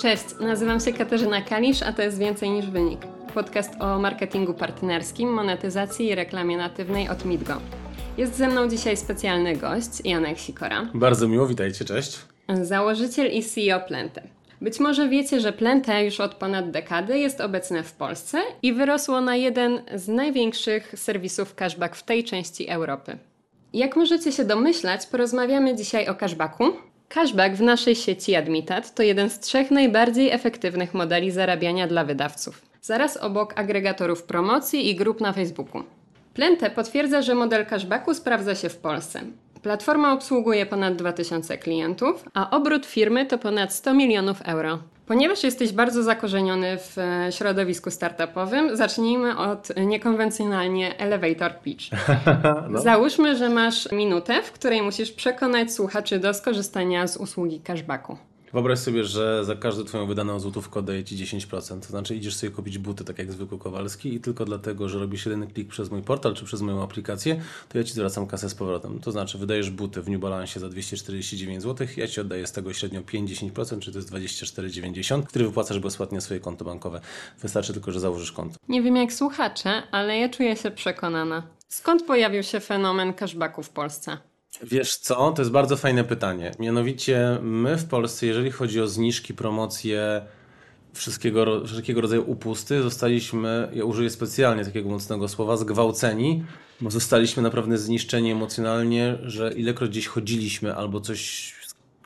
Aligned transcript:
Cześć, 0.00 0.24
nazywam 0.40 0.80
się 0.80 0.92
Katarzyna 0.92 1.42
Kalisz, 1.42 1.82
a 1.82 1.92
to 1.92 2.02
jest 2.02 2.18
Więcej 2.18 2.50
niż 2.50 2.66
Wynik. 2.66 3.00
Podcast 3.34 3.70
o 3.80 3.98
marketingu 3.98 4.54
partnerskim, 4.54 5.32
monetyzacji 5.32 6.06
i 6.06 6.14
reklamie 6.14 6.56
natywnej 6.56 7.08
od 7.08 7.24
Midgo. 7.24 7.54
Jest 8.18 8.36
ze 8.36 8.48
mną 8.48 8.68
dzisiaj 8.68 8.96
specjalny 8.96 9.56
gość, 9.56 10.04
Janek 10.04 10.38
Sikora. 10.38 10.86
Bardzo 10.94 11.28
miło, 11.28 11.46
witajcie, 11.46 11.84
cześć. 11.84 12.18
Założyciel 12.62 13.32
i 13.32 13.44
CEO 13.44 13.80
Plente. 13.80 14.22
Być 14.60 14.80
może 14.80 15.08
wiecie, 15.08 15.40
że 15.40 15.52
Plente 15.52 16.04
już 16.04 16.20
od 16.20 16.34
ponad 16.34 16.70
dekady 16.70 17.18
jest 17.18 17.40
obecne 17.40 17.82
w 17.82 17.92
Polsce 17.92 18.38
i 18.62 18.72
wyrosło 18.72 19.20
na 19.20 19.36
jeden 19.36 19.82
z 19.94 20.08
największych 20.08 20.92
serwisów 20.96 21.54
cashback 21.54 21.96
w 21.96 22.02
tej 22.02 22.24
części 22.24 22.68
Europy. 22.68 23.18
Jak 23.72 23.96
możecie 23.96 24.32
się 24.32 24.44
domyślać, 24.44 25.06
porozmawiamy 25.06 25.76
dzisiaj 25.76 26.08
o 26.08 26.14
cashbacku, 26.14 26.64
Cashback 27.14 27.54
w 27.54 27.60
naszej 27.60 27.96
sieci 27.96 28.34
Admitat 28.36 28.94
to 28.94 29.02
jeden 29.02 29.30
z 29.30 29.40
trzech 29.40 29.70
najbardziej 29.70 30.30
efektywnych 30.30 30.94
modeli 30.94 31.30
zarabiania 31.30 31.86
dla 31.86 32.04
wydawców. 32.04 32.62
Zaraz 32.82 33.16
obok 33.16 33.60
agregatorów 33.60 34.22
promocji 34.22 34.90
i 34.90 34.94
grup 34.94 35.20
na 35.20 35.32
Facebooku. 35.32 35.82
Plente 36.34 36.70
potwierdza, 36.70 37.22
że 37.22 37.34
model 37.34 37.66
cashbacku 37.66 38.14
sprawdza 38.14 38.54
się 38.54 38.68
w 38.68 38.76
Polsce. 38.76 39.20
Platforma 39.62 40.12
obsługuje 40.12 40.66
ponad 40.66 40.96
2000 40.96 41.58
klientów, 41.58 42.24
a 42.34 42.50
obrót 42.50 42.86
firmy 42.86 43.26
to 43.26 43.38
ponad 43.38 43.72
100 43.72 43.94
milionów 43.94 44.42
euro. 44.42 44.78
Ponieważ 45.10 45.42
jesteś 45.44 45.72
bardzo 45.72 46.02
zakorzeniony 46.02 46.78
w 46.78 46.98
e, 46.98 47.32
środowisku 47.32 47.90
startupowym, 47.90 48.76
zacznijmy 48.76 49.38
od 49.38 49.68
niekonwencjonalnie 49.76 50.98
elevator 50.98 51.60
pitch. 51.60 51.84
no. 52.70 52.80
Załóżmy, 52.80 53.36
że 53.36 53.48
masz 53.48 53.92
minutę, 53.92 54.42
w 54.42 54.52
której 54.52 54.82
musisz 54.82 55.12
przekonać 55.12 55.72
słuchaczy 55.72 56.18
do 56.18 56.34
skorzystania 56.34 57.06
z 57.06 57.16
usługi 57.16 57.60
cashbacku. 57.60 58.16
Wyobraź 58.52 58.78
sobie, 58.78 59.04
że 59.04 59.44
za 59.44 59.56
każdą 59.56 59.84
twoją 59.84 60.06
wydaną 60.06 60.40
złotówkę 60.40 60.80
oddaję 60.80 61.04
ci 61.04 61.16
10%. 61.16 61.80
To 61.80 61.86
znaczy 61.86 62.16
idziesz 62.16 62.36
sobie 62.36 62.50
kupić 62.50 62.78
buty, 62.78 63.04
tak 63.04 63.18
jak 63.18 63.32
zwykły 63.32 63.58
Kowalski 63.58 64.14
i 64.14 64.20
tylko 64.20 64.44
dlatego, 64.44 64.88
że 64.88 64.98
robisz 64.98 65.26
jeden 65.26 65.46
klik 65.46 65.68
przez 65.68 65.90
mój 65.90 66.02
portal 66.02 66.34
czy 66.34 66.44
przez 66.44 66.60
moją 66.60 66.82
aplikację, 66.82 67.40
to 67.68 67.78
ja 67.78 67.84
ci 67.84 67.92
zwracam 67.92 68.26
kasę 68.26 68.48
z 68.50 68.54
powrotem. 68.54 68.98
To 69.00 69.12
znaczy 69.12 69.38
wydajesz 69.38 69.70
buty 69.70 70.02
w 70.02 70.08
New 70.08 70.20
Balance 70.20 70.60
za 70.60 70.68
249 70.68 71.62
zł, 71.62 71.86
ja 71.96 72.08
ci 72.08 72.20
oddaję 72.20 72.46
z 72.46 72.52
tego 72.52 72.72
średnio 72.72 73.00
5-10%, 73.00 73.78
czy 73.78 73.92
to 73.92 73.98
jest 73.98 74.12
24,90, 74.12 75.22
który 75.22 75.44
wypłacasz 75.44 75.78
bezpłatnie 75.78 76.20
swoje 76.20 76.40
konto 76.40 76.64
bankowe. 76.64 77.00
Wystarczy 77.42 77.72
tylko, 77.72 77.92
że 77.92 78.00
założysz 78.00 78.32
konto. 78.32 78.56
Nie 78.68 78.82
wiem 78.82 78.96
jak 78.96 79.12
słuchacze, 79.12 79.82
ale 79.90 80.18
ja 80.18 80.28
czuję 80.28 80.56
się 80.56 80.70
przekonana. 80.70 81.42
Skąd 81.68 82.02
pojawił 82.02 82.42
się 82.42 82.60
fenomen 82.60 83.14
cashbacku 83.14 83.62
w 83.62 83.70
Polsce? 83.70 84.29
Wiesz 84.62 84.96
co, 84.96 85.32
to 85.32 85.42
jest 85.42 85.50
bardzo 85.52 85.76
fajne 85.76 86.04
pytanie. 86.04 86.52
Mianowicie 86.58 87.38
my 87.42 87.76
w 87.76 87.84
Polsce, 87.84 88.26
jeżeli 88.26 88.50
chodzi 88.50 88.80
o 88.80 88.88
zniżki, 88.88 89.34
promocje, 89.34 90.22
wszystkiego, 90.92 91.66
wszelkiego 91.66 92.00
rodzaju 92.00 92.30
upusty, 92.30 92.82
zostaliśmy, 92.82 93.68
ja 93.72 93.84
użyję 93.84 94.10
specjalnie 94.10 94.64
takiego 94.64 94.88
mocnego 94.88 95.28
słowa, 95.28 95.56
zgwałceni, 95.56 96.44
bo 96.80 96.90
zostaliśmy 96.90 97.42
naprawdę 97.42 97.78
zniszczeni 97.78 98.30
emocjonalnie, 98.30 99.18
że 99.22 99.52
ilekroć 99.52 99.90
gdzieś 99.90 100.06
chodziliśmy 100.06 100.74
albo 100.74 101.00
coś 101.00 101.54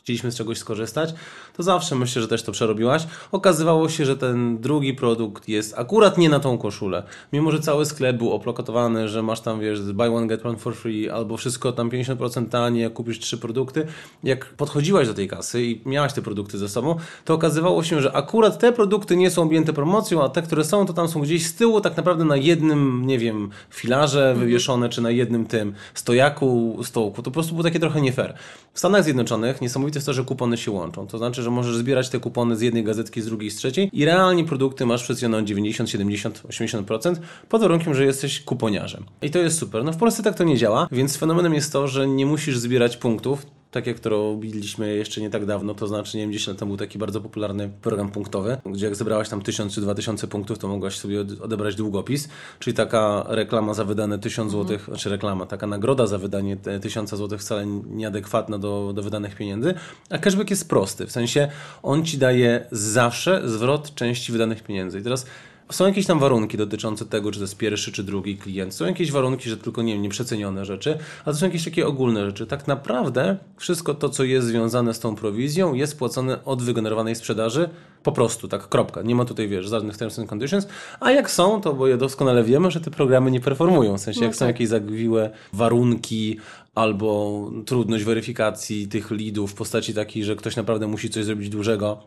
chcieliśmy 0.04 0.32
z 0.32 0.36
czegoś 0.36 0.58
skorzystać, 0.58 1.14
to 1.56 1.62
zawsze 1.62 1.94
myślę, 1.94 2.22
że 2.22 2.28
też 2.28 2.42
to 2.42 2.52
przerobiłaś. 2.52 3.06
Okazywało 3.32 3.88
się, 3.88 4.04
że 4.04 4.16
ten 4.16 4.58
drugi 4.58 4.94
produkt 4.94 5.48
jest 5.48 5.78
akurat 5.78 6.18
nie 6.18 6.28
na 6.28 6.40
tą 6.40 6.58
koszulę. 6.58 7.02
Mimo, 7.32 7.50
że 7.50 7.60
cały 7.60 7.86
sklep 7.86 8.16
był 8.16 8.32
oplokotowany, 8.32 9.08
że 9.08 9.22
masz 9.22 9.40
tam, 9.40 9.60
wiesz, 9.60 9.82
buy 9.82 10.08
one, 10.08 10.26
get 10.26 10.46
one 10.46 10.58
for 10.58 10.74
free, 10.74 11.10
albo 11.10 11.36
wszystko 11.36 11.72
tam 11.72 11.90
50% 11.90 12.48
taniej, 12.48 12.82
jak 12.82 12.92
kupisz 12.92 13.18
trzy 13.18 13.38
produkty. 13.38 13.86
Jak 14.24 14.46
podchodziłaś 14.46 15.06
do 15.08 15.14
tej 15.14 15.28
kasy 15.28 15.64
i 15.64 15.80
miałaś 15.86 16.12
te 16.12 16.22
produkty 16.22 16.58
ze 16.58 16.68
sobą, 16.68 16.96
to 17.24 17.34
okazywało 17.34 17.82
się, 17.82 18.00
że 18.00 18.12
akurat 18.12 18.58
te 18.58 18.72
produkty 18.72 19.16
nie 19.16 19.30
są 19.30 19.42
objęte 19.42 19.72
promocją, 19.72 20.24
a 20.24 20.28
te, 20.28 20.42
które 20.42 20.64
są, 20.64 20.86
to 20.86 20.92
tam 20.92 21.08
są 21.08 21.20
gdzieś 21.20 21.46
z 21.46 21.54
tyłu, 21.54 21.80
tak 21.80 21.96
naprawdę 21.96 22.24
na 22.24 22.36
jednym, 22.36 23.06
nie 23.06 23.18
wiem, 23.18 23.50
filarze 23.70 24.30
mhm. 24.30 24.38
wywieszone, 24.38 24.88
czy 24.88 25.02
na 25.02 25.10
jednym 25.10 25.46
tym 25.46 25.72
stojaku, 25.94 26.78
stołku. 26.82 27.16
To 27.16 27.22
po 27.22 27.30
prostu 27.30 27.52
było 27.52 27.62
takie 27.62 27.80
trochę 27.80 28.00
nie 28.00 28.12
fair. 28.12 28.34
W 28.72 28.78
Stanach 28.78 29.04
Zjednoczonych 29.04 29.60
niesamowite 29.60 29.96
jest 29.96 30.06
to, 30.06 30.12
że 30.12 30.24
kupony 30.24 30.56
się 30.56 30.70
łączą. 30.70 31.06
To 31.06 31.18
znaczy, 31.18 31.42
że 31.44 31.50
możesz 31.50 31.76
zbierać 31.76 32.08
te 32.08 32.20
kupony 32.20 32.56
z 32.56 32.60
jednej 32.60 32.84
gazetki, 32.84 33.22
z 33.22 33.26
drugiej, 33.26 33.50
z 33.50 33.56
trzeciej 33.56 33.90
i 33.92 34.04
realnie 34.04 34.44
produkty 34.44 34.86
masz 34.86 35.02
przecenione 35.02 35.44
90, 35.44 35.90
70, 35.90 36.42
80% 36.48 37.16
pod 37.48 37.60
warunkiem, 37.60 37.94
że 37.94 38.04
jesteś 38.04 38.40
kuponiarzem. 38.40 39.04
I 39.22 39.30
to 39.30 39.38
jest 39.38 39.58
super. 39.58 39.84
No 39.84 39.92
w 39.92 39.96
Polsce 39.96 40.22
tak 40.22 40.34
to 40.34 40.44
nie 40.44 40.56
działa, 40.56 40.88
więc 40.92 41.16
fenomenem 41.16 41.54
jest 41.54 41.72
to, 41.72 41.88
że 41.88 42.08
nie 42.08 42.26
musisz 42.26 42.58
zbierać 42.58 42.96
punktów, 42.96 43.46
tak 43.74 43.86
jak 43.86 44.00
to 44.00 44.10
robiliśmy 44.10 44.94
jeszcze 44.94 45.20
nie 45.20 45.30
tak 45.30 45.46
dawno, 45.46 45.74
to 45.74 45.86
znaczy, 45.86 46.16
nie 46.16 46.22
wiem, 46.22 46.32
10 46.32 46.48
lat 46.48 46.58
temu 46.58 46.68
był 46.68 46.76
taki 46.76 46.98
bardzo 46.98 47.20
popularny 47.20 47.70
program 47.82 48.10
punktowy, 48.10 48.56
gdzie 48.66 48.86
jak 48.86 48.96
zebrałaś 48.96 49.28
tam 49.28 49.42
1000 49.42 49.74
czy 49.74 49.80
2000 49.80 50.26
punktów, 50.26 50.58
to 50.58 50.68
mogłaś 50.68 50.98
sobie 50.98 51.20
odebrać 51.20 51.74
długopis, 51.74 52.28
czyli 52.58 52.76
taka 52.76 53.24
reklama 53.28 53.74
za 53.74 53.84
wydane 53.84 54.18
1000 54.18 54.52
zł, 54.52 54.62
mhm. 54.62 54.80
znaczy 54.86 55.10
reklama, 55.10 55.46
taka 55.46 55.66
nagroda 55.66 56.06
za 56.06 56.18
wydanie 56.18 56.56
1000 56.82 57.10
zł 57.10 57.38
wcale 57.38 57.66
nieadekwatna 57.66 58.58
do, 58.58 58.92
do 58.94 59.02
wydanych 59.02 59.36
pieniędzy, 59.36 59.74
a 60.10 60.18
cashback 60.18 60.50
jest 60.50 60.68
prosty, 60.68 61.06
w 61.06 61.12
sensie 61.12 61.48
on 61.82 62.04
ci 62.04 62.18
daje 62.18 62.66
zawsze 62.72 63.48
zwrot 63.48 63.94
części 63.94 64.32
wydanych 64.32 64.62
pieniędzy. 64.62 64.98
I 64.98 65.02
teraz 65.02 65.26
są 65.70 65.86
jakieś 65.86 66.06
tam 66.06 66.18
warunki 66.18 66.56
dotyczące 66.56 67.06
tego, 67.06 67.32
czy 67.32 67.38
to 67.38 67.44
jest 67.44 67.56
pierwszy, 67.56 67.92
czy 67.92 68.04
drugi 68.04 68.36
klient. 68.36 68.74
Są 68.74 68.84
jakieś 68.84 69.12
warunki, 69.12 69.50
że 69.50 69.56
tylko, 69.56 69.82
nie 69.82 69.92
wiem, 69.92 70.02
nieprzecenione 70.02 70.64
rzeczy, 70.64 70.98
a 71.24 71.24
to 71.24 71.34
są 71.34 71.46
jakieś 71.46 71.64
takie 71.64 71.86
ogólne 71.86 72.26
rzeczy. 72.26 72.46
Tak 72.46 72.66
naprawdę 72.66 73.36
wszystko 73.56 73.94
to, 73.94 74.08
co 74.08 74.24
jest 74.24 74.46
związane 74.46 74.94
z 74.94 75.00
tą 75.00 75.16
prowizją, 75.16 75.74
jest 75.74 75.98
płacone 75.98 76.44
od 76.44 76.62
wygenerowanej 76.62 77.14
sprzedaży 77.14 77.68
po 78.02 78.12
prostu, 78.12 78.48
tak, 78.48 78.68
kropka. 78.68 79.02
Nie 79.02 79.14
ma 79.14 79.24
tutaj, 79.24 79.48
wiesz, 79.48 79.66
żadnych 79.66 79.96
terms 79.96 80.18
and 80.18 80.32
conditions. 80.32 80.68
A 81.00 81.10
jak 81.10 81.30
są, 81.30 81.60
to 81.60 81.74
bo 81.74 81.86
je 81.86 81.96
doskonale 81.96 82.44
wiemy, 82.44 82.70
że 82.70 82.80
te 82.80 82.90
programy 82.90 83.30
nie 83.30 83.40
performują. 83.40 83.98
W 83.98 84.00
sensie, 84.00 84.20
no 84.20 84.26
jak 84.26 84.32
tak. 84.32 84.38
są 84.38 84.46
jakieś 84.46 84.68
zagwiłe 84.68 85.30
warunki 85.52 86.38
albo 86.74 87.50
trudność 87.66 88.04
weryfikacji 88.04 88.88
tych 88.88 89.10
leadów 89.10 89.50
w 89.52 89.54
postaci 89.54 89.94
takiej, 89.94 90.24
że 90.24 90.36
ktoś 90.36 90.56
naprawdę 90.56 90.86
musi 90.86 91.10
coś 91.10 91.24
zrobić 91.24 91.48
dużego 91.48 91.98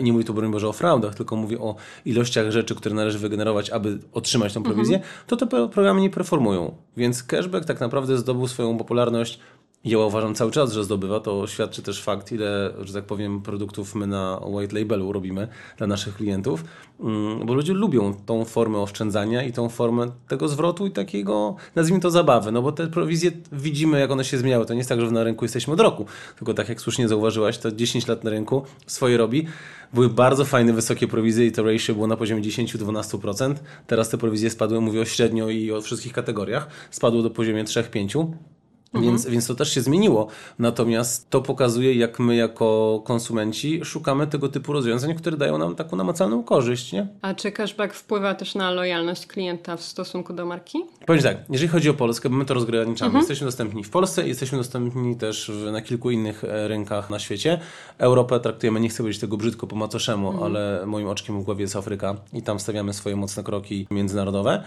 i 0.00 0.02
nie 0.02 0.12
mówi 0.12 0.24
tu 0.24 0.34
broń 0.34 0.52
Boże 0.52 0.68
o 0.68 0.72
fraudach, 0.72 1.14
tylko 1.14 1.36
mówi 1.36 1.58
o 1.58 1.76
ilościach 2.04 2.50
rzeczy, 2.50 2.74
które 2.74 2.94
należy 2.94 3.18
wygenerować, 3.18 3.70
aby 3.70 3.98
otrzymać 4.12 4.52
tą 4.52 4.62
prowizję, 4.62 4.96
mhm. 4.96 5.14
to 5.26 5.36
te 5.36 5.46
programy 5.46 6.00
nie 6.00 6.10
performują. 6.10 6.74
Więc 6.96 7.22
cashback 7.22 7.66
tak 7.66 7.80
naprawdę 7.80 8.18
zdobył 8.18 8.48
swoją 8.48 8.78
popularność 8.78 9.38
ja 9.84 9.98
uważam 9.98 10.34
cały 10.34 10.50
czas, 10.50 10.72
że 10.72 10.84
zdobywa. 10.84 11.20
To 11.20 11.46
świadczy 11.46 11.82
też 11.82 12.02
fakt, 12.02 12.32
ile, 12.32 12.72
że 12.80 12.92
tak 12.92 13.04
powiem, 13.04 13.42
produktów 13.42 13.94
my 13.94 14.06
na 14.06 14.40
white 14.46 14.78
labelu 14.78 15.12
robimy 15.12 15.48
dla 15.76 15.86
naszych 15.86 16.16
klientów, 16.16 16.64
mm, 17.00 17.46
bo 17.46 17.54
ludzie 17.54 17.72
lubią 17.72 18.14
tą 18.26 18.44
formę 18.44 18.78
oszczędzania 18.78 19.42
i 19.42 19.52
tą 19.52 19.68
formę 19.68 20.10
tego 20.28 20.48
zwrotu 20.48 20.86
i 20.86 20.90
takiego, 20.90 21.56
nazwijmy 21.74 22.00
to 22.00 22.10
zabawy, 22.10 22.52
no 22.52 22.62
bo 22.62 22.72
te 22.72 22.86
prowizje 22.86 23.30
widzimy, 23.52 24.00
jak 24.00 24.10
one 24.10 24.24
się 24.24 24.38
zmieniały. 24.38 24.66
To 24.66 24.74
nie 24.74 24.78
jest 24.78 24.88
tak, 24.88 25.00
że 25.00 25.10
na 25.10 25.24
rynku 25.24 25.44
jesteśmy 25.44 25.72
od 25.72 25.80
roku, 25.80 26.06
tylko 26.36 26.54
tak 26.54 26.68
jak 26.68 26.80
słusznie 26.80 27.08
zauważyłaś, 27.08 27.58
to 27.58 27.72
10 27.72 28.06
lat 28.06 28.24
na 28.24 28.30
rynku 28.30 28.62
swoje 28.86 29.16
robi. 29.16 29.46
Były 29.92 30.08
bardzo 30.08 30.44
fajne, 30.44 30.72
wysokie 30.72 31.08
prowizje 31.08 31.46
i 31.46 31.52
to 31.52 31.62
ratio 31.62 31.94
było 31.94 32.06
na 32.06 32.16
poziomie 32.16 32.42
10-12%. 32.42 33.54
Teraz 33.86 34.08
te 34.08 34.18
prowizje 34.18 34.50
spadły, 34.50 34.80
mówię 34.80 35.00
o 35.00 35.04
średnio 35.04 35.48
i 35.48 35.72
o 35.72 35.80
wszystkich 35.80 36.12
kategoriach, 36.12 36.68
spadły 36.90 37.22
do 37.22 37.30
poziomie 37.30 37.64
3-5%. 37.64 38.32
Mhm. 38.94 39.12
Więc, 39.12 39.26
więc 39.26 39.46
to 39.46 39.54
też 39.54 39.74
się 39.74 39.80
zmieniło. 39.80 40.28
Natomiast 40.58 41.30
to 41.30 41.42
pokazuje, 41.42 41.94
jak 41.94 42.18
my 42.18 42.36
jako 42.36 43.00
konsumenci 43.04 43.84
szukamy 43.84 44.26
tego 44.26 44.48
typu 44.48 44.72
rozwiązań, 44.72 45.14
które 45.14 45.36
dają 45.36 45.58
nam 45.58 45.74
taką 45.74 45.96
namacalną 45.96 46.42
korzyść. 46.42 46.92
Nie? 46.92 47.06
A 47.22 47.34
czy 47.34 47.52
cashback 47.52 47.94
wpływa 47.94 48.34
też 48.34 48.54
na 48.54 48.70
lojalność 48.70 49.26
klienta 49.26 49.76
w 49.76 49.82
stosunku 49.82 50.32
do 50.32 50.46
marki? 50.46 50.78
Powiem 51.06 51.22
tak, 51.22 51.36
jeżeli 51.50 51.68
chodzi 51.68 51.90
o 51.90 51.94
Polskę, 51.94 52.28
bo 52.30 52.36
my 52.36 52.44
to 52.44 52.54
rozgraniczamy. 52.54 53.08
Mhm. 53.08 53.20
Jesteśmy 53.20 53.44
dostępni 53.44 53.84
w 53.84 53.90
Polsce, 53.90 54.28
jesteśmy 54.28 54.58
dostępni 54.58 55.16
też 55.16 55.52
na 55.72 55.82
kilku 55.82 56.10
innych 56.10 56.44
e, 56.44 56.68
rynkach 56.68 57.10
na 57.10 57.18
świecie. 57.18 57.60
Europę 57.98 58.40
traktujemy, 58.40 58.80
nie 58.80 58.88
chcę 58.88 58.98
powiedzieć 58.98 59.20
tego 59.20 59.36
brzydko 59.36 59.66
po 59.66 59.76
macoszemu, 59.76 60.28
mhm. 60.28 60.44
ale 60.44 60.86
moim 60.86 61.08
oczkiem 61.08 61.40
w 61.40 61.44
głowie 61.44 61.62
jest 61.62 61.76
Afryka 61.76 62.16
i 62.32 62.42
tam 62.42 62.60
stawiamy 62.60 62.92
swoje 62.92 63.16
mocne 63.16 63.42
kroki 63.42 63.86
międzynarodowe. 63.90 64.62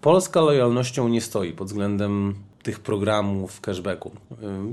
Polska 0.00 0.40
lojalnością 0.40 1.08
nie 1.08 1.20
stoi 1.20 1.52
pod 1.52 1.68
względem 1.68 2.34
tych 2.62 2.80
programów 2.80 3.60
cashbacku. 3.60 4.10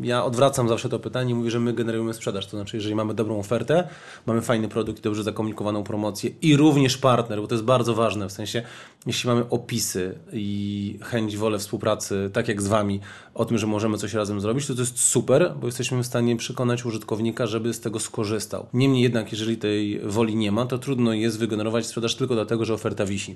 Ja 0.02 0.26
odwracam 0.26 0.70
zawsze 0.70 0.90
to 0.90 1.00
pytanie 1.00 1.32
i 1.32 1.36
mówię, 1.36 1.52
że 1.52 1.60
my 1.60 1.74
generujemy 1.74 2.14
sprzedaż. 2.14 2.48
To 2.48 2.58
znaczy, 2.58 2.78
jeżeli 2.78 2.96
mamy 2.96 3.14
dobrą 3.14 3.40
ofertę, 3.40 3.88
mamy 4.26 4.42
fajny 4.42 4.68
produkt, 4.68 5.04
dobrze 5.04 5.24
zakomunikowaną 5.24 5.84
promocję 5.84 6.32
i 6.42 6.58
również 6.58 6.98
partner, 6.98 7.42
bo 7.42 7.48
to 7.48 7.56
jest 7.56 7.66
bardzo 7.66 7.96
ważne, 7.96 8.30
w 8.30 8.32
sensie, 8.32 8.64
jeśli 9.06 9.30
mamy 9.30 9.50
opisy 9.50 10.20
i 10.34 11.00
chęć, 11.02 11.38
wolę 11.38 11.60
współpracy, 11.60 12.30
tak 12.34 12.48
jak 12.48 12.62
z 12.62 12.68
Wami, 12.68 13.00
o 13.34 13.46
tym, 13.46 13.58
że 13.58 13.68
możemy 13.68 13.98
coś 13.98 14.14
razem 14.14 14.42
zrobić, 14.42 14.68
to 14.68 14.76
to 14.76 14.82
jest 14.82 15.00
super, 15.00 15.54
bo 15.62 15.68
jesteśmy 15.68 16.04
w 16.04 16.06
stanie 16.06 16.36
przekonać 16.36 16.86
użytkownika, 16.86 17.48
żeby 17.48 17.74
z 17.74 17.80
tego 17.80 18.00
skorzystał. 18.00 18.66
Niemniej 18.74 19.04
jednak, 19.04 19.32
jeżeli 19.32 19.58
tej 19.58 20.00
woli 20.00 20.36
nie 20.36 20.52
ma, 20.52 20.66
to 20.66 20.78
trudno 20.78 21.14
jest 21.14 21.40
wygenerować 21.40 21.86
sprzedaż 21.86 22.16
tylko 22.16 22.34
dlatego, 22.34 22.66
że 22.66 22.74
oferta 22.74 23.06
wisi. 23.06 23.36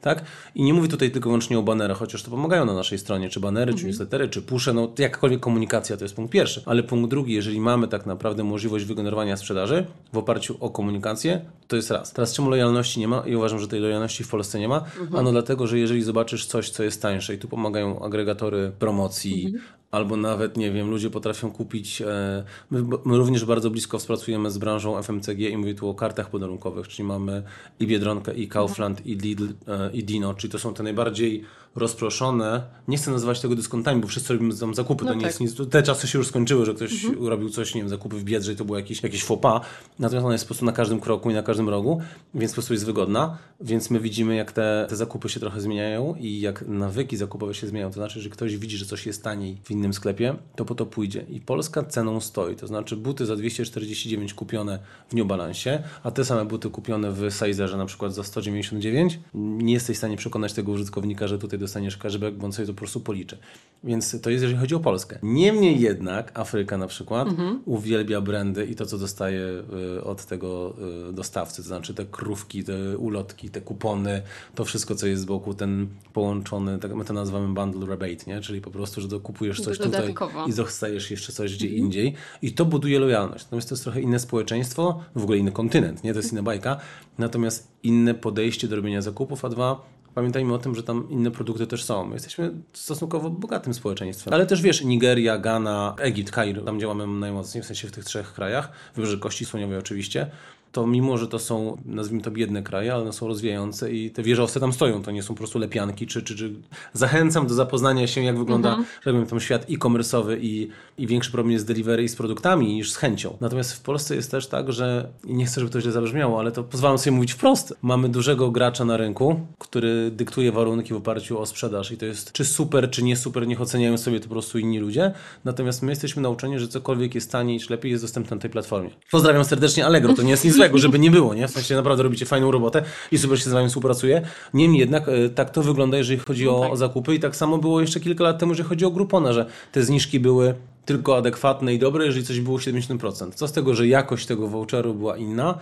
Tak? 0.00 0.24
I 0.54 0.62
nie 0.62 0.74
mówię 0.74 0.88
tutaj 0.88 1.10
tylko 1.10 1.28
wyłącznie 1.28 1.58
o 1.58 1.62
banerach, 1.62 1.98
chociaż 1.98 2.22
to 2.22 2.30
pomagają 2.30 2.64
na 2.64 2.74
naszej 2.74 2.98
stronie, 2.98 3.28
czy 3.28 3.40
banery, 3.40 3.74
czy 3.74 3.86
newslettery, 3.86 4.28
czy 4.28 4.42
pusze, 4.42 4.72
no 4.72 4.92
jakakolwiek 4.98 5.40
komunikacja 5.40 5.96
to 5.96 6.04
jest 6.04 6.14
punkt 6.14 6.32
pierwszy. 6.32 6.62
Ale 6.66 6.82
punkt 6.82 7.10
drugi, 7.10 7.34
jeżeli 7.34 7.60
mamy 7.60 7.88
tak 7.88 8.06
naprawdę 8.06 8.44
możliwość 8.44 8.84
wygenerowania 8.84 9.36
sprzedaży 9.36 9.86
w 10.12 10.18
oparciu 10.18 10.56
o 10.60 10.70
komunikację, 10.70 11.40
to 11.68 11.76
jest 11.76 11.90
raz. 11.90 12.12
Teraz 12.12 12.34
czemu 12.34 12.50
lojalności 12.50 13.00
nie 13.00 13.08
ma? 13.08 13.22
I 13.26 13.36
uważam, 13.36 13.58
że 13.58 13.68
tej 13.68 13.80
lojalności 13.80 14.24
w 14.24 14.28
Polsce 14.28 14.58
nie 14.58 14.68
ma. 14.68 14.84
Ano 15.16 15.32
dlatego, 15.32 15.66
że 15.66 15.78
jeżeli 15.78 16.02
zobaczysz 16.02 16.46
coś, 16.46 16.70
co 16.70 16.82
jest 16.82 17.02
tańsze 17.02 17.34
i 17.34 17.38
tu 17.38 17.48
pomagają 17.48 18.02
agregatory 18.02 18.72
promocji, 18.78 19.54
Albo 19.90 20.16
nawet, 20.16 20.56
nie 20.56 20.72
wiem, 20.72 20.90
ludzie 20.90 21.10
potrafią 21.10 21.50
kupić. 21.50 22.02
E, 22.02 22.44
my, 22.70 22.82
my, 23.04 23.16
również 23.16 23.44
bardzo 23.44 23.70
blisko 23.70 23.98
współpracujemy 23.98 24.50
z 24.50 24.58
branżą 24.58 25.02
FMCG 25.02 25.38
i 25.38 25.56
mówię 25.56 25.74
tu 25.74 25.88
o 25.88 25.94
kartach 25.94 26.30
podarunkowych, 26.30 26.88
czyli 26.88 27.08
mamy 27.08 27.42
i 27.80 27.86
Biedronkę, 27.86 28.34
i 28.34 28.48
Kaufland, 28.48 29.06
i 29.06 29.16
Lidl, 29.16 29.48
e, 29.68 29.90
i 29.92 30.04
Dino, 30.04 30.34
czyli 30.34 30.52
to 30.52 30.58
są 30.58 30.74
te 30.74 30.82
najbardziej 30.82 31.44
rozproszone. 31.76 32.62
Nie 32.88 32.96
chcę 32.96 33.10
nazywać 33.10 33.40
tego 33.40 33.54
dyskontami, 33.54 34.00
bo 34.00 34.08
wszyscy 34.08 34.32
robimy 34.32 34.56
tam 34.56 34.74
zakupy. 34.74 35.04
No 35.04 35.10
to 35.10 35.14
nie 35.14 35.20
tak. 35.20 35.30
jest 35.30 35.40
nic, 35.40 35.70
te 35.70 35.82
czasy 35.82 36.08
się 36.08 36.18
już 36.18 36.26
skończyły, 36.26 36.66
że 36.66 36.74
ktoś 36.74 37.04
mhm. 37.04 37.26
robił 37.26 37.50
coś, 37.50 37.74
nie 37.74 37.80
wiem, 37.80 37.88
zakupy 37.88 38.16
w 38.16 38.24
Biedrze 38.24 38.52
i 38.52 38.56
to 38.56 38.64
było 38.64 38.78
jakieś, 38.78 39.02
jakieś 39.02 39.24
faux 39.24 39.42
pas. 39.42 39.62
Natomiast 39.98 40.24
ona 40.24 40.34
jest 40.34 40.44
po 40.44 40.48
prostu 40.48 40.64
na 40.64 40.72
każdym 40.72 41.00
kroku 41.00 41.30
i 41.30 41.34
na 41.34 41.42
każdym 41.42 41.68
rogu, 41.68 42.00
więc 42.34 42.52
po 42.52 42.54
prostu 42.54 42.72
jest 42.72 42.86
wygodna. 42.86 43.38
Więc 43.60 43.90
my 43.90 44.00
widzimy, 44.00 44.36
jak 44.36 44.52
te, 44.52 44.86
te 44.88 44.96
zakupy 44.96 45.28
się 45.28 45.40
trochę 45.40 45.60
zmieniają 45.60 46.14
i 46.14 46.40
jak 46.40 46.64
nawyki 46.68 47.16
zakupowe 47.16 47.54
się 47.54 47.66
zmieniają. 47.66 47.90
To 47.90 47.94
znaczy, 47.94 48.20
że 48.20 48.30
ktoś 48.30 48.56
widzi, 48.56 48.76
że 48.76 48.86
coś 48.86 49.06
jest 49.06 49.24
taniej 49.24 49.56
w 49.64 49.70
innym 49.70 49.94
sklepie, 49.94 50.34
to 50.56 50.64
po 50.64 50.74
to 50.74 50.86
pójdzie. 50.86 51.24
I 51.28 51.40
Polska 51.40 51.82
ceną 51.82 52.20
stoi. 52.20 52.56
To 52.56 52.66
znaczy 52.66 52.96
buty 52.96 53.26
za 53.26 53.36
249 53.36 54.34
kupione 54.34 54.78
w 55.08 55.14
New 55.14 55.26
Balance, 55.26 55.82
a 56.02 56.10
te 56.10 56.24
same 56.24 56.44
buty 56.44 56.70
kupione 56.70 57.12
w 57.12 57.30
Sizerze 57.30 57.76
na 57.76 57.86
przykład 57.86 58.14
za 58.14 58.24
199, 58.24 59.20
nie 59.34 59.74
jesteś 59.74 59.96
w 59.96 59.98
stanie 59.98 60.16
przekonać 60.16 60.52
tego 60.52 60.72
użytkownika, 60.72 61.28
że 61.28 61.38
tutaj 61.38 61.57
dostaniesz 61.58 61.96
cashback, 61.96 62.36
bo 62.36 62.46
on 62.46 62.52
sobie 62.52 62.66
to 62.66 62.72
po 62.72 62.78
prostu 62.78 63.00
policzy. 63.00 63.38
Więc 63.84 64.20
to 64.20 64.30
jest, 64.30 64.42
jeżeli 64.42 64.60
chodzi 64.60 64.74
o 64.74 64.80
Polskę. 64.80 65.18
Niemniej 65.22 65.80
jednak 65.80 66.38
Afryka 66.38 66.78
na 66.78 66.86
przykład 66.86 67.28
mhm. 67.28 67.62
uwielbia 67.64 68.20
brandy 68.20 68.66
i 68.66 68.74
to, 68.74 68.86
co 68.86 68.98
dostaje 68.98 69.62
y, 69.96 70.04
od 70.04 70.24
tego 70.24 70.74
y, 71.10 71.12
dostawcy, 71.12 71.62
to 71.62 71.68
znaczy 71.68 71.94
te 71.94 72.04
krówki, 72.04 72.64
te 72.64 72.98
ulotki, 72.98 73.50
te 73.50 73.60
kupony, 73.60 74.22
to 74.54 74.64
wszystko, 74.64 74.94
co 74.94 75.06
jest 75.06 75.22
z 75.22 75.24
boku, 75.24 75.54
ten 75.54 75.86
połączony, 76.12 76.78
tak 76.78 76.94
my 76.94 77.04
to 77.04 77.12
nazywamy 77.12 77.54
bundle 77.54 77.86
rebate, 77.86 78.24
nie? 78.26 78.40
czyli 78.40 78.60
po 78.60 78.70
prostu, 78.70 79.00
że 79.00 79.08
dokupujesz 79.08 79.60
coś 79.60 79.78
tutaj 79.78 80.14
i 80.46 80.54
dostajesz 80.54 81.10
jeszcze 81.10 81.32
coś 81.32 81.56
gdzie 81.56 81.66
mhm. 81.66 81.84
indziej 81.84 82.14
i 82.42 82.52
to 82.52 82.64
buduje 82.64 82.98
lojalność. 82.98 83.44
Natomiast 83.44 83.68
to 83.68 83.74
jest 83.74 83.84
trochę 83.84 84.00
inne 84.00 84.18
społeczeństwo, 84.18 85.00
w 85.16 85.22
ogóle 85.22 85.38
inny 85.38 85.52
kontynent, 85.52 86.04
nie? 86.04 86.12
To 86.12 86.18
jest 86.18 86.32
inna 86.32 86.42
bajka, 86.42 86.76
natomiast 87.18 87.68
inne 87.82 88.14
podejście 88.14 88.68
do 88.68 88.76
robienia 88.76 89.02
zakupów, 89.02 89.44
a 89.44 89.48
dwa 89.48 89.98
pamiętajmy 90.18 90.54
o 90.54 90.58
tym, 90.58 90.74
że 90.74 90.82
tam 90.82 91.10
inne 91.10 91.30
produkty 91.30 91.66
też 91.66 91.84
są. 91.84 92.06
My 92.06 92.14
jesteśmy 92.14 92.50
stosunkowo 92.72 93.30
bogatym 93.30 93.74
społeczeństwem. 93.74 94.34
Ale 94.34 94.46
też 94.46 94.62
wiesz, 94.62 94.84
Nigeria, 94.84 95.38
Ghana, 95.38 95.94
Egipt, 95.98 96.30
Kair, 96.30 96.64
tam 96.64 96.80
działamy 96.80 97.06
najmocniej, 97.06 97.62
w 97.62 97.66
sensie 97.66 97.88
w 97.88 97.92
tych 97.92 98.04
trzech 98.04 98.32
krajach, 98.32 98.70
wybrzeże 98.94 99.18
Kości 99.18 99.44
Słoniowej 99.44 99.78
oczywiście, 99.78 100.30
to 100.72 100.86
mimo, 100.86 101.18
że 101.18 101.28
to 101.28 101.38
są, 101.38 101.76
nazwijmy 101.84 102.22
to 102.22 102.30
biedne 102.30 102.62
kraje, 102.62 102.92
ale 102.92 103.02
one 103.02 103.12
są 103.12 103.28
rozwijające 103.28 103.92
i 103.92 104.10
te 104.10 104.22
wieżowce 104.22 104.60
tam 104.60 104.72
stoją, 104.72 105.02
to 105.02 105.10
nie 105.10 105.22
są 105.22 105.34
po 105.34 105.38
prostu 105.38 105.58
lepianki, 105.58 106.06
czy, 106.06 106.22
czy, 106.22 106.36
czy... 106.36 106.52
zachęcam 106.92 107.46
do 107.46 107.54
zapoznania 107.54 108.06
się, 108.06 108.22
jak 108.22 108.38
wygląda, 108.38 108.68
mhm. 108.68 108.86
że 109.04 109.12
powiem, 109.12 109.26
tam 109.26 109.40
świat 109.40 109.66
e-commerce'owy 109.70 110.36
i, 110.40 110.68
i 110.98 111.06
większy 111.06 111.32
problem 111.32 111.52
jest 111.52 111.64
z 111.64 111.68
delivery 111.68 112.02
i 112.02 112.08
z 112.08 112.16
produktami 112.16 112.74
niż 112.74 112.92
z 112.92 112.96
chęcią. 112.96 113.36
Natomiast 113.40 113.72
w 113.72 113.80
Polsce 113.80 114.14
jest 114.14 114.30
też 114.30 114.46
tak, 114.46 114.72
że, 114.72 115.08
i 115.24 115.34
nie 115.34 115.46
chcę, 115.46 115.60
żeby 115.60 115.72
to 115.72 115.80
źle 115.80 115.92
zabrzmiało, 115.92 116.40
ale 116.40 116.52
to 116.52 116.64
pozwalam 116.64 116.98
sobie 116.98 117.16
mówić 117.16 117.32
wprost, 117.32 117.74
mamy 117.82 118.08
dużego 118.08 118.50
gracza 118.50 118.84
na 118.84 118.96
rynku, 118.96 119.40
który 119.58 120.10
dyktuje 120.10 120.52
warunki 120.52 120.94
w 120.94 120.96
oparciu 120.96 121.38
o 121.38 121.46
sprzedaż 121.46 121.92
i 121.92 121.96
to 121.96 122.06
jest 122.06 122.32
czy 122.32 122.44
super, 122.44 122.90
czy 122.90 123.02
nie 123.02 123.16
super, 123.16 123.46
niech 123.46 123.60
oceniają 123.60 123.98
sobie 123.98 124.20
to 124.20 124.28
po 124.28 124.34
prostu 124.34 124.58
inni 124.58 124.78
ludzie, 124.78 125.12
natomiast 125.44 125.82
my 125.82 125.92
jesteśmy 125.92 126.22
nauczeni, 126.22 126.58
że 126.58 126.68
cokolwiek 126.68 127.14
jest 127.14 127.32
taniej, 127.32 127.60
czy 127.60 127.72
lepiej 127.72 127.90
jest 127.90 128.04
dostępne 128.04 128.36
na 128.36 128.40
tej 128.40 128.50
platformie. 128.50 128.90
Pozdrawiam 129.10 129.44
serdecznie 129.44 129.86
Allegro, 129.86 130.14
to 130.14 130.22
nie 130.22 130.30
jest 130.30 130.44
nic 130.44 130.57
złego, 130.58 130.78
żeby 130.78 130.98
nie 130.98 131.10
było, 131.10 131.34
nie? 131.34 131.48
W 131.48 131.50
sensie 131.50 131.74
naprawdę 131.74 132.02
robicie 132.02 132.26
fajną 132.26 132.50
robotę 132.50 132.82
i 133.12 133.18
super 133.18 133.42
się 133.42 133.50
z 133.50 133.52
wami 133.52 133.68
współpracuje. 133.68 134.22
Niemniej 134.54 134.80
jednak 134.80 135.08
e, 135.08 135.28
tak 135.28 135.50
to 135.50 135.62
wygląda, 135.62 135.96
jeżeli 135.96 136.18
chodzi 136.18 136.44
no 136.44 136.60
tak. 136.60 136.72
o 136.72 136.76
zakupy 136.76 137.14
i 137.14 137.20
tak 137.20 137.36
samo 137.36 137.58
było 137.58 137.80
jeszcze 137.80 138.00
kilka 138.00 138.24
lat 138.24 138.38
temu, 138.38 138.52
jeżeli 138.52 138.68
chodzi 138.68 138.84
o 138.84 138.90
Groupona, 138.90 139.32
że 139.32 139.46
te 139.72 139.82
zniżki 139.82 140.20
były 140.20 140.54
tylko 140.84 141.16
adekwatne 141.16 141.74
i 141.74 141.78
dobre, 141.78 142.06
jeżeli 142.06 142.26
coś 142.26 142.40
było 142.40 142.58
70%. 142.58 143.32
Co 143.34 143.48
z 143.48 143.52
tego, 143.52 143.74
że 143.74 143.86
jakość 143.86 144.26
tego 144.26 144.48
voucheru 144.48 144.94
była 144.94 145.16
inna, 145.16 145.58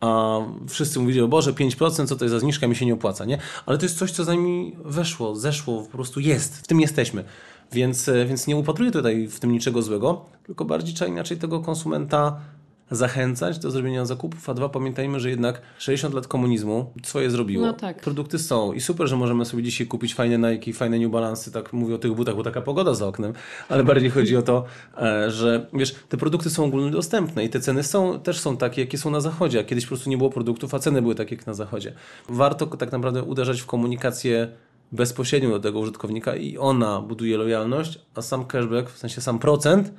a 0.00 0.38
wszyscy 0.68 1.00
mówili, 1.00 1.20
o 1.20 1.28
Boże, 1.28 1.52
5%, 1.52 2.06
co 2.06 2.16
to 2.16 2.24
jest 2.24 2.32
za 2.32 2.38
zniżka, 2.38 2.68
mi 2.68 2.76
się 2.76 2.86
nie 2.86 2.94
opłaca, 2.94 3.24
nie? 3.24 3.38
Ale 3.66 3.78
to 3.78 3.84
jest 3.84 3.98
coś, 3.98 4.10
co 4.10 4.24
za 4.24 4.34
nami 4.34 4.76
weszło, 4.84 5.36
zeszło, 5.36 5.82
po 5.82 5.96
prostu 5.96 6.20
jest, 6.20 6.56
w 6.56 6.66
tym 6.66 6.80
jesteśmy. 6.80 7.24
Więc, 7.72 8.08
e, 8.08 8.26
więc 8.26 8.46
nie 8.46 8.56
upatruję 8.56 8.90
tutaj 8.90 9.28
w 9.28 9.40
tym 9.40 9.52
niczego 9.52 9.82
złego, 9.82 10.24
tylko 10.46 10.64
bardziej 10.64 10.94
trzeba 10.94 11.10
inaczej 11.10 11.36
tego 11.36 11.60
konsumenta 11.60 12.40
zachęcać 12.90 13.58
do 13.58 13.70
zrobienia 13.70 14.04
zakupów, 14.04 14.48
a 14.50 14.54
dwa, 14.54 14.68
pamiętajmy, 14.68 15.20
że 15.20 15.30
jednak 15.30 15.62
60 15.78 16.14
lat 16.14 16.28
komunizmu 16.28 16.92
swoje 17.02 17.30
zrobiło. 17.30 17.66
No 17.66 17.72
tak. 17.72 18.00
Produkty 18.00 18.38
są 18.38 18.72
i 18.72 18.80
super, 18.80 19.08
że 19.08 19.16
możemy 19.16 19.44
sobie 19.44 19.62
dzisiaj 19.62 19.86
kupić 19.86 20.14
fajne 20.14 20.50
Nike, 20.50 20.72
fajne 20.72 20.98
New 20.98 21.10
Balance, 21.10 21.50
tak 21.50 21.72
mówię 21.72 21.94
o 21.94 21.98
tych 21.98 22.12
butach, 22.12 22.36
bo 22.36 22.42
taka 22.42 22.60
pogoda 22.62 22.94
za 22.94 23.06
oknem, 23.06 23.32
ale 23.68 23.84
bardziej 23.84 24.10
chodzi 24.10 24.36
o 24.36 24.42
to, 24.42 24.64
e, 24.98 25.30
że 25.30 25.66
wiesz, 25.72 25.94
te 26.08 26.16
produkty 26.16 26.50
są 26.50 26.64
ogólnodostępne 26.64 27.44
i 27.44 27.48
te 27.48 27.60
ceny 27.60 27.82
są, 27.82 28.20
też 28.20 28.40
są 28.40 28.56
takie, 28.56 28.82
jakie 28.82 28.98
są 28.98 29.10
na 29.10 29.20
zachodzie, 29.20 29.60
a 29.60 29.64
kiedyś 29.64 29.84
po 29.84 29.88
prostu 29.88 30.10
nie 30.10 30.18
było 30.18 30.30
produktów, 30.30 30.74
a 30.74 30.78
ceny 30.78 31.02
były 31.02 31.14
takie 31.14 31.36
jak 31.36 31.46
na 31.46 31.54
zachodzie. 31.54 31.92
Warto 32.28 32.66
tak 32.66 32.92
naprawdę 32.92 33.22
uderzać 33.22 33.60
w 33.60 33.66
komunikację 33.66 34.48
bezpośrednią 34.92 35.50
do 35.50 35.60
tego 35.60 35.78
użytkownika 35.78 36.36
i 36.36 36.58
ona 36.58 37.00
buduje 37.00 37.36
lojalność, 37.36 37.98
a 38.14 38.22
sam 38.22 38.44
cashback, 38.44 38.90
w 38.90 38.98
sensie 38.98 39.20
sam 39.20 39.38
procent, 39.38 39.92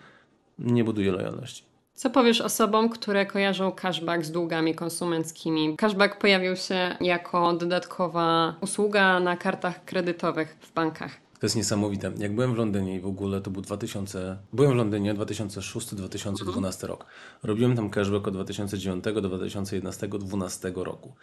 nie 0.59 0.83
buduje 0.83 1.11
lojalności. 1.11 1.74
Co 1.95 2.09
powiesz 2.09 2.41
osobom, 2.41 2.89
które 2.89 3.25
kojarzą 3.25 3.71
cashback 3.71 4.25
z 4.25 4.31
długami 4.31 4.75
konsumenckimi? 4.75 5.77
Cashback 5.77 6.17
pojawił 6.17 6.55
się 6.55 6.95
jako 7.01 7.53
dodatkowa 7.53 8.55
usługa 8.61 9.19
na 9.19 9.37
kartach 9.37 9.85
kredytowych 9.85 10.57
w 10.61 10.73
bankach. 10.73 11.11
To 11.39 11.45
jest 11.45 11.55
niesamowite. 11.55 12.11
Jak 12.17 12.35
byłem 12.35 12.53
w 12.53 12.57
Londynie 12.57 12.95
i 12.95 12.99
w 12.99 13.05
ogóle 13.05 13.41
to 13.41 13.51
był 13.51 13.61
2000. 13.61 14.37
Byłem 14.53 14.71
w 14.71 14.75
Londynie 14.75 15.13
2006-2012 15.13 16.45
mhm. 16.47 16.73
rok. 16.81 17.05
Robiłem 17.43 17.75
tam 17.75 17.89
cashback 17.89 18.27
od 18.27 18.33
2009 18.33 19.03
do 19.03 19.11
2011-2012 19.11 20.83
roku. 20.83 21.13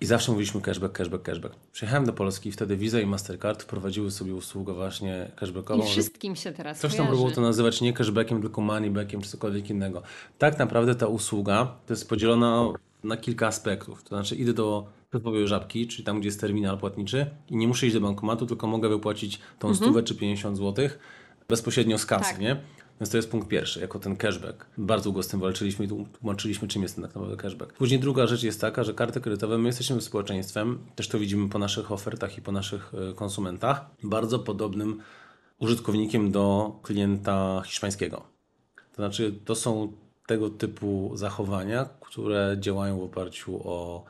I 0.00 0.06
zawsze 0.06 0.32
mówiliśmy 0.32 0.60
cashback, 0.60 0.96
cashback, 0.96 1.24
cashback. 1.24 1.54
Przyjechałem 1.72 2.06
do 2.06 2.12
Polski, 2.12 2.52
wtedy 2.52 2.76
Visa 2.76 3.00
i 3.00 3.06
Mastercard 3.06 3.62
wprowadziły 3.62 4.10
sobie 4.10 4.34
usługę 4.34 4.74
właśnie 4.74 5.30
cashbackową. 5.36 5.84
I 5.84 5.86
wszystkim 5.86 6.36
się 6.36 6.52
teraz 6.52 6.78
Ktoś 6.78 6.96
tam 6.96 7.06
próbował 7.06 7.32
to 7.32 7.40
nazywać 7.40 7.80
nie 7.80 7.92
cashbackiem, 7.92 8.40
tylko 8.40 8.60
moneybackiem, 8.60 9.20
czy 9.20 9.30
cokolwiek 9.30 9.70
innego. 9.70 10.02
Tak 10.38 10.58
naprawdę 10.58 10.94
ta 10.94 11.06
usługa 11.06 11.76
to 11.86 11.92
jest 11.92 12.08
podzielona 12.08 12.68
na 13.04 13.16
kilka 13.16 13.46
aspektów. 13.46 14.02
To 14.02 14.08
znaczy 14.08 14.36
idę 14.36 14.52
do 14.52 14.86
typowej 15.10 15.48
żabki, 15.48 15.86
czyli 15.86 16.04
tam, 16.04 16.20
gdzie 16.20 16.28
jest 16.28 16.40
terminal 16.40 16.78
płatniczy 16.78 17.26
i 17.50 17.56
nie 17.56 17.68
muszę 17.68 17.86
iść 17.86 17.94
do 17.94 18.00
bankomatu, 18.00 18.46
tylko 18.46 18.66
mogę 18.66 18.88
wypłacić 18.88 19.38
tą 19.58 19.68
mhm. 19.68 19.76
stówę 19.76 20.02
czy 20.02 20.14
50 20.14 20.58
zł 20.58 20.88
bezpośrednio 21.48 21.98
z 21.98 22.06
kasy, 22.06 22.30
tak. 22.30 22.40
nie? 22.40 22.56
Więc 23.00 23.10
to 23.10 23.16
jest 23.16 23.30
punkt 23.30 23.48
pierwszy, 23.48 23.80
jako 23.80 23.98
ten 23.98 24.16
cashback. 24.16 24.66
Bardzo 24.78 25.04
długo 25.04 25.22
z 25.22 25.28
tym 25.28 25.40
walczyliśmy 25.40 25.84
i 25.84 25.88
tłumaczyliśmy, 25.88 26.68
czym 26.68 26.82
jest 26.82 26.94
ten 26.94 27.04
tak 27.04 27.14
naprawdę 27.14 27.36
cashback. 27.36 27.72
Później 27.72 28.00
druga 28.00 28.26
rzecz 28.26 28.42
jest 28.42 28.60
taka, 28.60 28.84
że 28.84 28.94
karty 28.94 29.20
kredytowe, 29.20 29.58
my 29.58 29.68
jesteśmy 29.68 30.00
społeczeństwem, 30.00 30.78
też 30.94 31.08
to 31.08 31.18
widzimy 31.18 31.48
po 31.48 31.58
naszych 31.58 31.92
ofertach 31.92 32.38
i 32.38 32.42
po 32.42 32.52
naszych 32.52 32.92
e, 33.10 33.14
konsumentach, 33.14 33.86
bardzo 34.02 34.38
podobnym 34.38 35.00
użytkownikiem 35.58 36.32
do 36.32 36.76
klienta 36.82 37.62
hiszpańskiego. 37.64 38.22
To 38.76 38.96
znaczy, 38.96 39.34
to 39.44 39.54
są 39.54 39.92
tego 40.26 40.50
typu 40.50 41.10
zachowania, 41.14 41.88
które 42.00 42.56
działają 42.60 43.00
w 43.00 43.02
oparciu 43.02 43.68
o 43.68 44.04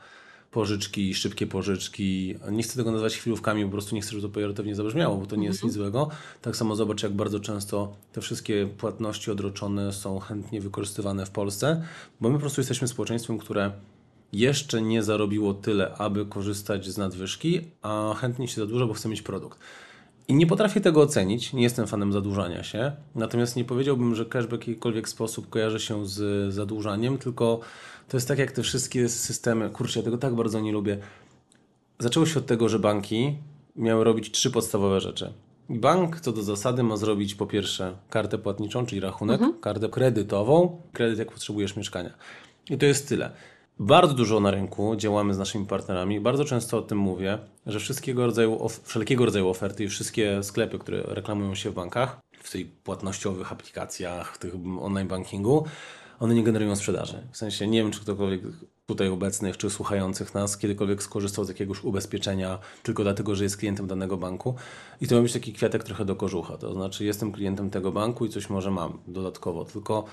pożyczki, 0.55 1.13
szybkie 1.13 1.47
pożyczki. 1.47 2.35
Nie 2.51 2.63
chcę 2.63 2.75
tego 2.75 2.91
nazywać 2.91 3.17
chwilówkami, 3.17 3.65
po 3.65 3.71
prostu 3.71 3.95
nie 3.95 4.01
chcę, 4.01 4.11
żeby 4.11 4.21
to 4.21 4.29
pejoratywnie 4.29 4.75
zabrzmiało, 4.75 5.17
bo 5.17 5.25
to 5.25 5.35
nie 5.35 5.47
jest 5.47 5.63
nic 5.63 5.73
złego. 5.73 6.09
Tak 6.41 6.55
samo 6.55 6.75
zobacz, 6.75 7.03
jak 7.03 7.13
bardzo 7.13 7.39
często 7.39 7.95
te 8.13 8.21
wszystkie 8.21 8.69
płatności 8.77 9.31
odroczone 9.31 9.93
są 9.93 10.19
chętnie 10.19 10.61
wykorzystywane 10.61 11.25
w 11.25 11.29
Polsce, 11.29 11.81
bo 12.21 12.29
my 12.29 12.35
po 12.35 12.39
prostu 12.39 12.61
jesteśmy 12.61 12.87
społeczeństwem, 12.87 13.37
które 13.37 13.71
jeszcze 14.33 14.81
nie 14.81 15.03
zarobiło 15.03 15.53
tyle, 15.53 15.93
aby 15.93 16.25
korzystać 16.25 16.87
z 16.87 16.97
nadwyżki, 16.97 17.61
a 17.81 18.15
chętnie 18.17 18.47
się 18.47 18.55
zadłuża, 18.55 18.85
bo 18.85 18.93
chce 18.93 19.09
mieć 19.09 19.21
produkt. 19.21 19.59
I 20.27 20.35
nie 20.35 20.47
potrafię 20.47 20.81
tego 20.81 21.01
ocenić, 21.01 21.53
nie 21.53 21.63
jestem 21.63 21.87
fanem 21.87 22.13
zadłużania 22.13 22.63
się, 22.63 22.91
natomiast 23.15 23.55
nie 23.55 23.65
powiedziałbym, 23.65 24.15
że 24.15 24.25
cashback 24.25 24.63
w 24.63 24.67
jakikolwiek 24.67 25.09
sposób 25.09 25.49
kojarzy 25.49 25.79
się 25.79 26.07
z 26.07 26.53
zadłużaniem, 26.53 27.17
tylko 27.17 27.59
to 28.07 28.17
jest 28.17 28.27
tak 28.27 28.39
jak 28.39 28.51
te 28.51 28.63
wszystkie 28.63 29.09
systemy, 29.09 29.69
kurczę, 29.69 29.99
ja 29.99 30.03
tego 30.03 30.17
tak 30.17 30.35
bardzo 30.35 30.59
nie 30.59 30.71
lubię. 30.71 30.97
Zaczęło 31.99 32.25
się 32.25 32.39
od 32.39 32.45
tego, 32.45 32.69
że 32.69 32.79
banki 32.79 33.37
miały 33.75 34.03
robić 34.03 34.31
trzy 34.31 34.51
podstawowe 34.51 35.01
rzeczy. 35.01 35.33
Bank 35.69 36.19
co 36.19 36.31
do 36.31 36.43
zasady 36.43 36.83
ma 36.83 36.97
zrobić 36.97 37.35
po 37.35 37.47
pierwsze 37.47 37.95
kartę 38.09 38.37
płatniczą, 38.37 38.85
czyli 38.85 39.01
rachunek, 39.01 39.41
mhm. 39.41 39.59
kartę 39.61 39.89
kredytową, 39.89 40.81
kredyt 40.93 41.19
jak 41.19 41.31
potrzebujesz 41.31 41.75
mieszkania. 41.75 42.13
I 42.69 42.77
to 42.77 42.85
jest 42.85 43.09
tyle. 43.09 43.31
bardzo 43.79 44.13
dużo 44.13 44.39
na 44.39 44.51
rynku, 44.51 44.95
działamy 44.95 45.33
z 45.33 45.37
naszymi 45.37 45.65
partnerami. 45.65 46.19
Bardzo 46.19 46.45
często 46.45 46.77
o 46.77 46.81
tym 46.81 46.97
mówię, 46.97 47.37
że 47.65 47.79
wszystkiego 47.79 48.25
rodzaju, 48.25 48.67
wszelkiego 48.83 49.25
rodzaju 49.25 49.49
oferty 49.49 49.83
i 49.83 49.87
wszystkie 49.87 50.43
sklepy, 50.43 50.79
które 50.79 51.01
reklamują 51.01 51.55
się 51.55 51.69
w 51.69 51.73
bankach, 51.73 52.19
w 52.43 52.51
tych 52.51 52.71
płatnościowych 52.71 53.51
aplikacjach, 53.51 54.35
w 54.35 54.37
tych 54.37 54.53
online 54.81 55.07
bankingu, 55.07 55.65
one 56.19 56.35
nie 56.35 56.43
generują 56.43 56.75
sprzedaży. 56.75 57.27
W 57.31 57.37
sensie 57.37 57.67
nie 57.67 57.83
wiem, 57.83 57.91
czy 57.91 58.01
ktokolwiek 58.01 58.41
tutaj 58.85 59.09
obecnych, 59.09 59.57
czy 59.57 59.69
słuchających 59.69 60.33
nas 60.33 60.57
kiedykolwiek 60.57 61.03
skorzystał 61.03 61.45
z 61.45 61.49
jakiegoś 61.49 61.83
ubezpieczenia 61.83 62.59
tylko 62.83 63.03
dlatego, 63.03 63.35
że 63.35 63.43
jest 63.43 63.57
klientem 63.57 63.87
danego 63.87 64.17
banku. 64.17 64.55
I 65.01 65.07
to 65.07 65.15
ma 65.15 65.21
być 65.21 65.33
taki 65.33 65.53
kwiatek 65.53 65.83
trochę 65.83 66.05
do 66.05 66.15
kożucha. 66.15 66.57
To 66.57 66.73
znaczy, 66.73 67.05
jestem 67.05 67.31
klientem 67.31 67.69
tego 67.69 67.91
banku 67.91 68.25
i 68.25 68.29
coś 68.29 68.49
może 68.49 68.71
mam 68.71 68.99
dodatkowo. 69.07 69.65
Tylko 69.65 70.05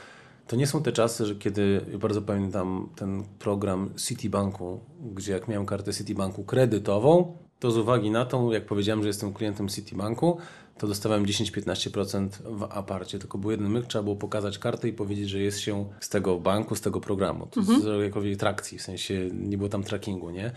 to 0.46 0.56
nie 0.56 0.66
są 0.66 0.82
te 0.82 0.92
czasy, 0.92 1.26
że 1.26 1.34
kiedy 1.34 1.80
bardzo 2.00 2.22
pamiętam 2.22 2.88
ten 2.96 3.24
program 3.38 3.90
Citibanku, 4.08 4.80
gdzie 5.14 5.32
jak 5.32 5.48
miałem 5.48 5.66
kartę 5.66 5.92
Citibanku 5.92 6.44
kredytową, 6.44 7.38
to 7.62 7.70
z 7.70 7.76
uwagi 7.76 8.10
na 8.10 8.24
to, 8.24 8.52
jak 8.52 8.66
powiedziałem, 8.66 9.02
że 9.02 9.08
jestem 9.08 9.32
klientem 9.32 9.68
Citibanku, 9.68 10.38
to 10.78 10.86
dostawałem 10.86 11.26
10-15% 11.26 12.28
w 12.44 12.62
aparcie. 12.62 13.18
Tylko 13.18 13.38
był 13.38 13.50
jeden 13.50 13.68
myk, 13.68 13.86
trzeba 13.86 14.02
było 14.04 14.16
pokazać 14.16 14.58
kartę 14.58 14.88
i 14.88 14.92
powiedzieć, 14.92 15.28
że 15.28 15.38
jest 15.38 15.60
się 15.60 15.90
z 16.00 16.08
tego 16.08 16.38
banku, 16.38 16.76
z 16.76 16.80
tego 16.80 17.00
programu. 17.00 17.46
To 17.46 17.60
mhm. 17.60 17.82
z 17.82 18.14
jakiejś 18.14 18.36
trakcji, 18.36 18.78
w 18.78 18.82
sensie 18.82 19.28
nie 19.32 19.58
było 19.58 19.68
tam 19.68 19.82
trackingu, 19.82 20.30
nie? 20.30 20.52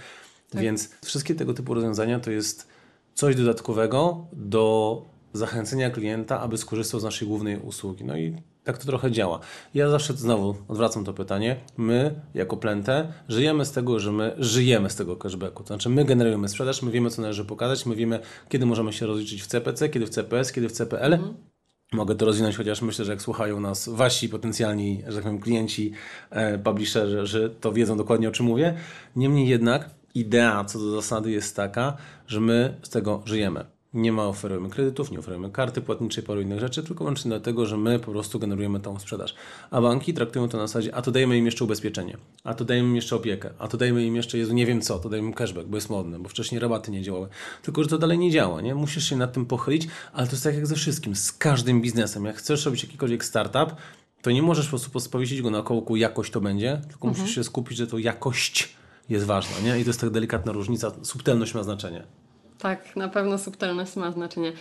Tak. 0.49 0.61
Więc 0.61 0.89
wszystkie 1.03 1.35
tego 1.35 1.53
typu 1.53 1.73
rozwiązania 1.73 2.19
to 2.19 2.31
jest 2.31 2.67
coś 3.13 3.35
dodatkowego 3.35 4.25
do 4.33 5.01
zachęcenia 5.33 5.89
klienta, 5.89 6.39
aby 6.39 6.57
skorzystał 6.57 6.99
z 6.99 7.03
naszej 7.03 7.27
głównej 7.27 7.57
usługi. 7.57 8.03
No 8.03 8.17
i 8.17 8.35
tak 8.65 8.77
to 8.77 8.85
trochę 8.85 9.11
działa. 9.11 9.39
Ja 9.73 9.89
zawsze 9.89 10.13
znowu 10.13 10.55
odwracam 10.67 11.05
to 11.05 11.13
pytanie. 11.13 11.55
My, 11.77 12.21
jako 12.33 12.57
Plente, 12.57 13.13
żyjemy 13.27 13.65
z 13.65 13.71
tego, 13.71 13.99
że 13.99 14.11
my 14.11 14.35
żyjemy 14.37 14.89
z 14.89 14.95
tego 14.95 15.15
cashbacku. 15.15 15.63
To 15.63 15.67
znaczy, 15.67 15.89
my 15.89 16.05
generujemy 16.05 16.49
sprzedaż, 16.49 16.81
my 16.81 16.91
wiemy, 16.91 17.09
co 17.09 17.21
należy 17.21 17.45
pokazać, 17.45 17.85
my 17.85 17.95
wiemy, 17.95 18.19
kiedy 18.49 18.65
możemy 18.65 18.93
się 18.93 19.05
rozliczyć 19.05 19.43
w 19.43 19.47
CPC, 19.47 19.89
kiedy 19.89 20.05
w 20.05 20.09
CPS, 20.09 20.51
kiedy 20.51 20.69
w 20.69 20.71
CPL. 20.71 21.13
Mhm. 21.13 21.33
Mogę 21.93 22.15
to 22.15 22.25
rozwinąć, 22.25 22.57
chociaż 22.57 22.81
myślę, 22.81 23.05
że 23.05 23.11
jak 23.11 23.21
słuchają 23.21 23.59
nas 23.59 23.89
wasi 23.89 24.29
potencjalni, 24.29 25.03
że 25.07 25.13
tak 25.15 25.23
powiem, 25.23 25.39
klienci, 25.39 25.91
e, 26.29 26.57
publisherzy, 26.57 27.55
to 27.61 27.73
wiedzą 27.73 27.97
dokładnie 27.97 28.29
o 28.29 28.31
czym 28.31 28.45
mówię. 28.45 28.77
Niemniej 29.15 29.47
jednak 29.47 29.89
idea 30.15 30.63
co 30.63 30.79
do 30.79 30.91
zasady 30.91 31.31
jest 31.31 31.55
taka, 31.55 31.97
że 32.27 32.39
my 32.39 32.77
z 32.83 32.89
tego 32.89 33.21
żyjemy 33.25 33.74
nie 33.95 34.11
ma 34.11 34.27
oferujemy 34.27 34.69
kredytów, 34.69 35.11
nie 35.11 35.19
oferujemy 35.19 35.49
karty 35.49 35.81
płatniczej, 35.81 36.23
paru 36.23 36.41
innych 36.41 36.59
rzeczy, 36.59 36.83
tylko 36.83 37.03
wyłącznie 37.03 37.29
dlatego, 37.29 37.65
że 37.65 37.77
my 37.77 37.99
po 37.99 38.11
prostu 38.11 38.39
generujemy 38.39 38.79
tą 38.79 38.99
sprzedaż. 38.99 39.35
A 39.71 39.81
banki 39.81 40.13
traktują 40.13 40.49
to 40.49 40.57
na 40.57 40.67
zasadzie, 40.67 40.95
a 40.95 41.01
to 41.01 41.11
dajemy 41.11 41.37
im 41.37 41.45
jeszcze 41.45 41.63
ubezpieczenie, 41.63 42.17
a 42.43 42.53
to 42.53 42.65
dajemy 42.65 42.89
im 42.89 42.95
jeszcze 42.95 43.15
opiekę, 43.15 43.49
a 43.59 43.67
to 43.67 43.77
dajemy 43.77 44.05
im 44.05 44.15
jeszcze, 44.15 44.37
Jezu, 44.37 44.53
nie 44.53 44.65
wiem 44.65 44.81
co, 44.81 44.99
to 44.99 45.09
dajemy 45.09 45.27
im 45.27 45.33
cashback, 45.33 45.67
bo 45.67 45.77
jest 45.77 45.89
modne, 45.89 46.19
bo 46.19 46.29
wcześniej 46.29 46.59
rabaty 46.59 46.91
nie 46.91 47.01
działały. 47.01 47.27
Tylko, 47.61 47.83
że 47.83 47.89
to 47.89 47.97
dalej 47.97 48.17
nie 48.17 48.31
działa, 48.31 48.61
nie? 48.61 48.75
Musisz 48.75 49.09
się 49.09 49.17
nad 49.17 49.33
tym 49.33 49.45
pochylić, 49.45 49.87
ale 50.13 50.27
to 50.27 50.33
jest 50.33 50.43
tak 50.43 50.55
jak 50.55 50.67
ze 50.67 50.75
wszystkim, 50.75 51.15
z 51.15 51.31
każdym 51.31 51.81
biznesem. 51.81 52.25
Jak 52.25 52.35
chcesz 52.35 52.65
robić 52.65 52.83
jakikolwiek 52.83 53.25
startup, 53.25 53.75
to 54.21 54.31
nie 54.31 54.41
możesz 54.41 54.65
po 54.65 54.89
prostu 54.89 55.09
powiesić 55.09 55.41
go 55.41 55.49
na 55.49 55.61
kołku, 55.61 55.95
jakość 55.95 56.31
to 56.31 56.41
będzie, 56.41 56.81
tylko 56.89 57.07
mhm. 57.07 57.21
musisz 57.21 57.35
się 57.35 57.43
skupić, 57.43 57.77
że 57.77 57.87
to 57.87 57.97
jakość 57.97 58.75
jest 59.09 59.25
ważna, 59.25 59.59
nie? 59.63 59.79
I 59.79 59.83
to 59.83 59.89
jest 59.89 60.01
tak 60.01 60.09
delikatna 60.09 60.51
różnica, 60.51 60.91
subtelność 61.03 61.53
ma 61.53 61.63
znaczenie. 61.63 62.03
Tak, 62.59 62.95
na 62.95 63.07
pewno 63.07 63.37
subtelność 63.37 63.95
ma 63.95 64.11
znaczenie. 64.11 64.51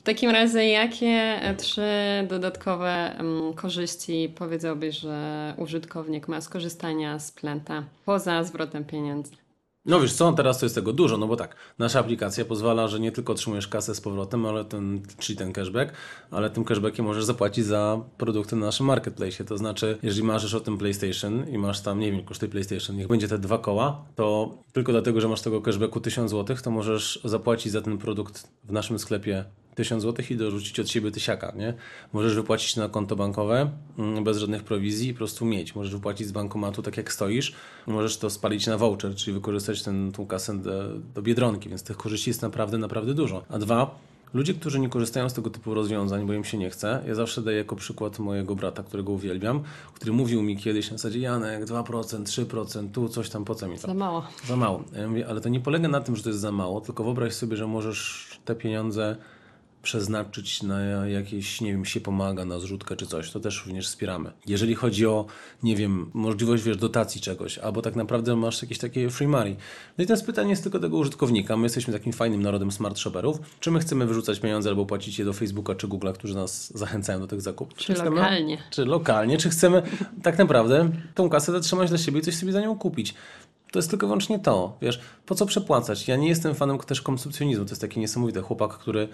W 0.00 0.02
takim 0.02 0.30
razie, 0.30 0.68
jakie 0.68 1.40
trzy 1.56 1.82
dodatkowe 2.28 3.16
um, 3.18 3.54
korzyści 3.54 4.32
powiedziałbyś, 4.38 4.96
że 4.96 5.54
użytkownik 5.56 6.28
ma 6.28 6.40
z 6.40 6.48
korzystania 6.48 7.18
z 7.18 7.32
Plenta 7.32 7.82
poza 8.04 8.44
zwrotem 8.44 8.84
pieniędzy? 8.84 9.45
No 9.86 10.00
wiesz 10.00 10.12
co, 10.12 10.32
teraz 10.32 10.58
to 10.58 10.66
jest 10.66 10.74
tego 10.74 10.92
dużo, 10.92 11.16
no 11.16 11.26
bo 11.26 11.36
tak, 11.36 11.56
nasza 11.78 12.00
aplikacja 12.00 12.44
pozwala, 12.44 12.88
że 12.88 13.00
nie 13.00 13.12
tylko 13.12 13.32
otrzymujesz 13.32 13.68
kasę 13.68 13.94
z 13.94 14.00
powrotem, 14.00 14.46
ale 14.46 14.64
ten, 14.64 15.00
czyli 15.18 15.38
ten 15.38 15.52
cashback, 15.52 15.92
ale 16.30 16.50
tym 16.50 16.64
cashbackiem 16.64 17.06
możesz 17.06 17.24
zapłacić 17.24 17.64
za 17.64 18.00
produkty 18.18 18.56
na 18.56 18.66
naszym 18.66 18.86
marketplace. 18.86 19.44
To 19.44 19.58
znaczy, 19.58 19.98
jeżeli 20.02 20.26
marzysz 20.26 20.54
o 20.54 20.60
tym 20.60 20.78
PlayStation 20.78 21.48
i 21.48 21.58
masz 21.58 21.80
tam, 21.80 22.00
nie 22.00 22.12
wiem, 22.12 22.24
koszty 22.24 22.48
PlayStation, 22.48 22.96
niech 22.96 23.08
będzie 23.08 23.28
te 23.28 23.38
dwa 23.38 23.58
koła, 23.58 24.04
to 24.16 24.54
tylko 24.72 24.92
dlatego, 24.92 25.20
że 25.20 25.28
masz 25.28 25.40
tego 25.40 25.60
cashbacku 25.60 26.00
1000 26.00 26.30
zł, 26.30 26.56
to 26.62 26.70
możesz 26.70 27.20
zapłacić 27.24 27.72
za 27.72 27.82
ten 27.82 27.98
produkt 27.98 28.48
w 28.64 28.72
naszym 28.72 28.98
sklepie 28.98 29.44
1000 29.76 30.02
zł 30.02 30.26
i 30.30 30.36
dorzucić 30.36 30.80
od 30.80 30.88
siebie 30.88 31.10
tysiaka, 31.10 31.52
nie? 31.56 31.74
Możesz 32.12 32.34
wypłacić 32.34 32.76
na 32.76 32.88
konto 32.88 33.16
bankowe 33.16 33.70
mm, 33.98 34.24
bez 34.24 34.38
żadnych 34.38 34.64
prowizji 34.64 35.08
i 35.08 35.12
po 35.12 35.18
prostu 35.18 35.44
mieć. 35.44 35.74
Możesz 35.74 35.92
wypłacić 35.92 36.26
z 36.26 36.32
bankomatu 36.32 36.82
tak 36.82 36.96
jak 36.96 37.12
stoisz. 37.12 37.54
Możesz 37.86 38.18
to 38.18 38.30
spalić 38.30 38.66
na 38.66 38.78
voucher, 38.78 39.14
czyli 39.14 39.34
wykorzystać 39.34 39.82
ten, 39.82 40.12
tą 40.12 40.26
kasę 40.26 40.58
do, 40.58 40.98
do 41.14 41.22
Biedronki, 41.22 41.68
więc 41.68 41.82
tych 41.82 41.96
korzyści 41.96 42.30
jest 42.30 42.42
naprawdę, 42.42 42.78
naprawdę 42.78 43.14
dużo. 43.14 43.44
A 43.48 43.58
dwa, 43.58 43.98
Ludzie, 44.34 44.54
którzy 44.54 44.80
nie 44.80 44.88
korzystają 44.88 45.28
z 45.28 45.34
tego 45.34 45.50
typu 45.50 45.74
rozwiązań, 45.74 46.26
bo 46.26 46.32
im 46.32 46.44
się 46.44 46.58
nie 46.58 46.70
chce, 46.70 47.02
ja 47.06 47.14
zawsze 47.14 47.42
daję 47.42 47.58
jako 47.58 47.76
przykład 47.76 48.18
mojego 48.18 48.56
brata, 48.56 48.82
którego 48.82 49.12
uwielbiam, 49.12 49.62
który 49.94 50.12
mówił 50.12 50.42
mi 50.42 50.56
kiedyś 50.56 50.90
na 50.90 50.96
zasadzie 50.96 51.20
Janek, 51.20 51.64
2%, 51.64 52.22
3%, 52.22 52.90
tu 52.90 53.08
coś 53.08 53.30
tam, 53.30 53.44
po 53.44 53.54
co 53.54 53.68
mi 53.68 53.78
to? 53.78 53.86
Za 53.86 53.94
mało. 53.94 54.22
Za 54.46 54.56
mało. 54.56 54.84
Ja 54.92 55.08
mówię, 55.08 55.28
ale 55.28 55.40
to 55.40 55.48
nie 55.48 55.60
polega 55.60 55.88
na 55.88 56.00
tym, 56.00 56.16
że 56.16 56.22
to 56.22 56.28
jest 56.28 56.40
za 56.40 56.52
mało, 56.52 56.80
tylko 56.80 57.04
wyobraź 57.04 57.32
sobie, 57.32 57.56
że 57.56 57.66
możesz 57.66 58.28
te 58.44 58.54
pieniądze 58.54 59.16
przeznaczyć 59.86 60.62
na 60.62 61.06
jakieś, 61.06 61.60
nie 61.60 61.72
wiem, 61.72 61.84
się 61.84 62.00
pomaga, 62.00 62.44
na 62.44 62.58
zrzutkę 62.58 62.96
czy 62.96 63.06
coś, 63.06 63.30
to 63.30 63.40
też 63.40 63.66
również 63.66 63.86
wspieramy. 63.86 64.32
Jeżeli 64.46 64.74
chodzi 64.74 65.06
o, 65.06 65.26
nie 65.62 65.76
wiem, 65.76 66.10
możliwość, 66.14 66.62
wiesz, 66.62 66.76
dotacji 66.76 67.20
czegoś, 67.20 67.58
albo 67.58 67.82
tak 67.82 67.96
naprawdę 67.96 68.36
masz 68.36 68.62
jakieś 68.62 68.78
takie 68.78 69.10
free 69.10 69.28
money. 69.28 69.56
No 69.98 70.04
i 70.04 70.06
teraz 70.06 70.22
pytanie 70.22 70.50
jest 70.50 70.62
tylko 70.62 70.78
tego 70.78 70.96
użytkownika. 70.96 71.56
My 71.56 71.62
jesteśmy 71.62 71.92
takim 71.92 72.12
fajnym 72.12 72.42
narodem 72.42 72.72
smart 72.72 72.98
shopperów. 72.98 73.38
Czy 73.60 73.70
my 73.70 73.80
chcemy 73.80 74.06
wyrzucać 74.06 74.40
pieniądze 74.40 74.68
albo 74.70 74.86
płacić 74.86 75.18
je 75.18 75.24
do 75.24 75.32
Facebooka 75.32 75.74
czy 75.74 75.88
Google'a, 75.88 76.12
którzy 76.12 76.34
nas 76.34 76.78
zachęcają 76.78 77.20
do 77.20 77.26
tych 77.26 77.40
zakupów? 77.40 77.78
Czy, 77.78 77.94
czy 77.94 78.04
lokalnie. 78.04 78.56
Chcemy, 78.56 78.70
czy 78.70 78.84
lokalnie, 78.84 79.38
czy 79.38 79.50
chcemy 79.50 79.82
tak 80.22 80.38
naprawdę 80.38 80.90
tą 81.14 81.28
kasę 81.28 81.52
zatrzymać 81.52 81.88
dla 81.88 81.98
siebie 81.98 82.18
i 82.18 82.22
coś 82.22 82.36
sobie 82.36 82.52
za 82.52 82.60
nią 82.60 82.78
kupić. 82.78 83.14
To 83.72 83.78
jest 83.78 83.90
tylko 83.90 84.06
wyłącznie 84.06 84.38
to. 84.38 84.76
Wiesz, 84.82 85.00
po 85.26 85.34
co 85.34 85.46
przepłacać? 85.46 86.08
Ja 86.08 86.16
nie 86.16 86.28
jestem 86.28 86.54
fanem 86.54 86.78
też 86.78 87.02
konsumpcjonizmu. 87.02 87.64
To 87.64 87.70
jest 87.70 87.80
taki 87.80 88.00
niesamowity 88.00 88.42
chłopak, 88.42 88.70
który 88.70 89.08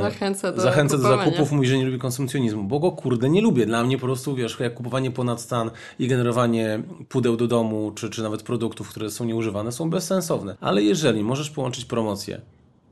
zachęca, 0.00 0.52
do, 0.52 0.62
zachęca 0.62 0.98
do 0.98 1.02
zakupów, 1.02 1.52
mówi, 1.52 1.68
że 1.68 1.78
nie 1.78 1.84
lubi 1.84 1.98
konsumpcjonizmu, 1.98 2.64
bo 2.64 2.80
go 2.80 2.92
kurde 2.92 3.30
nie 3.30 3.40
lubię. 3.40 3.66
Dla 3.66 3.84
mnie 3.84 3.98
po 3.98 4.06
prostu, 4.06 4.34
wiesz, 4.34 4.60
jak 4.60 4.74
kupowanie 4.74 5.10
ponad 5.10 5.40
stan 5.40 5.70
i 5.98 6.08
generowanie 6.08 6.82
pudeł 7.08 7.36
do 7.36 7.46
domu, 7.46 7.92
czy, 7.94 8.10
czy 8.10 8.22
nawet 8.22 8.42
produktów, 8.42 8.88
które 8.88 9.10
są 9.10 9.24
nieużywane, 9.24 9.72
są 9.72 9.90
bezsensowne. 9.90 10.56
Ale 10.60 10.82
jeżeli 10.82 11.24
możesz 11.24 11.50
połączyć 11.50 11.84
promocję 11.84 12.40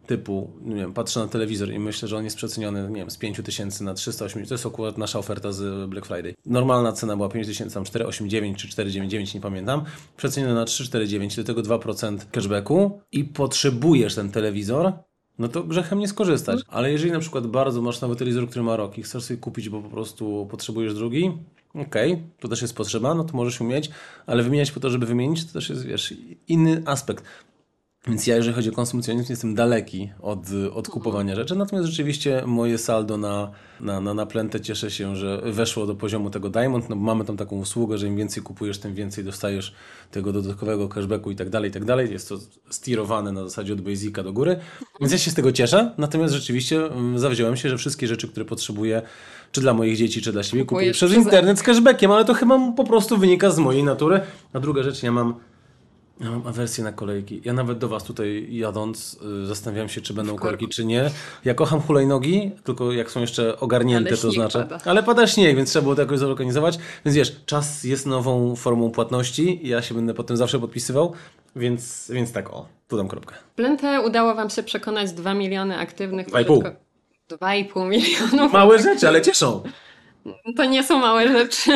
typu, 0.06 0.50
nie 0.64 0.76
wiem, 0.76 0.92
patrzę 0.92 1.20
na 1.20 1.26
telewizor 1.26 1.72
i 1.72 1.78
myślę, 1.78 2.08
że 2.08 2.16
on 2.16 2.24
jest 2.24 2.36
przeceniony, 2.36 2.90
nie 2.90 2.96
wiem, 2.96 3.10
z 3.10 3.18
5 3.18 3.40
tysięcy 3.44 3.84
na 3.84 3.94
380, 3.94 4.48
to 4.48 4.54
jest 4.54 4.66
akurat 4.66 4.98
nasza 4.98 5.18
oferta 5.18 5.52
z 5.52 5.90
Black 5.90 6.06
Friday. 6.06 6.34
Normalna 6.46 6.92
cena 6.92 7.16
była 7.16 7.28
5 7.28 7.46
tysięcy, 7.46 7.74
tam 7.74 7.84
489 7.84 8.58
czy 8.58 8.68
499, 8.68 9.34
nie 9.34 9.40
pamiętam. 9.40 9.84
Przeceniony 10.16 10.54
na 10.54 10.64
349, 10.64 11.36
do 11.36 11.44
tego 11.44 11.62
2% 11.62 12.18
cashbacku 12.30 13.00
i 13.12 13.24
potrzebujesz 13.24 14.14
ten 14.14 14.30
telewizor, 14.30 14.92
no 15.38 15.48
to 15.48 15.62
grzechem 15.62 15.98
nie 15.98 16.08
skorzystać. 16.08 16.60
Ale 16.68 16.92
jeżeli 16.92 17.12
na 17.12 17.20
przykład 17.20 17.46
bardzo 17.46 17.82
masz 17.82 18.00
nowy 18.00 18.16
telewizor, 18.16 18.48
który 18.48 18.62
ma 18.62 18.76
rok 18.76 18.98
i 18.98 19.02
chcesz 19.02 19.22
sobie 19.22 19.40
kupić, 19.40 19.68
bo 19.68 19.82
po 19.82 19.88
prostu 19.88 20.48
potrzebujesz 20.50 20.94
drugi, 20.94 21.32
okej, 21.74 22.12
okay, 22.12 22.24
to 22.40 22.48
też 22.48 22.62
jest 22.62 22.76
potrzeba, 22.76 23.14
no 23.14 23.24
to 23.24 23.36
możesz 23.36 23.60
umieć, 23.60 23.90
ale 24.26 24.42
wymieniać 24.42 24.72
po 24.72 24.80
to, 24.80 24.90
żeby 24.90 25.06
wymienić, 25.06 25.46
to 25.46 25.52
też 25.52 25.68
jest, 25.68 25.86
wiesz, 25.86 26.14
inny 26.48 26.82
aspekt. 26.86 27.24
Więc 28.06 28.26
ja, 28.26 28.36
jeżeli 28.36 28.54
chodzi 28.54 28.70
o 28.70 28.72
konsumpcjonizm, 28.72 29.32
jestem 29.32 29.54
daleki 29.54 30.10
od, 30.20 30.38
od 30.74 30.88
kupowania 30.88 31.34
rzeczy. 31.34 31.56
Natomiast 31.56 31.88
rzeczywiście 31.88 32.42
moje 32.46 32.78
saldo 32.78 33.18
na, 33.18 33.50
na, 33.80 34.00
na, 34.00 34.14
na 34.14 34.26
plentę 34.26 34.60
cieszę 34.60 34.90
się, 34.90 35.16
że 35.16 35.42
weszło 35.44 35.86
do 35.86 35.94
poziomu 35.94 36.30
tego 36.30 36.50
Diamond. 36.50 36.88
No, 36.88 36.96
mamy 36.96 37.24
tam 37.24 37.36
taką 37.36 37.56
usługę, 37.56 37.98
że 37.98 38.06
im 38.06 38.16
więcej 38.16 38.42
kupujesz, 38.42 38.78
tym 38.78 38.94
więcej 38.94 39.24
dostajesz 39.24 39.74
tego 40.10 40.32
dodatkowego 40.32 40.88
cashbacku 40.88 41.30
i 41.30 41.36
tak 41.36 41.50
dalej, 41.50 41.70
i 41.70 41.72
tak 41.72 41.84
dalej. 41.84 42.12
Jest 42.12 42.28
to 42.28 42.38
steerowane 42.70 43.32
na 43.32 43.42
zasadzie 43.42 43.72
od 43.72 43.80
Basica 43.80 44.22
do 44.22 44.32
góry. 44.32 44.56
Więc 45.00 45.12
ja 45.12 45.18
się 45.18 45.30
z 45.30 45.34
tego 45.34 45.52
cieszę. 45.52 45.94
Natomiast 45.98 46.34
rzeczywiście 46.34 46.86
mm, 46.86 47.18
zawziąłem 47.18 47.56
się, 47.56 47.68
że 47.68 47.78
wszystkie 47.78 48.06
rzeczy, 48.06 48.28
które 48.28 48.46
potrzebuję, 48.46 49.02
czy 49.52 49.60
dla 49.60 49.74
moich 49.74 49.96
dzieci, 49.96 50.22
czy 50.22 50.32
dla 50.32 50.42
siebie, 50.42 50.64
kupuję 50.64 50.92
przez 50.92 51.12
internet 51.12 51.58
z 51.58 51.62
cashbackiem, 51.62 52.10
ale 52.10 52.24
to 52.24 52.34
chyba 52.34 52.72
po 52.76 52.84
prostu 52.84 53.18
wynika 53.18 53.50
z 53.50 53.58
mojej 53.58 53.84
natury. 53.84 54.20
A 54.52 54.60
druga 54.60 54.82
rzecz, 54.82 55.02
ja 55.02 55.12
mam 55.12 55.34
ja 56.20 56.30
mam 56.30 56.46
awersję 56.46 56.84
na 56.84 56.92
kolejki. 56.92 57.40
Ja 57.44 57.52
nawet 57.52 57.78
do 57.78 57.88
Was 57.88 58.04
tutaj 58.04 58.46
jadąc 58.50 59.18
y, 59.42 59.46
zastanawiam 59.46 59.88
się, 59.88 60.00
czy 60.00 60.14
będą 60.14 60.36
kolejki, 60.36 60.68
czy 60.68 60.84
nie. 60.84 61.10
Ja 61.44 61.54
kocham 61.54 61.80
hulajnogi, 61.80 62.50
tylko 62.64 62.92
jak 62.92 63.10
są 63.10 63.20
jeszcze 63.20 63.60
ogarnięte, 63.60 64.10
Ale 64.10 64.18
to 64.18 64.30
znaczy. 64.30 64.58
Pada. 64.58 64.78
Ale 64.84 65.02
pada 65.02 65.26
śnieg, 65.26 65.56
więc 65.56 65.70
trzeba 65.70 65.82
było 65.82 65.94
to 65.94 66.02
jakoś 66.02 66.18
zorganizować. 66.18 66.78
Więc 67.04 67.16
wiesz, 67.16 67.36
czas 67.46 67.84
jest 67.84 68.06
nową 68.06 68.56
formą 68.56 68.90
płatności. 68.90 69.60
Ja 69.62 69.82
się 69.82 69.94
będę 69.94 70.14
potem 70.14 70.36
zawsze 70.36 70.58
podpisywał. 70.58 71.12
Więc, 71.56 72.10
więc 72.14 72.32
tak, 72.32 72.50
o, 72.50 72.68
tu 72.88 72.96
dam 72.96 73.08
kropkę. 73.08 73.34
Plentę 73.56 74.00
udało 74.00 74.34
Wam 74.34 74.50
się 74.50 74.62
przekonać 74.62 75.12
2 75.12 75.34
miliony 75.34 75.78
aktywnych 75.78 76.28
2,5. 76.28 76.72
2,5 77.30 77.88
milionów. 77.88 78.52
Małe 78.52 78.78
rzeczy, 78.78 79.08
ale 79.08 79.22
cieszą. 79.22 79.62
To 80.56 80.64
nie 80.64 80.82
są 80.82 80.98
małe 80.98 81.28
rzeczy 81.28 81.72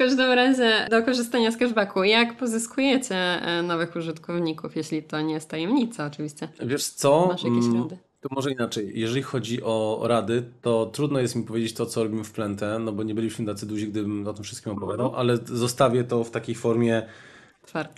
każdym 0.00 0.32
razie 0.32 0.86
do 0.90 1.02
korzystania 1.02 1.50
z 1.50 1.56
cashbacku, 1.56 2.04
jak 2.04 2.36
pozyskujecie 2.36 3.16
e, 3.16 3.62
nowych 3.62 3.96
użytkowników, 3.96 4.76
jeśli 4.76 5.02
to 5.02 5.20
nie 5.20 5.34
jest 5.34 5.48
tajemnica 5.48 6.06
oczywiście? 6.06 6.48
Wiesz 6.62 6.84
co? 6.84 7.26
Masz 7.26 7.44
jakieś 7.44 7.64
Mm, 7.64 7.82
rady? 7.82 7.98
To 8.20 8.28
może 8.30 8.50
inaczej. 8.52 8.92
Jeżeli 8.94 9.22
chodzi 9.22 9.62
o 9.62 10.00
rady, 10.04 10.42
to 10.62 10.86
trudno 10.86 11.20
jest 11.20 11.36
mi 11.36 11.42
powiedzieć 11.42 11.74
to, 11.74 11.86
co 11.86 12.02
robimy 12.02 12.24
w 12.24 12.32
Plentę, 12.32 12.78
no 12.78 12.92
bo 12.92 13.02
nie 13.02 13.14
byliśmy 13.14 13.46
tacy 13.46 13.66
duzi, 13.66 13.88
gdybym 13.88 14.26
o 14.26 14.32
tym 14.32 14.44
wszystkim 14.44 14.72
opowiadał, 14.72 15.16
ale 15.16 15.36
zostawię 15.36 16.04
to 16.04 16.24
w 16.24 16.30
takiej 16.30 16.54
formie 16.54 17.02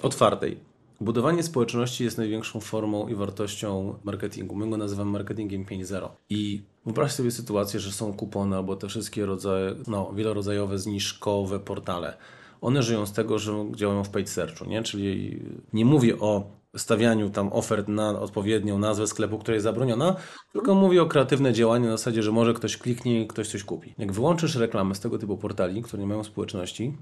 otwartej. 0.02 0.71
Budowanie 1.02 1.42
społeczności 1.42 2.04
jest 2.04 2.18
największą 2.18 2.60
formą 2.60 3.08
i 3.08 3.14
wartością 3.14 3.94
marketingu. 4.04 4.54
My 4.54 4.70
go 4.70 4.76
nazywamy 4.76 5.10
marketingiem 5.10 5.64
5.0. 5.64 6.08
I 6.30 6.62
wyobraź 6.84 7.12
sobie 7.12 7.30
sytuację, 7.30 7.80
że 7.80 7.92
są 7.92 8.12
kupony 8.12 8.56
albo 8.56 8.76
te 8.76 8.88
wszystkie 8.88 9.26
rodzaje, 9.26 9.74
no, 9.86 10.12
wielorodzajowe, 10.12 10.78
zniżkowe 10.78 11.60
portale. 11.60 12.16
One 12.60 12.82
żyją 12.82 13.06
z 13.06 13.12
tego, 13.12 13.38
że 13.38 13.52
działają 13.74 14.04
w 14.04 14.10
paid 14.10 14.30
searchu, 14.30 14.64
nie? 14.64 14.82
Czyli 14.82 15.40
nie 15.72 15.84
mówię 15.84 16.18
o 16.18 16.50
stawianiu 16.76 17.30
tam 17.30 17.52
ofert 17.52 17.88
na 17.88 18.20
odpowiednią 18.20 18.78
nazwę 18.78 19.06
sklepu, 19.06 19.38
która 19.38 19.54
jest 19.54 19.64
zabroniona, 19.64 20.16
tylko 20.52 20.74
mówię 20.74 21.02
o 21.02 21.06
kreatywne 21.06 21.52
działanie 21.52 21.86
na 21.86 21.96
zasadzie, 21.96 22.22
że 22.22 22.32
może 22.32 22.54
ktoś 22.54 22.76
kliknie 22.76 23.22
i 23.22 23.26
ktoś 23.26 23.48
coś 23.48 23.64
kupi. 23.64 23.94
Jak 23.98 24.12
wyłączysz 24.12 24.56
reklamę 24.56 24.94
z 24.94 25.00
tego 25.00 25.18
typu 25.18 25.36
portali, 25.36 25.82
które 25.82 26.02
nie 26.02 26.08
mają 26.08 26.24
społeczności, 26.24 26.96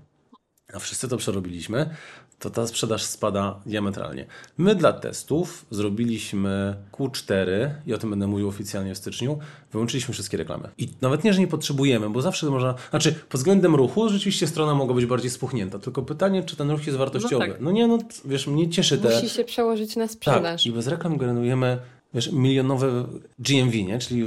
a 0.74 0.78
wszyscy 0.78 1.08
to 1.08 1.16
przerobiliśmy, 1.16 1.90
to 2.38 2.50
ta 2.50 2.66
sprzedaż 2.66 3.02
spada 3.02 3.60
diametralnie. 3.66 4.26
My 4.58 4.74
dla 4.74 4.92
testów 4.92 5.66
zrobiliśmy 5.70 6.76
Q4 6.92 7.70
i 7.86 7.94
o 7.94 7.98
tym 7.98 8.10
będę 8.10 8.26
mówił 8.26 8.48
oficjalnie 8.48 8.94
w 8.94 8.98
styczniu. 8.98 9.38
Wyłączyliśmy 9.72 10.14
wszystkie 10.14 10.36
reklamy. 10.36 10.68
I 10.78 10.88
nawet 11.00 11.24
nie, 11.24 11.32
że 11.32 11.40
nie 11.40 11.46
potrzebujemy, 11.46 12.10
bo 12.10 12.22
zawsze 12.22 12.46
można. 12.46 12.74
Znaczy, 12.90 13.12
pod 13.12 13.40
względem 13.40 13.74
ruchu 13.74 14.08
rzeczywiście 14.08 14.46
strona 14.46 14.74
mogła 14.74 14.94
być 14.94 15.06
bardziej 15.06 15.30
spuchnięta. 15.30 15.78
Tylko 15.78 16.02
pytanie, 16.02 16.42
czy 16.42 16.56
ten 16.56 16.70
ruch 16.70 16.86
jest 16.86 16.98
wartościowy. 16.98 17.46
No, 17.60 17.66
tak. 17.66 17.74
nie, 17.74 17.86
no 17.86 17.98
wiesz, 18.24 18.46
mnie 18.46 18.70
cieszy 18.70 18.98
te. 18.98 19.14
Musi 19.14 19.28
się 19.28 19.44
przełożyć 19.44 19.96
na 19.96 20.04
Tak, 20.04 20.12
sprzedaż. 20.12 20.66
i 20.66 20.72
bez 20.72 20.86
reklam 20.86 21.16
generujemy 21.16 21.78
wiesz, 22.14 22.32
milionowe 22.32 23.06
GMV, 23.38 23.82
nie? 23.82 23.98
czyli 23.98 24.22
y, 24.22 24.26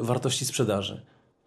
wartości 0.00 0.44
sprzedaży 0.44 1.02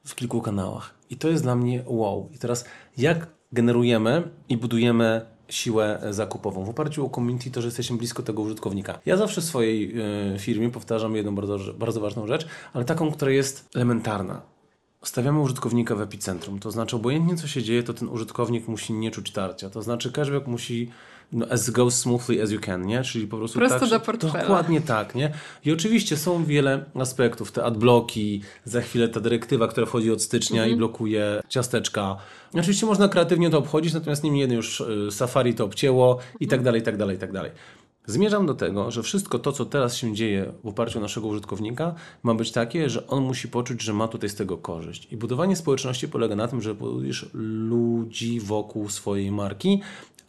w 0.05 0.15
kilku 0.15 0.41
kanałach. 0.41 0.93
I 1.09 1.17
to 1.17 1.27
jest 1.27 1.43
dla 1.43 1.55
mnie 1.55 1.83
wow. 1.85 2.29
I 2.33 2.37
teraz 2.37 2.65
jak 2.97 3.27
generujemy 3.51 4.23
i 4.49 4.57
budujemy 4.57 5.25
siłę 5.49 6.01
zakupową 6.09 6.65
w 6.65 6.69
oparciu 6.69 7.05
o 7.05 7.09
community, 7.09 7.51
to 7.51 7.61
że 7.61 7.67
jesteśmy 7.67 7.97
blisko 7.97 8.23
tego 8.23 8.41
użytkownika. 8.41 8.99
Ja 9.05 9.17
zawsze 9.17 9.41
w 9.41 9.43
swojej 9.43 9.99
y, 10.35 10.39
firmie 10.39 10.69
powtarzam 10.69 11.15
jedną 11.15 11.35
bardzo, 11.35 11.57
bardzo 11.73 12.01
ważną 12.01 12.27
rzecz, 12.27 12.47
ale 12.73 12.85
taką, 12.85 13.11
która 13.11 13.31
jest 13.31 13.69
elementarna. 13.75 14.41
Stawiamy 15.03 15.39
użytkownika 15.39 15.95
w 15.95 16.01
epicentrum, 16.01 16.59
to 16.59 16.71
znaczy 16.71 16.95
obojętnie 16.95 17.35
co 17.35 17.47
się 17.47 17.63
dzieje, 17.63 17.83
to 17.83 17.93
ten 17.93 18.09
użytkownik 18.09 18.67
musi 18.67 18.93
nie 18.93 19.11
czuć 19.11 19.31
tarcia. 19.31 19.69
To 19.69 19.81
znaczy 19.81 20.11
cashback 20.11 20.47
musi 20.47 20.91
no, 21.31 21.45
as 21.49 21.69
go 21.69 21.91
smoothly 21.91 22.43
as 22.43 22.51
you 22.51 22.59
can, 22.59 22.85
nie? 22.85 23.03
Czyli 23.03 23.27
po 23.27 23.37
prostu 23.37 23.59
Prosto 23.59 23.79
tak, 23.79 23.89
do 23.89 23.99
portfela. 23.99 24.39
Dokładnie 24.39 24.81
tak, 24.81 25.15
nie? 25.15 25.33
I 25.65 25.71
oczywiście 25.71 26.17
są 26.17 26.45
wiele 26.45 26.85
aspektów, 26.95 27.51
te 27.51 27.63
adblocki, 27.63 28.41
za 28.65 28.81
chwilę 28.81 29.07
ta 29.07 29.19
dyrektywa, 29.19 29.67
która 29.67 29.85
wchodzi 29.85 30.11
od 30.11 30.21
stycznia 30.21 30.67
i 30.67 30.75
blokuje 30.75 31.41
ciasteczka. 31.49 32.17
Oczywiście 32.53 32.85
można 32.85 33.07
kreatywnie 33.07 33.49
to 33.49 33.57
obchodzić, 33.57 33.93
natomiast 33.93 34.23
niemniej 34.23 34.41
jeden 34.41 34.57
już 34.57 34.81
y, 34.81 35.11
Safari 35.11 35.53
to 35.53 35.65
obcięło 35.65 36.17
i 36.39 36.47
tak 36.47 36.63
dalej, 36.63 36.81
i 36.81 36.83
tak 36.83 36.97
dalej, 36.97 37.15
i 37.15 37.19
tak 37.19 37.31
dalej. 37.31 37.51
Zmierzam 38.05 38.45
do 38.45 38.53
tego, 38.53 38.91
że 38.91 39.03
wszystko 39.03 39.39
to, 39.39 39.51
co 39.51 39.65
teraz 39.65 39.95
się 39.95 40.15
dzieje 40.15 40.53
w 40.63 40.67
oparciu 40.67 40.99
o 40.99 41.01
naszego 41.01 41.27
użytkownika, 41.27 41.95
ma 42.23 42.33
być 42.33 42.51
takie, 42.51 42.89
że 42.89 43.07
on 43.07 43.23
musi 43.23 43.47
poczuć, 43.47 43.81
że 43.81 43.93
ma 43.93 44.07
tutaj 44.07 44.29
z 44.29 44.35
tego 44.35 44.57
korzyść. 44.57 45.07
I 45.11 45.17
budowanie 45.17 45.55
społeczności 45.55 46.07
polega 46.07 46.35
na 46.35 46.47
tym, 46.47 46.61
że 46.61 46.75
budujesz 46.75 47.29
ludzi 47.33 48.39
wokół 48.39 48.89
swojej 48.89 49.31
marki, 49.31 49.81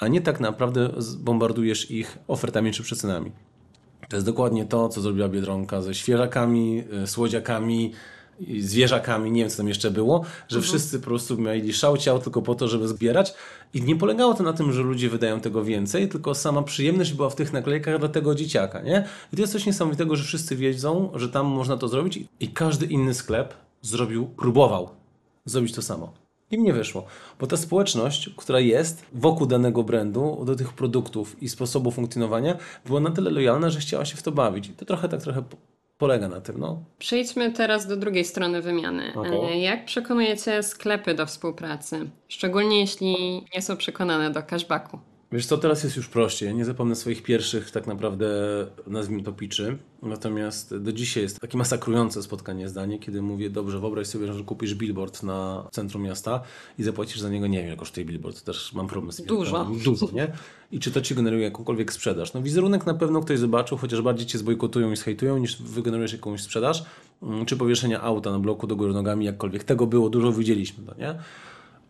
a 0.03 0.09
nie 0.09 0.21
tak 0.21 0.41
naprawdę 0.41 0.91
bombardujesz 1.19 1.91
ich 1.91 2.19
ofertami 2.29 2.73
czy 2.73 2.83
przecenami. 2.83 3.33
To 4.09 4.17
jest 4.17 4.27
dokładnie 4.27 4.65
to, 4.65 4.89
co 4.89 5.01
zrobiła 5.01 5.29
Biedronka 5.29 5.83
ze 5.83 5.95
świeżakami, 5.95 6.85
y, 7.03 7.07
słodziakami, 7.07 7.93
zwierzakami, 8.61 9.33
nie 9.33 9.41
wiem 9.41 9.51
co 9.51 9.57
tam 9.57 9.69
jeszcze 9.69 9.91
było, 9.91 10.25
że 10.49 10.61
wszyscy 10.61 11.01
po 11.01 11.05
prostu 11.05 11.39
mieli 11.39 11.73
szał 11.73 11.97
ciał 11.97 12.19
tylko 12.19 12.43
po 12.43 12.55
to, 12.55 12.69
żeby 12.69 12.89
zbierać 12.89 13.35
i 13.75 13.83
nie 13.83 13.97
polegało 13.97 14.35
to 14.35 14.43
na 14.43 14.53
tym, 14.53 14.73
że 14.73 14.83
ludzie 14.83 15.09
wydają 15.09 15.41
tego 15.41 15.65
więcej, 15.65 16.09
tylko 16.09 16.35
sama 16.35 16.63
przyjemność 16.63 17.13
była 17.13 17.31
w 17.31 17.35
tych 17.35 17.53
naklejkach 17.53 17.99
dla 17.99 18.09
tego 18.09 18.35
dzieciaka, 18.35 18.81
nie? 18.81 19.05
I 19.33 19.37
to 19.37 19.43
jest 19.43 19.53
coś 19.53 19.67
niesamowitego, 19.67 20.17
że 20.17 20.25
wszyscy 20.25 20.57
wiedzą, 20.57 21.11
że 21.15 21.29
tam 21.29 21.47
można 21.47 21.77
to 21.77 21.89
zrobić 21.89 22.25
i 22.41 22.49
każdy 22.49 22.87
inny 22.87 23.15
sklep 23.15 23.55
zrobił, 23.83 24.27
próbował 24.27 24.89
zrobić 25.45 25.75
to 25.75 25.83
samo. 25.83 26.22
Im 26.53 26.65
nie 26.65 26.73
wyszło, 26.73 27.05
bo 27.41 27.47
ta 27.47 27.57
społeczność, 27.57 28.31
która 28.37 28.61
jest 28.61 29.05
wokół 29.13 29.47
danego 29.47 29.83
brandu, 29.83 30.43
do 30.47 30.57
tych 30.57 30.73
produktów 30.73 31.43
i 31.43 31.49
sposobu 31.49 31.91
funkcjonowania, 31.91 32.57
była 32.87 33.01
na 33.01 33.11
tyle 33.11 33.31
lojalna, 33.31 33.71
że 33.71 33.79
chciała 33.81 34.05
się 34.05 34.17
w 34.17 34.23
to 34.23 34.33
bawić. 34.33 34.67
I 34.69 34.73
to 34.73 34.85
trochę 34.85 35.09
tak 35.09 35.23
trochę 35.23 35.43
po- 35.43 35.57
polega 35.99 36.29
na 36.29 36.41
tym, 36.41 36.59
no. 36.59 36.83
Przejdźmy 36.99 37.53
teraz 37.53 37.87
do 37.87 37.97
drugiej 37.97 38.25
strony 38.25 38.63
wymiany. 38.63 39.13
Okej. 39.17 39.41
E, 39.53 39.59
Jak 39.59 39.85
przekonujecie 39.85 40.63
sklepy 40.63 41.15
do 41.15 41.27
współpracy? 41.27 42.11
Szczególnie 42.29 42.81
jeśli 42.81 43.15
nie 43.55 43.63
są 43.63 43.77
przekonane 43.77 44.31
do 44.31 44.43
cashbacku. 44.43 44.99
Wiesz 45.33 45.47
co, 45.47 45.59
teraz 45.59 45.85
jest 45.85 45.97
już 45.97 46.09
prościej. 46.09 46.55
Nie 46.55 46.65
zapomnę 46.65 46.95
swoich 46.97 47.23
pierwszych 47.23 47.71
tak 47.71 47.87
naprawdę, 47.87 48.27
nazwijmy 48.87 49.23
to 49.23 49.33
piczy. 49.33 49.79
Natomiast 50.03 50.77
do 50.77 50.93
dzisiaj 50.93 51.23
jest 51.23 51.41
takie 51.41 51.59
masakrujące 51.59 52.23
spotkanie 52.23 52.69
zdanie, 52.69 52.99
kiedy 52.99 53.23
mówię, 53.23 53.51
dobrze, 53.51 53.81
wyobraź 53.81 54.07
sobie, 54.07 54.33
że 54.33 54.45
kupisz 54.45 54.75
billboard 54.75 55.23
na 55.23 55.69
centrum 55.71 56.03
miasta 56.03 56.43
i 56.79 56.83
zapłacisz 56.83 57.21
za 57.21 57.29
niego, 57.29 57.47
nie 57.47 57.59
wiem, 57.59 57.67
ile 57.67 57.77
kosztuje 57.77 58.07
billboard, 58.07 58.45
też 58.45 58.73
mam 58.73 58.87
problem 58.87 59.13
z 59.13 59.17
tym. 59.17 59.27
Dużo. 59.27 59.71
Dużo, 59.85 60.09
nie? 60.13 60.33
I 60.73 60.81
czy 60.81 60.91
to 60.91 61.01
ci 61.01 61.15
generuje 61.15 61.45
jakąkolwiek 61.45 61.93
sprzedaż? 61.93 62.33
No 62.33 62.43
wizerunek 62.43 62.87
na 62.87 62.95
pewno 62.95 63.21
ktoś 63.21 63.39
zobaczył, 63.39 63.79
chociaż 63.79 64.03
bardziej 64.03 64.27
cię 64.27 64.39
zbojkotują 64.39 64.93
i 64.93 64.97
zhejtują, 64.97 65.39
niż 65.39 65.63
wygenerujesz 65.63 66.13
jakąś 66.13 66.43
sprzedaż. 66.43 66.85
Mm, 67.23 67.47
Czy 67.47 67.57
powieszenia 67.57 68.01
auta 68.01 68.31
na 68.31 68.39
bloku 68.39 68.67
do 68.67 68.77
góry 68.77 68.93
nogami, 68.93 69.25
jakkolwiek. 69.25 69.65
Tego 69.65 69.87
było 69.87 70.11
dużo, 70.11 70.33
widzieliśmy 70.33 70.85
to, 70.87 70.95
nie? 70.95 71.15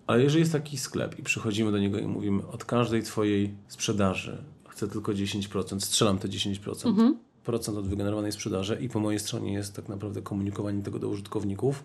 Ale 0.06 0.22
jeżeli 0.22 0.40
jest 0.40 0.52
taki 0.52 0.78
sklep 0.78 1.18
i 1.18 1.22
przychodzimy 1.22 1.72
do 1.72 1.78
niego 1.78 1.98
i 1.98 2.06
mówimy 2.06 2.46
od 2.46 2.64
każdej 2.64 3.02
twojej 3.02 3.54
sprzedaży 3.68 4.44
chcę 4.68 4.88
tylko 4.88 5.12
10%, 5.12 5.80
strzelam 5.80 6.18
te 6.18 6.28
10% 6.28 7.14
procent 7.44 7.78
od 7.78 7.88
wygenerowanej 7.88 8.32
sprzedaży 8.32 8.78
i 8.80 8.88
po 8.88 9.00
mojej 9.00 9.20
stronie 9.20 9.52
jest 9.52 9.76
tak 9.76 9.88
naprawdę 9.88 10.22
komunikowanie 10.22 10.82
tego 10.82 10.98
do 10.98 11.08
użytkowników 11.08 11.84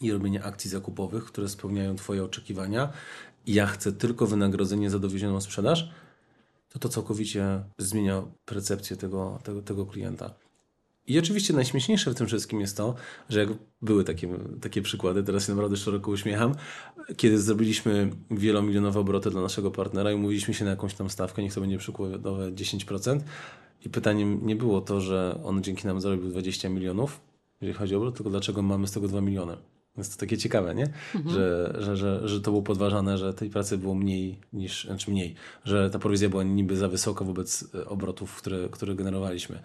i 0.00 0.12
robienie 0.12 0.44
akcji 0.44 0.70
zakupowych, 0.70 1.24
które 1.24 1.48
spełniają 1.48 1.96
twoje 1.96 2.24
oczekiwania 2.24 2.92
ja 3.46 3.66
chcę 3.66 3.92
tylko 3.92 4.26
wynagrodzenie 4.26 4.90
za 4.90 4.98
dowiezioną 4.98 5.40
sprzedaż, 5.40 5.90
to 6.68 6.78
to 6.78 6.88
całkowicie 6.88 7.64
zmienia 7.78 8.22
percepcję 8.44 8.96
tego, 8.96 9.38
tego, 9.44 9.62
tego 9.62 9.86
klienta. 9.86 10.34
I 11.06 11.18
oczywiście 11.18 11.54
najśmieszniejsze 11.54 12.10
w 12.10 12.14
tym 12.14 12.26
wszystkim 12.26 12.60
jest 12.60 12.76
to, 12.76 12.94
że 13.28 13.40
jak 13.40 13.48
były 13.82 14.04
takie, 14.04 14.28
takie 14.60 14.82
przykłady, 14.82 15.22
teraz 15.22 15.46
się 15.46 15.52
naprawdę 15.52 15.76
szeroko 15.76 16.10
uśmiecham, 16.10 16.54
kiedy 17.16 17.38
zrobiliśmy 17.40 18.10
wielomilionowe 18.30 19.00
obroty 19.00 19.30
dla 19.30 19.42
naszego 19.42 19.70
partnera 19.70 20.12
i 20.12 20.14
umówiliśmy 20.14 20.54
się 20.54 20.64
na 20.64 20.70
jakąś 20.70 20.94
tam 20.94 21.10
stawkę, 21.10 21.42
niech 21.42 21.54
to 21.54 21.60
będzie 21.60 21.78
przykładowe 21.78 22.52
10%. 22.52 23.20
I 23.84 23.90
pytaniem 23.90 24.46
nie 24.46 24.56
było 24.56 24.80
to, 24.80 25.00
że 25.00 25.40
on 25.44 25.62
dzięki 25.62 25.86
nam 25.86 26.00
zarobił 26.00 26.28
20 26.28 26.68
milionów, 26.68 27.20
jeżeli 27.60 27.78
chodzi 27.78 27.94
o 27.94 27.98
obrót, 27.98 28.16
tylko 28.16 28.30
dlaczego 28.30 28.62
mamy 28.62 28.86
z 28.86 28.92
tego 28.92 29.08
2 29.08 29.20
miliony. 29.20 29.56
Jest 29.98 30.14
to 30.14 30.20
takie 30.20 30.38
ciekawe, 30.38 30.74
nie? 30.74 30.88
Że, 31.26 31.74
że, 31.78 31.96
że, 31.96 32.28
że 32.28 32.40
to 32.40 32.50
było 32.50 32.62
podważane, 32.62 33.18
że 33.18 33.34
tej 33.34 33.50
pracy 33.50 33.78
było 33.78 33.94
mniej 33.94 34.40
niż, 34.52 34.84
znaczy 34.84 35.10
mniej, 35.10 35.34
że 35.64 35.90
ta 35.90 35.98
prowizja 35.98 36.28
była 36.28 36.42
niby 36.42 36.76
za 36.76 36.88
wysoka 36.88 37.24
wobec 37.24 37.74
e, 37.74 37.86
obrotów, 37.88 38.36
które, 38.36 38.68
które 38.68 38.94
generowaliśmy. 38.94 39.62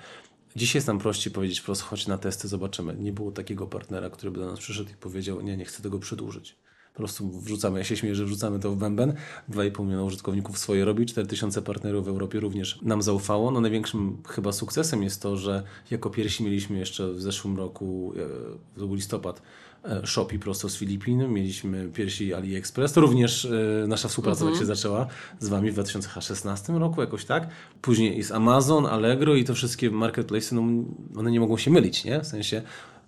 Dzisiaj 0.56 0.78
jest 0.78 0.88
nam 0.88 1.00
prościej 1.00 1.34
powiedzieć 1.34 1.62
po 1.62 1.66
prostu 1.66 1.86
chodź 1.86 2.08
na 2.08 2.18
testy, 2.18 2.48
zobaczymy. 2.48 2.96
Nie 2.96 3.12
było 3.12 3.32
takiego 3.32 3.68
partnera, 3.68 4.10
który 4.10 4.32
by 4.32 4.40
do 4.40 4.46
nas 4.46 4.60
przyszedł 4.60 4.90
i 4.90 4.94
powiedział, 4.94 5.42
nie, 5.42 5.58
nie 5.58 5.66
chcę 5.66 5.84
tego 5.84 6.00
przedłużyć. 6.00 6.56
Po 6.94 6.98
prostu 6.98 7.40
wrzucamy, 7.40 7.80
ja 7.80 7.86
się 7.86 7.98
śmieję, 7.98 8.16
że 8.16 8.26
wrzucamy 8.26 8.60
to 8.60 8.72
w 8.72 8.78
bęben. 8.78 9.14
2,5 9.50 9.84
miliona 9.84 10.04
użytkowników 10.04 10.58
swoje 10.58 10.86
robi, 10.86 11.06
4000 11.06 11.62
partnerów 11.62 12.06
w 12.06 12.08
Europie 12.08 12.40
również 12.40 12.80
nam 12.82 13.02
zaufało. 13.02 13.52
No 13.52 13.62
największym 13.62 14.24
chyba 14.28 14.52
sukcesem 14.52 15.04
jest 15.04 15.22
to, 15.22 15.38
że 15.38 15.64
jako 15.92 16.10
pierwsi 16.10 16.44
mieliśmy 16.44 16.78
jeszcze 16.78 17.14
w 17.14 17.22
zeszłym 17.22 17.58
roku, 17.58 18.14
e, 18.16 18.80
to 18.80 18.88
był 18.88 18.96
listopad, 18.96 19.42
e, 19.84 20.08
Shopee 20.08 20.39
prosto 20.39 20.70
z 20.70 20.78
Filipin, 20.78 21.28
mieliśmy 21.28 21.89
pierwsi 21.94 22.34
AliExpress, 22.34 22.94
to 22.94 23.02
również 23.02 23.46
e, 23.46 23.88
nasza 23.88 24.08
współpraca 24.08 24.46
tak 24.46 24.56
się 24.56 24.65
zaczęła 24.65 25.08
z 25.39 25.48
Wami 25.48 25.72
w 25.72 25.74
2016 25.74 26.74
roku, 26.74 27.02
jakoś 27.02 27.26
tak. 27.26 27.48
Później 27.82 28.17
jest 28.17 28.32
Amazon, 28.32 28.86
Allegro 28.86 29.36
i 29.36 29.44
to 29.44 29.54
wszystkie 29.54 29.91
marketplace, 29.91 30.56
no 30.56 30.62
one 31.17 31.32
nie 31.32 31.39
mogą 31.39 31.58
się 31.58 31.72
mylić, 31.72 32.04
nie? 32.04 32.22
W 32.22 32.28
sensie 32.28 32.62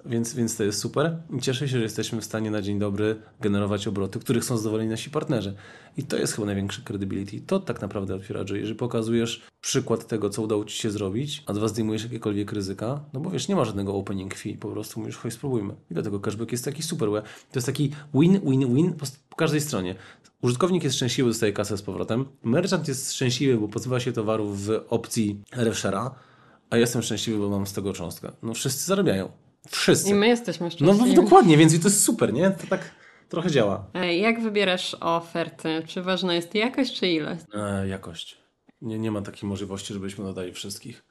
Więc, 0.06 0.34
więc 0.34 0.58
to 0.58 0.64
jest 0.64 0.80
super. 0.80 1.18
I 1.38 1.42
cieszę 1.42 1.68
się, 1.68 1.78
że 1.78 1.84
jesteśmy 1.84 2.22
w 2.22 2.26
stanie 2.26 2.52
na 2.52 2.62
dzień 2.62 2.80
dobry 2.80 3.16
generować 3.42 3.88
obroty, 3.88 4.20
których 4.20 4.46
są 4.46 4.58
zadowoleni 4.58 4.90
nasi 4.90 5.10
partnerzy. 5.10 5.56
I 5.98 6.04
to 6.04 6.18
jest 6.18 6.34
chyba 6.34 6.46
największy 6.46 6.82
credibility. 6.82 7.42
To 7.48 7.60
tak 7.60 7.82
naprawdę 7.82 8.16
otwiera 8.16 8.44
drzwi. 8.44 8.60
Jeżeli 8.60 8.76
pokazujesz 8.76 9.42
przykład 9.62 10.08
tego, 10.08 10.30
co 10.30 10.42
udało 10.42 10.66
Ci 10.66 10.78
się 10.78 10.92
zrobić, 10.92 11.44
a 11.46 11.54
dwa 11.54 11.68
zdejmujesz 11.68 12.04
jakiekolwiek 12.04 12.52
ryzyka, 12.52 13.00
no 13.14 13.20
bo 13.20 13.30
wiesz, 13.30 13.48
nie 13.48 13.56
ma 13.56 13.66
żadnego 13.66 13.96
opening 13.96 14.36
fee, 14.36 14.58
po 14.58 14.70
prostu 14.70 15.00
mówisz, 15.00 15.18
chodź 15.18 15.34
spróbujmy. 15.34 15.74
I 15.92 15.94
dlatego 15.94 16.20
cashback 16.20 16.52
jest 16.52 16.66
taki 16.66 16.84
super. 16.84 17.10
To 17.10 17.24
jest 17.56 17.66
taki 17.66 17.92
win-win-win 18.14 18.94
po 19.30 19.36
każdej 19.36 19.62
stronie. 19.62 19.96
Użytkownik 20.42 20.84
jest 20.84 20.96
szczęśliwy, 20.96 21.30
dostaje 21.30 21.54
kasę 21.54 21.78
z 21.78 21.82
powrotem. 21.82 22.26
Merchant 22.44 22.88
jest 22.88 23.14
szczęśliwy, 23.14 23.58
bo 23.58 23.68
pozbywa 23.68 24.00
się 24.00 24.12
towarów 24.12 24.66
w 24.66 24.82
opcji 24.90 25.42
RefShare'a, 25.52 26.10
a 26.70 26.76
ja 26.76 26.80
jestem 26.80 27.02
szczęśliwy, 27.02 27.40
bo 27.40 27.50
mam 27.50 27.68
z 27.68 27.74
tego 27.74 27.94
cząstkę. 27.94 28.32
No 28.44 28.54
wszyscy 28.54 28.86
zarabiają. 28.86 29.43
Wszyscy. 29.70 30.10
I 30.10 30.14
my 30.14 30.28
jesteśmy 30.28 30.66
No 30.66 30.72
szczęśliwi. 30.72 31.16
dokładnie, 31.16 31.58
więc 31.58 31.82
to 31.82 31.88
jest 31.88 32.04
super, 32.04 32.34
nie? 32.34 32.52
To 32.52 32.68
tak 32.68 32.92
trochę 33.30 33.52
działa. 33.52 33.88
Jak 34.20 34.42
wybierasz 34.42 34.96
oferty? 35.00 35.84
Czy 35.88 36.02
ważna 36.02 36.36
jest 36.36 36.56
jakość 36.56 37.00
czy 37.00 37.08
ilość? 37.08 37.42
E, 37.54 37.88
jakość. 37.88 38.38
Nie, 38.82 39.00
nie 39.00 39.12
ma 39.12 39.22
takiej 39.22 39.50
możliwości, 39.50 39.94
żebyśmy 39.94 40.24
dodali 40.26 40.54
wszystkich. 40.54 41.04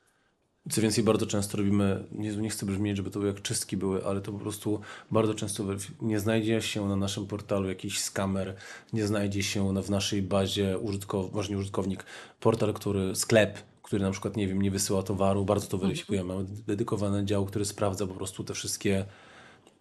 Co 0.71 0.81
więcej, 0.81 1.05
bardzo 1.05 1.27
często 1.27 1.57
robimy, 1.59 2.05
nie, 2.13 2.37
nie 2.37 2.51
chcę 2.51 2.67
brzmieć, 2.67 2.97
żeby 2.97 3.11
to 3.11 3.19
były 3.19 3.33
jak 3.33 3.43
czystki 3.43 3.77
były, 3.77 4.07
ale 4.07 4.21
to 4.21 4.33
po 4.33 4.39
prostu 4.39 4.81
bardzo 5.11 5.35
często 5.35 5.65
nie 6.01 6.21
znajdzie 6.21 6.63
się 6.63 6.89
na 6.89 6.97
naszym 6.97 7.27
portalu 7.27 7.69
jakiś 7.69 8.01
skamer, 8.01 8.55
nie 8.93 9.07
znajdzie 9.07 9.43
się 9.43 9.73
na, 9.73 9.83
w 9.83 9.91
naszej 9.91 10.23
bazie 10.23 10.79
użytkow, 10.79 11.33
ważny 11.33 11.59
użytkownik, 11.59 12.05
portal, 12.41 12.75
który, 12.75 13.15
sklep, 13.17 13.59
który 13.93 14.05
na 14.05 14.11
przykład, 14.11 14.37
nie 14.37 14.49
wiem, 14.49 14.63
nie 14.63 14.71
wysyła 14.71 15.03
towaru, 15.03 15.45
bardzo 15.45 15.67
to 15.67 15.79
weryfikujemy. 15.79 16.35
Mamy 16.35 16.45
dedykowany 16.67 17.25
dział, 17.25 17.47
który 17.47 17.65
sprawdza 17.65 18.07
po 18.07 18.15
prostu 18.15 18.45
te 18.45 18.55
wszystkie 18.55 19.05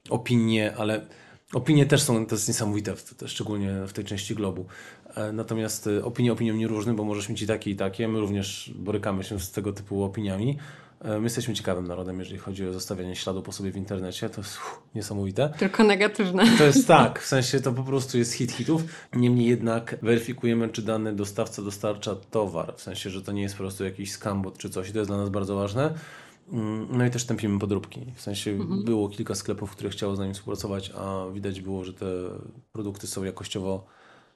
opinie, 0.10 0.74
ale 0.78 1.06
opinie 1.54 1.86
też 1.86 2.02
są, 2.02 2.26
to 2.26 2.36
jest 2.36 2.47
niesamowite, 2.47 2.93
szczególnie 3.26 3.74
w 3.88 3.93
tej 3.93 4.06
części 4.06 4.36
globu. 4.36 4.65
E, 5.15 5.32
Natomiast 5.32 5.88
e, 5.88 6.06
opinie 6.06 6.34
opiniom 6.34 6.58
nieróżnym, 6.58 6.95
bo 6.95 7.04
możesz 7.04 7.30
mieć 7.30 7.41
i 7.41 7.47
takie 7.47 7.71
i 7.71 7.76
takie. 7.76 8.08
My 8.08 8.19
również 8.19 8.71
borykamy 8.76 9.24
się 9.24 9.39
z 9.39 9.52
tego 9.52 9.74
typu 9.74 10.04
opiniami. 10.04 10.58
E, 11.02 11.18
My 11.18 11.24
jesteśmy 11.24 11.54
ciekawym 11.54 11.88
narodem, 11.88 12.20
jeżeli 12.20 12.38
chodzi 12.40 12.68
o 12.68 12.74
zostawianie 12.74 13.16
śladu 13.16 13.42
po 13.42 13.52
sobie 13.52 13.72
w 13.72 13.78
internecie. 13.78 14.30
To 14.30 14.42
jest 14.42 14.58
uff, 14.58 14.82
niesamowite. 14.96 15.54
Tylko 15.60 15.84
negatywne. 15.84 16.58
To 16.58 16.64
jest 16.64 16.88
tak, 16.88 17.20
w 17.22 17.26
sensie 17.26 17.60
to 17.60 17.72
po 17.72 17.84
prostu 17.84 18.18
jest 18.18 18.34
hit 18.34 18.52
hitów. 18.52 18.84
Niemniej 19.16 19.48
jednak 19.48 19.96
weryfikujemy, 20.02 20.70
czy 20.70 20.82
dany 20.82 21.16
dostawca 21.16 21.62
dostarcza 21.62 22.16
towar. 22.16 22.74
W 22.78 22.82
sensie, 22.82 23.10
że 23.10 23.22
to 23.22 23.32
nie 23.32 23.42
jest 23.42 23.56
po 23.56 23.64
prostu 23.64 23.84
jakiś 23.84 24.12
scambot 24.12 24.58
czy 24.58 24.70
coś. 24.70 24.90
I 24.90 24.94
to 24.94 25.00
jest 25.00 25.10
dla 25.10 25.18
nas 25.18 25.30
bardzo 25.30 25.56
ważne. 25.56 25.94
Mm, 26.52 26.88
No 26.92 27.06
i 27.06 27.10
też 27.12 27.26
tępimy 27.26 27.60
podróbki. 27.60 28.06
W 28.16 28.22
sensie 28.22 28.60
było 28.86 29.10
kilka 29.10 29.36
sklepów, 29.36 29.72
które 29.72 29.90
chciało 29.90 30.16
z 30.16 30.20
nami 30.20 30.34
współpracować, 30.34 30.92
a 30.98 31.26
widać 31.34 31.62
było, 31.62 31.84
że 31.84 31.94
te 31.94 32.06
produkty 32.72 33.08
są 33.08 33.24
jakościowo 33.24 33.86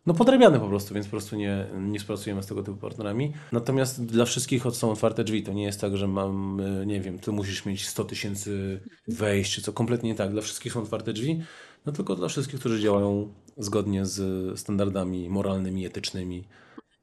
no 0.06 0.14
podrabiane 0.14 0.60
po 0.60 0.68
prostu, 0.68 0.94
więc 0.94 1.08
po 1.08 1.12
prostu 1.12 1.36
nie, 1.36 1.68
nie 1.80 2.00
współpracujemy 2.00 2.44
z 2.44 2.46
tego 2.46 2.64
typu 2.64 2.78
partnerami. 2.78 3.34
Natomiast 3.52 4.06
dla 4.06 4.26
wszystkich 4.26 4.64
są 4.72 4.92
otwarte 4.92 5.24
drzwi. 5.24 5.44
To 5.44 5.54
nie 5.54 5.64
jest 5.64 5.82
tak, 5.82 5.98
że 5.98 6.08
mam, 6.08 6.60
y, 6.60 6.86
nie 6.86 7.02
wiem, 7.02 7.20
ty 7.20 7.32
musisz 7.32 7.66
mieć 7.66 7.88
100 7.88 8.04
tysięcy 8.04 8.80
wejść, 9.08 9.54
czy 9.54 9.62
co. 9.62 9.74
Kompletnie 9.74 10.10
nie 10.10 10.16
tak. 10.16 10.32
Dla 10.32 10.42
wszystkich 10.42 10.74
są 10.74 10.82
otwarte 10.82 11.14
drzwi, 11.14 11.42
no 11.86 11.92
tylko 11.92 12.16
dla 12.16 12.28
wszystkich, 12.28 12.60
którzy 12.60 12.82
działają 12.82 13.34
zgodnie 13.58 14.06
z 14.06 14.60
standardami 14.60 15.30
moralnymi, 15.30 15.86
etycznymi, 15.86 16.44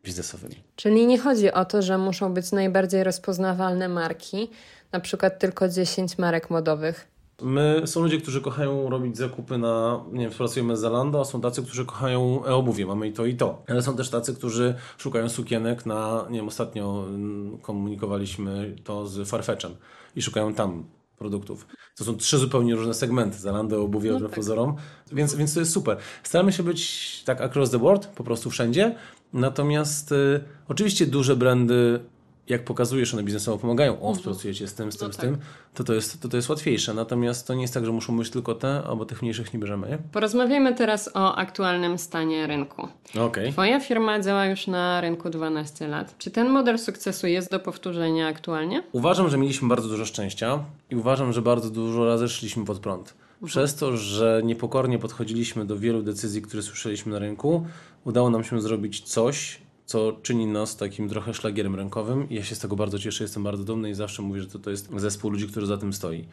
biznesowymi. 0.04 0.56
Czyli 0.76 1.06
nie 1.06 1.18
chodzi 1.18 1.52
o 1.52 1.64
to, 1.64 1.82
że 1.82 1.98
muszą 1.98 2.34
być 2.34 2.52
najbardziej 2.52 3.04
rozpoznawalne 3.04 3.88
marki, 3.88 4.50
na 4.92 5.00
przykład 5.00 5.38
tylko 5.38 5.68
10 5.68 6.18
marek 6.18 6.50
modowych. 6.50 7.11
My, 7.42 7.82
są 7.84 8.02
ludzie, 8.02 8.18
którzy 8.18 8.40
kochają 8.40 8.90
robić 8.90 9.16
zakupy 9.16 9.58
na, 9.58 10.04
nie 10.12 10.20
wiem, 10.20 10.30
współpracujemy 10.30 10.76
z 10.76 10.80
Zalando, 10.80 11.20
a 11.20 11.24
są 11.24 11.40
tacy, 11.40 11.62
którzy 11.62 11.84
kochają 11.84 12.44
e-obuwie, 12.44 12.86
mamy 12.86 13.08
i 13.08 13.12
to 13.12 13.26
i 13.26 13.36
to. 13.36 13.62
Ale 13.68 13.82
są 13.82 13.96
też 13.96 14.10
tacy, 14.10 14.34
którzy 14.34 14.74
szukają 14.98 15.28
sukienek 15.28 15.86
na, 15.86 16.26
nie 16.30 16.38
wiem, 16.38 16.48
ostatnio 16.48 17.04
mm, 17.08 17.58
komunikowaliśmy 17.58 18.76
to 18.84 19.06
z 19.06 19.28
Farfetchem 19.28 19.74
i 20.16 20.22
szukają 20.22 20.54
tam 20.54 20.84
produktów. 21.18 21.66
To 21.96 22.04
są 22.04 22.16
trzy 22.16 22.38
zupełnie 22.38 22.74
różne 22.74 22.94
segmenty, 22.94 23.38
Zalando, 23.38 23.82
obuwie, 23.82 24.12
no 24.20 24.28
pozorom, 24.28 24.76
więc, 25.12 25.34
więc 25.34 25.54
to 25.54 25.60
jest 25.60 25.72
super. 25.72 25.96
Staramy 26.22 26.52
się 26.52 26.62
być 26.62 27.22
tak 27.24 27.40
across 27.40 27.70
the 27.70 27.78
board, 27.78 28.06
po 28.06 28.24
prostu 28.24 28.50
wszędzie, 28.50 28.94
natomiast 29.32 30.12
y, 30.12 30.40
oczywiście 30.68 31.06
duże 31.06 31.36
brandy 31.36 32.00
jak 32.48 32.64
pokazujesz, 32.64 33.14
one 33.14 33.22
biznesowo 33.22 33.58
pomagają, 33.58 34.02
o, 34.02 34.14
współpracujecie 34.14 34.68
z 34.68 34.74
tym, 34.74 34.92
z 34.92 34.96
tym, 34.96 35.08
No 35.08 35.12
z 35.12 35.16
tak. 35.16 35.26
tym, 35.26 35.38
to 35.74 35.84
to, 35.84 35.94
jest, 35.94 36.22
to 36.22 36.28
to 36.28 36.36
jest 36.36 36.48
łatwiejsze. 36.48 36.94
Natomiast 36.94 37.46
to 37.46 37.54
nie 37.54 37.62
jest 37.62 37.74
tak, 37.74 37.84
że 37.86 37.92
muszą 37.92 38.16
być 38.16 38.30
tylko 38.30 38.54
te, 38.54 38.82
albo 38.86 39.04
tych 39.04 39.22
mniejszych 39.22 39.54
nie 39.54 39.60
bierzemy, 39.60 39.88
nie? 39.88 39.98
Porozmawiajmy 40.12 40.74
teraz 40.74 41.10
o 41.14 41.34
aktualnym 41.36 41.98
stanie 41.98 42.46
rynku. 42.46 42.88
Okej. 43.20 43.52
Twoja 43.52 43.80
firma 43.80 44.20
działa 44.20 44.46
już 44.46 44.66
na 44.66 45.00
rynku 45.00 45.30
12 45.30 45.88
lat. 45.88 46.14
Czy 46.18 46.30
ten 46.30 46.48
model 46.48 46.78
sukcesu 46.78 47.26
jest 47.26 47.50
do 47.50 47.60
powtórzenia 47.60 48.28
aktualnie? 48.28 48.82
Uważam, 48.92 49.28
że 49.28 49.38
mieliśmy 49.38 49.68
bardzo 49.68 49.88
dużo 49.88 50.04
szczęścia 50.04 50.64
i 50.90 50.96
uważam, 50.96 51.32
że 51.32 51.42
bardzo 51.42 51.70
dużo 51.70 52.04
razy 52.04 52.28
szliśmy 52.28 52.64
pod 52.64 52.78
prąd. 52.78 53.14
Przez 53.44 53.74
to, 53.74 53.96
że 53.96 54.40
niepokornie 54.44 54.98
podchodziliśmy 54.98 55.64
do 55.64 55.78
wielu 55.78 56.02
decyzji, 56.02 56.42
które 56.42 56.62
słyszeliśmy 56.62 57.12
na 57.12 57.18
rynku, 57.18 57.66
udało 58.04 58.30
nam 58.30 58.44
się 58.44 58.60
zrobić 58.60 59.00
coś, 59.00 59.58
co 59.86 60.12
czyni 60.22 60.46
nas 60.46 60.76
takim 60.76 61.08
trochę 61.08 61.34
szlagierem 61.34 61.74
rynkowym. 61.74 62.30
I 62.30 62.34
ja 62.34 62.44
się 62.44 62.54
z 62.54 62.58
tego 62.58 62.76
bardzo 62.76 62.98
cieszę, 62.98 63.24
jestem 63.24 63.42
bardzo 63.42 63.64
dumny 63.64 63.90
i 63.90 63.94
zawsze 63.94 64.22
mówię, 64.22 64.40
że 64.40 64.46
to, 64.46 64.58
to 64.58 64.70
jest 64.70 64.88
zespół 64.96 65.30
ludzi, 65.30 65.48
który 65.48 65.66
za 65.66 65.76
tym 65.76 65.92
stoi. 65.92 66.24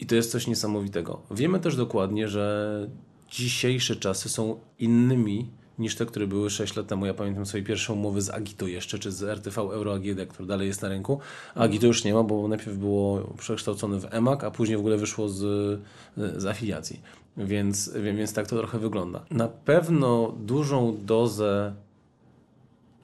I 0.00 0.06
to 0.06 0.14
jest 0.14 0.30
coś 0.30 0.46
niesamowitego. 0.46 1.22
Wiemy 1.30 1.60
też 1.60 1.76
dokładnie, 1.76 2.28
że 2.28 2.88
dzisiejsze 3.30 3.96
czasy 3.96 4.28
są 4.28 4.60
innymi 4.78 5.50
niż 5.78 5.96
te, 5.96 6.06
które 6.06 6.26
były 6.26 6.50
6 6.50 6.76
lat 6.76 6.86
temu. 6.86 7.06
Ja 7.06 7.14
pamiętam 7.14 7.46
swoje 7.46 7.62
pierwsze 7.62 7.92
umowy 7.92 8.22
z 8.22 8.30
Agito 8.30 8.66
jeszcze, 8.66 8.98
czy 8.98 9.12
z 9.12 9.22
RTV 9.22 9.60
Euro 9.60 9.94
AGD, 9.94 10.28
który 10.28 10.48
dalej 10.48 10.68
jest 10.68 10.82
na 10.82 10.88
rynku. 10.88 11.20
Agito 11.54 11.86
już 11.86 12.04
nie 12.04 12.14
ma, 12.14 12.22
bo 12.22 12.48
najpierw 12.48 12.76
było 12.76 13.34
przekształcone 13.38 14.00
w 14.00 14.14
EMAG, 14.14 14.44
a 14.44 14.50
później 14.50 14.76
w 14.76 14.80
ogóle 14.80 14.96
wyszło 14.96 15.28
z, 15.28 15.40
z 16.16 16.46
afiliacji. 16.46 17.00
Więc, 17.36 17.92
więc 18.02 18.32
tak 18.32 18.46
to 18.46 18.58
trochę 18.58 18.78
wygląda. 18.78 19.24
Na 19.30 19.48
pewno 19.48 20.34
dużą 20.40 20.96
dozę 21.04 21.74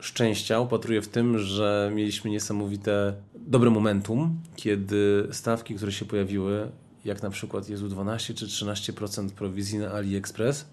szczęścia 0.00 0.60
upatruję 0.60 1.02
w 1.02 1.08
tym, 1.08 1.38
że 1.38 1.90
mieliśmy 1.94 2.30
niesamowite 2.30 3.14
dobre 3.34 3.70
momentum, 3.70 4.40
kiedy 4.56 5.28
stawki, 5.32 5.74
które 5.74 5.92
się 5.92 6.04
pojawiły, 6.04 6.70
jak 7.04 7.22
na 7.22 7.30
przykład 7.30 7.68
Jezu 7.68 7.88
12 7.88 8.34
czy 8.34 8.46
13% 8.46 9.30
prowizji 9.30 9.78
na 9.78 9.90
AliExpress, 9.90 10.68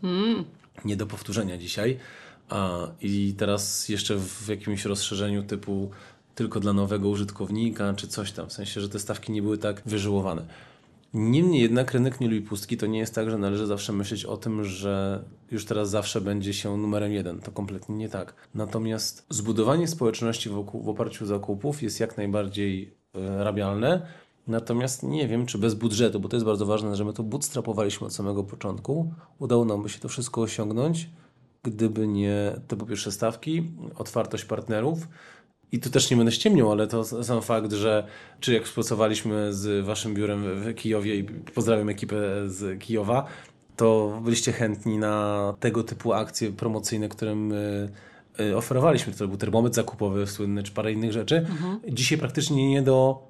nie 0.85 0.97
do 0.97 1.07
powtórzenia 1.07 1.57
dzisiaj. 1.57 1.97
A, 2.49 2.88
I 3.01 3.33
teraz 3.38 3.89
jeszcze 3.89 4.15
w 4.15 4.47
jakimś 4.47 4.85
rozszerzeniu 4.85 5.43
typu 5.43 5.91
tylko 6.35 6.59
dla 6.59 6.73
nowego 6.73 7.09
użytkownika, 7.09 7.93
czy 7.93 8.07
coś 8.07 8.31
tam, 8.31 8.49
w 8.49 8.53
sensie, 8.53 8.81
że 8.81 8.89
te 8.89 8.99
stawki 8.99 9.31
nie 9.31 9.41
były 9.41 9.57
tak 9.57 9.81
wyżyłowane. 9.85 10.45
Niemniej 11.15 11.62
jednak 11.62 11.91
rynek 11.91 12.21
nie 12.21 12.28
lubi 12.28 12.41
pustki. 12.41 12.78
To 12.78 12.86
nie 12.86 12.99
jest 12.99 13.15
tak, 13.15 13.30
że 13.30 13.38
należy 13.38 13.67
zawsze 13.67 13.93
myśleć 13.93 14.25
o 14.25 14.38
tym, 14.38 14.63
że 14.63 15.23
już 15.51 15.65
teraz 15.65 15.89
zawsze 15.89 16.21
będzie 16.21 16.54
się 16.54 16.78
numerem 16.78 17.12
jeden. 17.12 17.39
To 17.39 17.51
kompletnie 17.51 17.95
nie 17.95 18.10
tak. 18.10 18.34
Natomiast 18.56 19.25
zbudowanie 19.30 19.88
społeczności 19.88 20.49
wokół, 20.49 20.84
w 20.84 20.89
oparciu 20.89 21.23
o 21.23 21.28
zakupów 21.28 21.84
jest 21.84 21.99
jak 21.99 22.17
najbardziej 22.17 22.93
e, 23.13 23.43
rabialne. 23.43 24.08
Natomiast 24.47 25.04
nie 25.04 25.28
wiem, 25.28 25.45
czy 25.45 25.58
bez 25.58 25.73
budżetu, 25.73 26.19
bo 26.19 26.30
to 26.30 26.36
jest 26.36 26.45
bardzo 26.45 26.65
ważne, 26.65 26.95
że 26.95 27.06
my 27.06 27.13
to 27.13 27.23
bootstrapowaliśmy 27.23 28.08
od 28.08 28.13
samego 28.13 28.43
początku. 28.43 29.13
Udało 29.39 29.65
nam 29.65 29.84
by 29.84 29.89
się 29.89 29.99
to 29.99 30.10
wszystko 30.10 30.41
osiągnąć, 30.41 31.10
gdyby 31.63 32.08
nie 32.08 32.56
te 32.67 32.75
po 32.75 32.86
pierwsze 32.86 33.12
stawki, 33.12 33.71
otwartość 33.95 34.45
partnerów, 34.45 35.08
i 35.75 35.79
tu 35.79 35.89
też 35.89 36.11
nie 36.11 36.17
będę 36.17 36.31
ściemniał, 36.31 36.71
ale 36.71 36.88
to 36.88 37.23
sam 37.23 37.41
fakt, 37.41 37.73
że 37.73 38.07
czy 38.39 38.53
jak 38.53 38.63
współpracowaliśmy 38.63 39.53
z 39.53 39.85
waszym 39.85 40.13
biurem 40.13 40.43
w 40.43 40.75
Kijowie 40.75 41.15
i 41.15 41.23
pozdrawiam 41.23 41.89
ekipę 41.89 42.17
z 42.45 42.79
Kijowa, 42.79 43.25
to 43.75 44.19
byliście 44.23 44.51
chętni 44.51 44.97
na 44.97 45.53
tego 45.59 45.83
typu 45.83 46.13
akcje 46.13 46.51
promocyjne, 46.51 47.09
które 47.09 47.35
my 47.35 47.89
y, 48.39 48.57
oferowaliśmy. 48.57 49.13
To 49.13 49.27
był 49.27 49.38
termometr 49.38 49.75
zakupowy 49.75 50.27
słynny, 50.27 50.63
czy 50.63 50.71
parę 50.71 50.91
innych 50.91 51.11
rzeczy. 51.11 51.45
Dzisiaj 51.89 52.17
praktycznie 52.17 52.69
nie 52.69 52.81
do, 52.81 53.24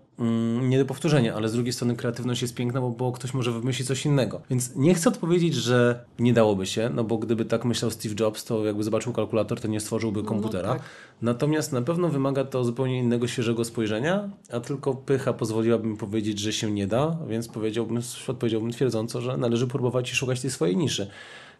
nie 0.61 0.79
do 0.79 0.85
powtórzenia, 0.85 1.35
ale 1.35 1.49
z 1.49 1.53
drugiej 1.53 1.73
strony 1.73 1.95
kreatywność 1.95 2.41
jest 2.41 2.55
piękna, 2.55 2.81
bo, 2.81 2.89
bo 2.89 3.11
ktoś 3.11 3.33
może 3.33 3.51
wymyślić 3.51 3.87
coś 3.87 4.05
innego. 4.05 4.41
Więc 4.49 4.75
nie 4.75 4.93
chcę 4.93 5.09
odpowiedzieć, 5.09 5.53
że 5.53 6.05
nie 6.19 6.33
dałoby 6.33 6.65
się, 6.65 6.89
no 6.93 7.03
bo 7.03 7.17
gdyby 7.17 7.45
tak 7.45 7.65
myślał 7.65 7.91
Steve 7.91 8.15
Jobs, 8.19 8.43
to 8.43 8.65
jakby 8.65 8.83
zobaczył 8.83 9.13
kalkulator, 9.13 9.61
to 9.61 9.67
nie 9.67 9.79
stworzyłby 9.79 10.23
komputera. 10.23 10.69
tak. 10.69 10.81
Natomiast 11.21 11.71
na 11.71 11.81
pewno 11.81 12.09
wymaga 12.09 12.43
to 12.43 12.63
zupełnie 12.63 12.99
innego, 12.99 13.27
świeżego 13.27 13.65
spojrzenia, 13.65 14.29
a 14.51 14.59
tylko 14.59 14.93
pycha 14.95 15.33
pozwoliłaby 15.33 15.87
mi 15.87 15.97
powiedzieć, 15.97 16.39
że 16.39 16.53
się 16.53 16.71
nie 16.71 16.87
da, 16.87 17.17
więc 17.29 17.47
powiedziałbym, 17.47 18.01
odpowiedziałbym 18.27 18.71
twierdząco, 18.71 19.21
że 19.21 19.37
należy 19.37 19.67
próbować 19.67 20.11
i 20.11 20.15
szukać 20.15 20.41
tej 20.41 20.51
swojej 20.51 20.77
niszy. 20.77 21.07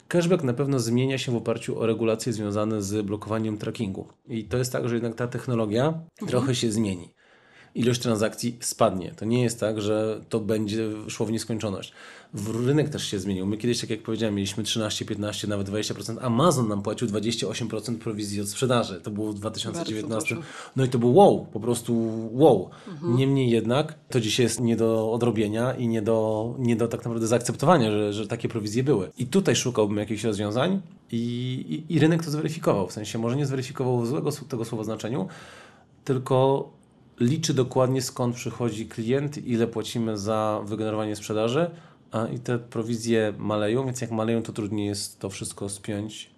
Cashback 0.08 0.44
na 0.44 0.54
pewno 0.54 0.80
zmienia 0.80 1.18
się 1.18 1.32
w 1.32 1.36
oparciu 1.36 1.80
o 1.80 1.86
regulacje 1.86 2.34
związane 2.34 2.82
z 2.82 3.06
blokowaniem 3.06 3.58
trackingu. 3.58 4.08
I 4.28 4.44
to 4.44 4.58
jest 4.58 4.72
tak, 4.72 4.90
że 4.90 4.96
jednak 4.96 5.16
ta 5.16 5.28
technologia 5.28 5.94
trochę 6.28 6.56
się 6.56 6.72
zmieni. 6.72 7.14
Ilość 7.76 8.02
transakcji 8.02 8.58
spadnie. 8.60 9.12
To 9.12 9.26
nie 9.26 9.44
jest 9.44 9.60
tak, 9.60 9.82
że 9.82 10.22
to 10.30 10.40
będzie 10.40 10.90
szło 11.08 11.26
w 11.26 11.32
nieskończoność. 11.32 11.92
W 12.34 12.66
rynek 12.68 12.90
też 12.90 13.08
się 13.08 13.20
zmienił. 13.20 13.46
My 13.46 13.58
kiedyś, 13.58 13.82
tak 13.82 13.90
jak 13.90 14.04
powiedziałem, 14.04 14.36
mieliśmy 14.36 14.64
13, 14.64 15.06
15, 15.06 15.48
nawet 15.48 15.70
20%. 15.70 16.18
Amazon 16.22 16.68
nam 16.68 16.82
płacił 16.82 17.08
28% 17.08 17.98
prowizji 17.98 18.42
od 18.42 18.50
sprzedaży. 18.50 19.02
To 19.02 19.12
było 19.12 19.32
w 19.32 19.36
2019. 19.36 20.36
No 20.76 20.86
i 20.86 20.90
to 20.90 21.00
był 21.00 21.16
wow, 21.16 21.48
po 21.54 21.60
prostu 21.60 22.12
wow. 22.32 22.70
Mhm. 22.88 23.16
Niemniej 23.16 23.50
jednak 23.50 23.94
to 24.10 24.20
dzisiaj 24.20 24.44
jest 24.44 24.62
nie 24.62 24.76
do 24.76 25.12
odrobienia 25.12 25.74
i 25.74 25.88
nie 25.88 26.02
do, 26.02 26.54
nie 26.60 26.76
do 26.76 26.88
tak 26.88 27.00
naprawdę 27.00 27.28
zaakceptowania, 27.28 27.92
że, 27.92 28.14
że 28.14 28.28
takie 28.28 28.50
prowizje 28.50 28.84
były. 28.84 29.12
I 29.18 29.28
tutaj 29.28 29.56
szukałbym 29.56 29.98
jakichś 29.98 30.24
rozwiązań 30.24 30.82
i, 31.12 31.86
i, 31.90 31.96
i 31.96 32.00
rynek 32.00 32.26
to 32.26 32.32
zweryfikował. 32.32 32.88
W 32.88 32.92
sensie 32.92 33.20
może 33.20 33.36
nie 33.36 33.46
zweryfikował 33.46 34.02
w 34.02 34.08
złego 34.08 34.32
tego 34.32 34.66
słowa 34.66 34.84
znaczeniu, 34.84 35.28
tylko 36.04 36.70
liczy 37.20 37.54
dokładnie 37.54 38.02
skąd 38.02 38.36
przychodzi 38.36 38.86
klient, 38.86 39.38
ile 39.38 39.68
płacimy 39.68 40.18
za 40.18 40.62
wygenerowanie 40.66 41.16
sprzedaży, 41.16 41.70
i 42.34 42.40
te 42.40 42.60
prowizje 42.60 43.34
maleją, 43.38 43.86
więc 43.86 44.02
jak 44.02 44.12
maleją, 44.12 44.44
to 44.44 44.54
trudniej 44.54 44.88
jest 44.88 45.20
to 45.20 45.30
wszystko 45.30 45.70
spiąć 45.70 46.35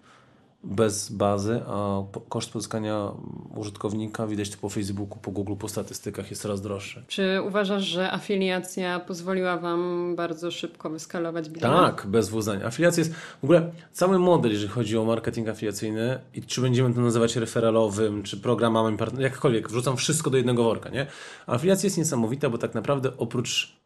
bez 0.64 1.12
bazy, 1.12 1.60
a 1.66 2.02
koszt 2.28 2.52
pozyskania 2.52 3.12
użytkownika 3.56 4.26
widać 4.26 4.50
to 4.50 4.56
po 4.60 4.68
Facebooku, 4.68 5.18
po 5.18 5.30
Google, 5.30 5.54
po 5.54 5.68
statystykach 5.68 6.30
jest 6.30 6.42
coraz 6.42 6.60
droższy. 6.60 7.04
Czy 7.08 7.42
uważasz, 7.46 7.84
że 7.84 8.12
afiliacja 8.12 9.00
pozwoliła 9.00 9.56
Wam 9.56 10.14
bardzo 10.16 10.50
szybko 10.50 10.90
wyskalować 10.90 11.48
biznes? 11.48 11.62
Tak, 11.62 12.06
bez 12.06 12.28
dwóch 12.28 12.44
Afiliacja 12.64 13.00
jest 13.00 13.14
w 13.14 13.44
ogóle 13.44 13.72
cały 13.92 14.18
model, 14.18 14.52
jeżeli 14.52 14.72
chodzi 14.72 14.98
o 14.98 15.04
marketing 15.04 15.48
afiliacyjny 15.48 16.20
i 16.34 16.42
czy 16.42 16.60
będziemy 16.60 16.94
to 16.94 17.00
nazywać 17.00 17.36
referalowym, 17.36 18.22
czy 18.22 18.36
programami 18.36 18.96
jakkolwiek, 19.18 19.68
wrzucam 19.68 19.96
wszystko 19.96 20.30
do 20.30 20.36
jednego 20.36 20.64
worka, 20.64 20.90
nie? 20.90 21.06
Afiliacja 21.46 21.86
jest 21.86 21.98
niesamowita, 21.98 22.50
bo 22.50 22.58
tak 22.58 22.74
naprawdę 22.74 23.16
oprócz 23.16 23.78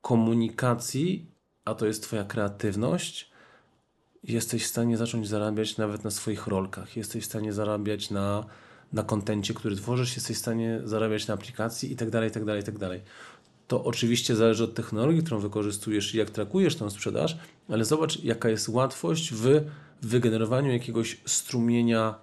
komunikacji, 0.00 1.30
a 1.64 1.74
to 1.74 1.86
jest 1.86 2.02
Twoja 2.02 2.24
kreatywność, 2.24 3.33
jesteś 4.28 4.64
w 4.64 4.66
stanie 4.66 4.96
zacząć 4.96 5.28
zarabiać 5.28 5.76
nawet 5.76 6.04
na 6.04 6.10
swoich 6.10 6.46
rolkach, 6.46 6.96
jesteś 6.96 7.24
w 7.24 7.26
stanie 7.26 7.52
zarabiać 7.52 8.10
na, 8.10 8.44
na 8.92 9.02
kontencie, 9.02 9.54
który 9.54 9.76
tworzysz, 9.76 10.16
jesteś 10.16 10.36
w 10.36 10.40
stanie 10.40 10.80
zarabiać 10.84 11.26
na 11.26 11.34
aplikacji 11.34 11.92
i 11.92 11.96
tak 11.96 12.10
dalej, 12.10 12.28
i 12.28 12.32
tak 12.32 12.44
dalej, 12.44 12.62
i 12.62 12.64
tak 12.64 12.78
dalej. 12.78 13.00
To 13.68 13.84
oczywiście 13.84 14.36
zależy 14.36 14.64
od 14.64 14.74
technologii, 14.74 15.22
którą 15.22 15.38
wykorzystujesz 15.38 16.14
i 16.14 16.18
jak 16.18 16.30
trakujesz 16.30 16.76
tą 16.76 16.90
sprzedaż, 16.90 17.38
ale 17.68 17.84
zobacz, 17.84 18.24
jaka 18.24 18.48
jest 18.48 18.68
łatwość 18.68 19.32
w 19.32 19.64
wygenerowaniu 20.02 20.72
jakiegoś 20.72 21.20
strumienia 21.26 22.14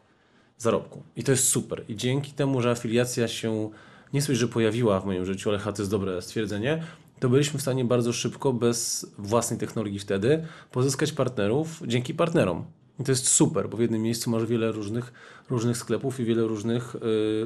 zarobku. 0.58 1.04
I 1.16 1.24
to 1.24 1.32
jest 1.32 1.48
super. 1.48 1.84
I 1.88 1.96
dzięki 1.96 2.32
temu, 2.32 2.62
że 2.62 2.72
afiliacja 2.72 3.28
się 3.28 3.70
nie 4.14 4.22
słyszy, 4.22 4.40
że 4.40 4.48
pojawiła 4.48 5.00
w 5.00 5.06
moim 5.06 5.26
życiu, 5.26 5.50
ale 5.50 5.60
to 5.60 5.82
jest 5.82 5.92
dobre 5.92 6.22
stwierdzenie, 6.22 6.84
to 7.22 7.30
byliśmy 7.30 7.60
w 7.60 7.62
stanie 7.62 7.86
bardzo 7.86 8.14
szybko, 8.14 8.54
bez 8.54 9.12
własnej 9.18 9.60
technologii 9.60 10.00
wtedy, 10.00 10.44
pozyskać 10.72 11.12
partnerów 11.12 11.82
dzięki 11.88 12.14
partnerom. 12.14 12.66
I 13.00 13.04
to 13.04 13.12
jest 13.12 13.28
super, 13.28 13.70
bo 13.70 13.78
w 13.78 13.80
jednym 13.80 14.02
miejscu 14.02 14.30
masz 14.30 14.46
wiele 14.46 14.72
różnych, 14.72 15.14
różnych 15.50 15.78
sklepów 15.78 16.20
i 16.20 16.26
wiele 16.26 16.42
różnych 16.42 16.96
y, 16.96 17.00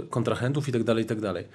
kontrahentów 0.09 0.69
i 0.69 0.71
tak 0.71 0.83
dalej, 0.83 1.03
i 1.03 1.07
tak 1.07 1.21
dalej. 1.21 1.47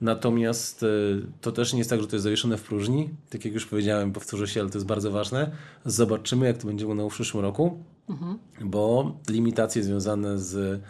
Natomiast 0.00 0.82
y, 0.82 1.22
to 1.40 1.52
też 1.52 1.72
nie 1.72 1.78
jest 1.78 1.90
tak, 1.90 2.00
że 2.00 2.06
to 2.06 2.16
jest 2.16 2.24
zawieszone 2.24 2.56
w 2.56 2.62
próżni. 2.62 3.10
Tak 3.30 3.44
jak 3.44 3.54
już 3.54 3.66
powiedziałem, 3.66 4.12
powtórzę 4.12 4.48
się, 4.48 4.60
ale 4.60 4.70
to 4.70 4.78
jest 4.78 4.86
bardzo 4.86 5.10
ważne. 5.10 5.50
Zobaczymy, 5.84 6.46
jak 6.46 6.58
to 6.58 6.66
będzie 6.66 6.84
wyglądało 6.84 7.10
w 7.10 7.14
przyszłym 7.14 7.42
roku, 7.44 7.84
mhm. 8.08 8.38
bo 8.60 9.16
limitacje 9.28 9.82
związane 9.82 10.38
z 10.38 10.82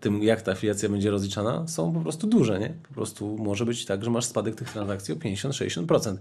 tym, 0.00 0.22
jak 0.22 0.42
ta 0.42 0.52
afiliacja 0.52 0.88
będzie 0.88 1.10
rozliczana, 1.10 1.68
są 1.68 1.92
po 1.92 2.00
prostu 2.00 2.26
duże. 2.26 2.60
Nie? 2.60 2.74
Po 2.88 2.94
prostu 2.94 3.38
może 3.38 3.64
być 3.66 3.84
tak, 3.84 4.04
że 4.04 4.10
masz 4.10 4.24
spadek 4.24 4.54
tych 4.54 4.72
transakcji 4.72 5.14
o 5.14 5.16
50-60%. 5.16 6.16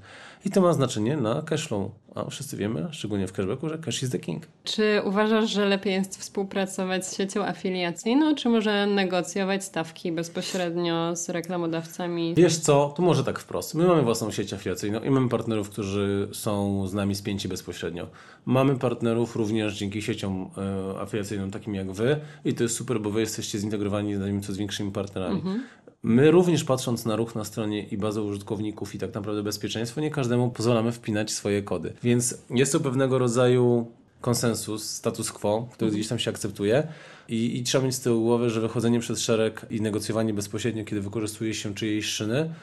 I 0.45 0.49
to 0.49 0.61
ma 0.61 0.73
znaczenie 0.73 1.17
na 1.17 1.41
cashflow. 1.41 1.91
A 2.15 2.29
wszyscy 2.29 2.57
wiemy, 2.57 2.87
szczególnie 2.91 3.27
w 3.27 3.33
cashbacku, 3.33 3.69
że 3.69 3.77
cash 3.77 4.03
is 4.03 4.09
the 4.09 4.19
king. 4.19 4.47
Czy 4.63 5.01
uważasz, 5.05 5.49
że 5.49 5.65
lepiej 5.65 5.93
jest 5.93 6.19
współpracować 6.19 7.07
z 7.07 7.17
siecią 7.17 7.45
afiliacyjną, 7.45 8.35
czy 8.35 8.49
może 8.49 8.87
negocjować 8.87 9.63
stawki 9.63 10.11
bezpośrednio 10.11 11.15
z 11.15 11.29
reklamodawcami? 11.29 12.33
Wiesz 12.35 12.57
co, 12.57 12.93
to 12.95 13.03
może 13.03 13.23
tak 13.23 13.39
wprost. 13.39 13.75
My 13.75 13.87
mamy 13.87 14.01
własną 14.01 14.31
sieć 14.31 14.53
afiliacyjną 14.53 14.99
i 14.99 15.09
mamy 15.09 15.29
partnerów, 15.29 15.69
którzy 15.69 16.27
są 16.31 16.87
z 16.87 16.93
nami 16.93 17.15
spięci 17.15 17.47
bezpośrednio. 17.47 18.07
Mamy 18.45 18.75
partnerów 18.75 19.35
również 19.35 19.77
dzięki 19.77 20.01
sieciom 20.01 20.49
y, 20.95 20.99
afiliacyjnym 20.99 21.51
takim 21.51 21.75
jak 21.75 21.91
wy 21.91 22.19
i 22.45 22.53
to 22.53 22.63
jest 22.63 22.75
super, 22.75 23.01
bo 23.01 23.09
wy 23.09 23.19
jesteście 23.19 23.59
zintegrowani 23.69 24.15
z 24.15 24.41
coraz 24.41 24.57
większymi 24.57 24.91
partnerami. 24.91 25.35
Mhm. 25.35 25.63
My 26.03 26.31
również 26.31 26.63
patrząc 26.63 27.05
na 27.05 27.15
ruch 27.15 27.35
na 27.35 27.43
stronie 27.43 27.83
i 27.83 27.97
bazę 27.97 28.21
użytkowników 28.21 28.95
i 28.95 28.97
tak 28.97 29.13
naprawdę 29.13 29.43
bezpieczeństwo, 29.43 30.01
nie 30.01 30.11
każdemu 30.11 30.51
pozwalamy 30.51 30.91
wpinać 30.91 31.31
swoje 31.31 31.61
kody. 31.61 31.93
Więc 32.03 32.37
jest 32.49 32.71
to 32.71 32.79
pewnego 32.79 33.19
rodzaju 33.19 33.91
konsensus, 34.21 34.89
status 34.89 35.31
quo, 35.31 35.67
który 35.71 35.87
mhm. 35.87 35.91
gdzieś 35.91 36.07
tam 36.07 36.19
się 36.19 36.31
akceptuje 36.31 36.87
I, 37.27 37.57
i 37.57 37.63
trzeba 37.63 37.85
mieć 37.85 37.95
z 37.95 37.99
tyłu 37.99 38.21
głowy, 38.21 38.49
że 38.49 38.61
wychodzenie 38.61 38.99
przez 38.99 39.19
szereg 39.19 39.65
i 39.69 39.81
negocjowanie 39.81 40.33
bezpośrednio, 40.33 40.85
kiedy 40.85 41.01
wykorzystuje 41.01 41.53
się 41.53 41.75
czyjejś 41.75 42.05
szyny, 42.05 42.53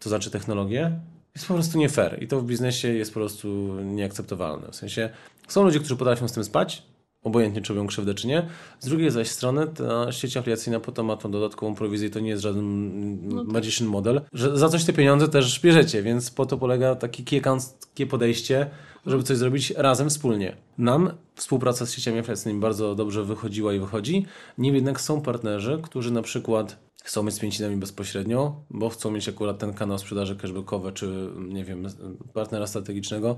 to 0.00 0.08
znaczy 0.08 0.30
technologię, 0.30 1.00
jest 1.34 1.46
po 1.46 1.54
prostu 1.54 1.78
nie 1.78 1.88
fair 1.88 2.22
i 2.22 2.28
to 2.28 2.40
w 2.40 2.44
biznesie 2.44 2.88
jest 2.88 3.10
po 3.10 3.20
prostu 3.20 3.48
nieakceptowalne. 3.84 4.68
W 4.70 4.76
sensie 4.76 5.10
są 5.48 5.64
ludzie, 5.64 5.78
którzy 5.78 5.96
potrafią 5.96 6.28
z 6.28 6.32
tym 6.32 6.44
spać, 6.44 6.82
obojętnie 7.22 7.62
czy 7.62 7.74
robią 7.74 7.86
krzywdę 7.86 8.14
czy 8.14 8.26
nie. 8.26 8.48
Z 8.80 8.88
drugiej 8.88 9.10
zaś 9.10 9.28
strony 9.28 9.66
ta 9.66 10.12
sieć 10.12 10.36
afiliacyjna 10.36 10.80
po 10.80 10.92
to 10.92 11.02
ma 11.02 11.16
tą 11.16 11.30
dodatkową 11.30 11.74
prowizję 11.74 12.10
to 12.10 12.20
nie 12.20 12.30
jest 12.30 12.42
żaden 12.42 13.28
no 13.28 13.44
tak. 13.44 13.52
magician 13.52 13.88
model, 13.88 14.20
że 14.32 14.58
za 14.58 14.68
coś 14.68 14.84
te 14.84 14.92
pieniądze 14.92 15.28
też 15.28 15.60
bierzecie, 15.60 16.02
więc 16.02 16.30
po 16.30 16.46
to 16.46 16.58
polega 16.58 16.94
taki 16.94 17.24
key 17.24 17.38
account, 17.38 17.62
key 17.94 18.06
podejście, 18.06 18.70
żeby 19.06 19.22
coś 19.22 19.36
zrobić 19.36 19.70
razem, 19.76 20.10
wspólnie. 20.10 20.56
Nam 20.78 21.10
współpraca 21.34 21.86
z 21.86 21.92
sieciami 21.92 22.18
afiliacyjnymi 22.18 22.60
bardzo 22.60 22.94
dobrze 22.94 23.24
wychodziła 23.24 23.74
i 23.74 23.80
wychodzi, 23.80 24.26
niemniej 24.58 24.78
jednak 24.78 25.00
są 25.00 25.20
partnerzy, 25.20 25.80
którzy 25.82 26.10
na 26.10 26.22
przykład 26.22 26.90
chcą 27.04 27.22
mieć 27.22 27.34
z 27.34 27.38
pięcinami 27.38 27.76
bezpośrednio, 27.76 28.62
bo 28.70 28.88
chcą 28.88 29.10
mieć 29.10 29.28
akurat 29.28 29.58
ten 29.58 29.74
kanał 29.74 29.98
sprzedaży 29.98 30.36
cashbackowe, 30.36 30.92
czy 30.92 31.30
nie 31.38 31.64
wiem, 31.64 31.86
partnera 32.34 32.66
strategicznego 32.66 33.36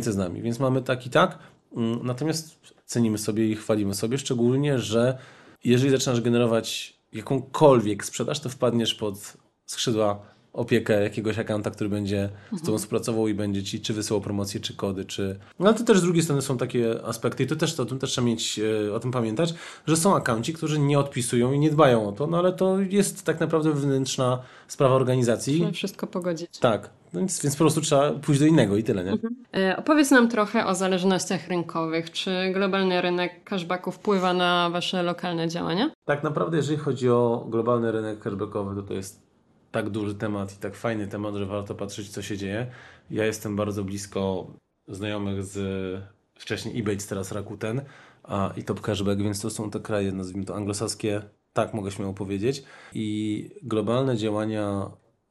z 0.00 0.16
nami. 0.16 0.42
Więc 0.42 0.58
mamy 0.58 0.82
tak 0.82 1.06
i 1.06 1.10
tak. 1.10 1.38
Mm, 1.76 2.06
natomiast 2.06 2.60
cenimy 2.86 3.18
sobie 3.18 3.48
i 3.48 3.56
chwalimy 3.56 3.94
sobie, 3.94 4.18
szczególnie, 4.18 4.78
że 4.78 5.18
jeżeli 5.64 5.90
zaczynasz 5.90 6.20
generować 6.20 6.96
jakąkolwiek 7.12 8.04
sprzedaż, 8.04 8.40
to 8.40 8.48
wpadniesz 8.48 8.94
pod 8.94 9.36
skrzydła 9.66 10.22
opiekę 10.52 11.02
jakiegoś 11.02 11.38
akanta, 11.38 11.70
który 11.70 11.90
będzie 11.90 12.28
z 12.46 12.50
Tobą 12.50 12.60
mhm. 12.60 12.78
współpracował 12.78 13.28
i 13.28 13.34
będzie 13.34 13.62
Ci 13.62 13.80
czy 13.80 13.94
wysyłał 13.94 14.20
promocje, 14.20 14.60
czy 14.60 14.76
kody, 14.76 15.04
czy... 15.04 15.38
No 15.58 15.68
ale 15.68 15.78
to 15.78 15.84
też 15.84 15.98
z 15.98 16.02
drugiej 16.02 16.22
strony 16.22 16.42
są 16.42 16.58
takie 16.58 17.04
aspekty 17.04 17.42
i 17.42 17.46
to 17.46 17.56
też, 17.56 17.74
to, 17.74 17.82
o 17.82 17.86
tym 17.86 17.98
też 17.98 18.10
trzeba 18.10 18.26
mieć, 18.26 18.60
e, 18.88 18.94
o 18.94 19.00
tym 19.00 19.10
pamiętać, 19.10 19.54
że 19.86 19.96
są 19.96 20.16
akanci, 20.16 20.52
którzy 20.52 20.78
nie 20.78 20.98
odpisują 20.98 21.52
i 21.52 21.58
nie 21.58 21.70
dbają 21.70 22.08
o 22.08 22.12
to, 22.12 22.26
no 22.26 22.38
ale 22.38 22.52
to 22.52 22.80
jest 22.80 23.24
tak 23.24 23.40
naprawdę 23.40 23.72
wewnętrzna 23.72 24.42
sprawa 24.68 24.94
organizacji. 24.94 25.56
Trzeba 25.56 25.72
wszystko 25.72 26.06
pogodzić. 26.06 26.58
Tak, 26.58 26.90
no 27.12 27.20
więc, 27.20 27.42
więc 27.42 27.56
po 27.56 27.64
prostu 27.64 27.80
trzeba 27.80 28.10
pójść 28.10 28.40
do 28.40 28.46
innego 28.46 28.76
i 28.76 28.82
tyle, 28.82 29.04
nie? 29.04 29.12
Mhm. 29.12 29.34
E, 29.56 29.76
opowiedz 29.76 30.10
nam 30.10 30.28
trochę 30.28 30.66
o 30.66 30.74
zależnościach 30.74 31.48
rynkowych. 31.48 32.10
Czy 32.10 32.50
globalny 32.54 33.02
rynek 33.02 33.44
cashbacku 33.44 33.92
wpływa 33.92 34.34
na 34.34 34.70
Wasze 34.70 35.02
lokalne 35.02 35.48
działania? 35.48 35.90
Tak 36.04 36.22
naprawdę, 36.22 36.56
jeżeli 36.56 36.78
chodzi 36.78 37.10
o 37.10 37.46
globalny 37.48 37.92
rynek 37.92 38.18
cashbackowy, 38.18 38.74
to 38.74 38.82
to 38.82 38.94
jest 38.94 39.29
tak 39.70 39.90
duży 39.90 40.14
temat 40.14 40.54
i 40.54 40.56
tak 40.56 40.74
fajny 40.74 41.06
temat, 41.06 41.34
że 41.34 41.46
warto 41.46 41.74
patrzeć, 41.74 42.08
co 42.08 42.22
się 42.22 42.36
dzieje. 42.36 42.66
Ja 43.10 43.24
jestem 43.26 43.56
bardzo 43.56 43.84
blisko 43.84 44.46
znajomych 44.88 45.44
z 45.44 45.58
wcześniej 46.34 46.80
eBay, 46.80 46.96
teraz 47.08 47.32
Rakuten 47.32 47.80
a, 48.22 48.52
i 48.56 48.64
Top 48.64 48.80
Cashback, 48.80 49.20
więc 49.22 49.40
to 49.40 49.50
są 49.50 49.70
te 49.70 49.80
kraje, 49.80 50.12
nazwijmy 50.12 50.44
to 50.44 50.56
anglosaskie, 50.56 51.22
tak 51.52 51.74
mogę 51.74 51.90
śmiało 51.90 52.14
powiedzieć. 52.14 52.64
I 52.94 53.50
globalne 53.62 54.16
działania, 54.16 54.90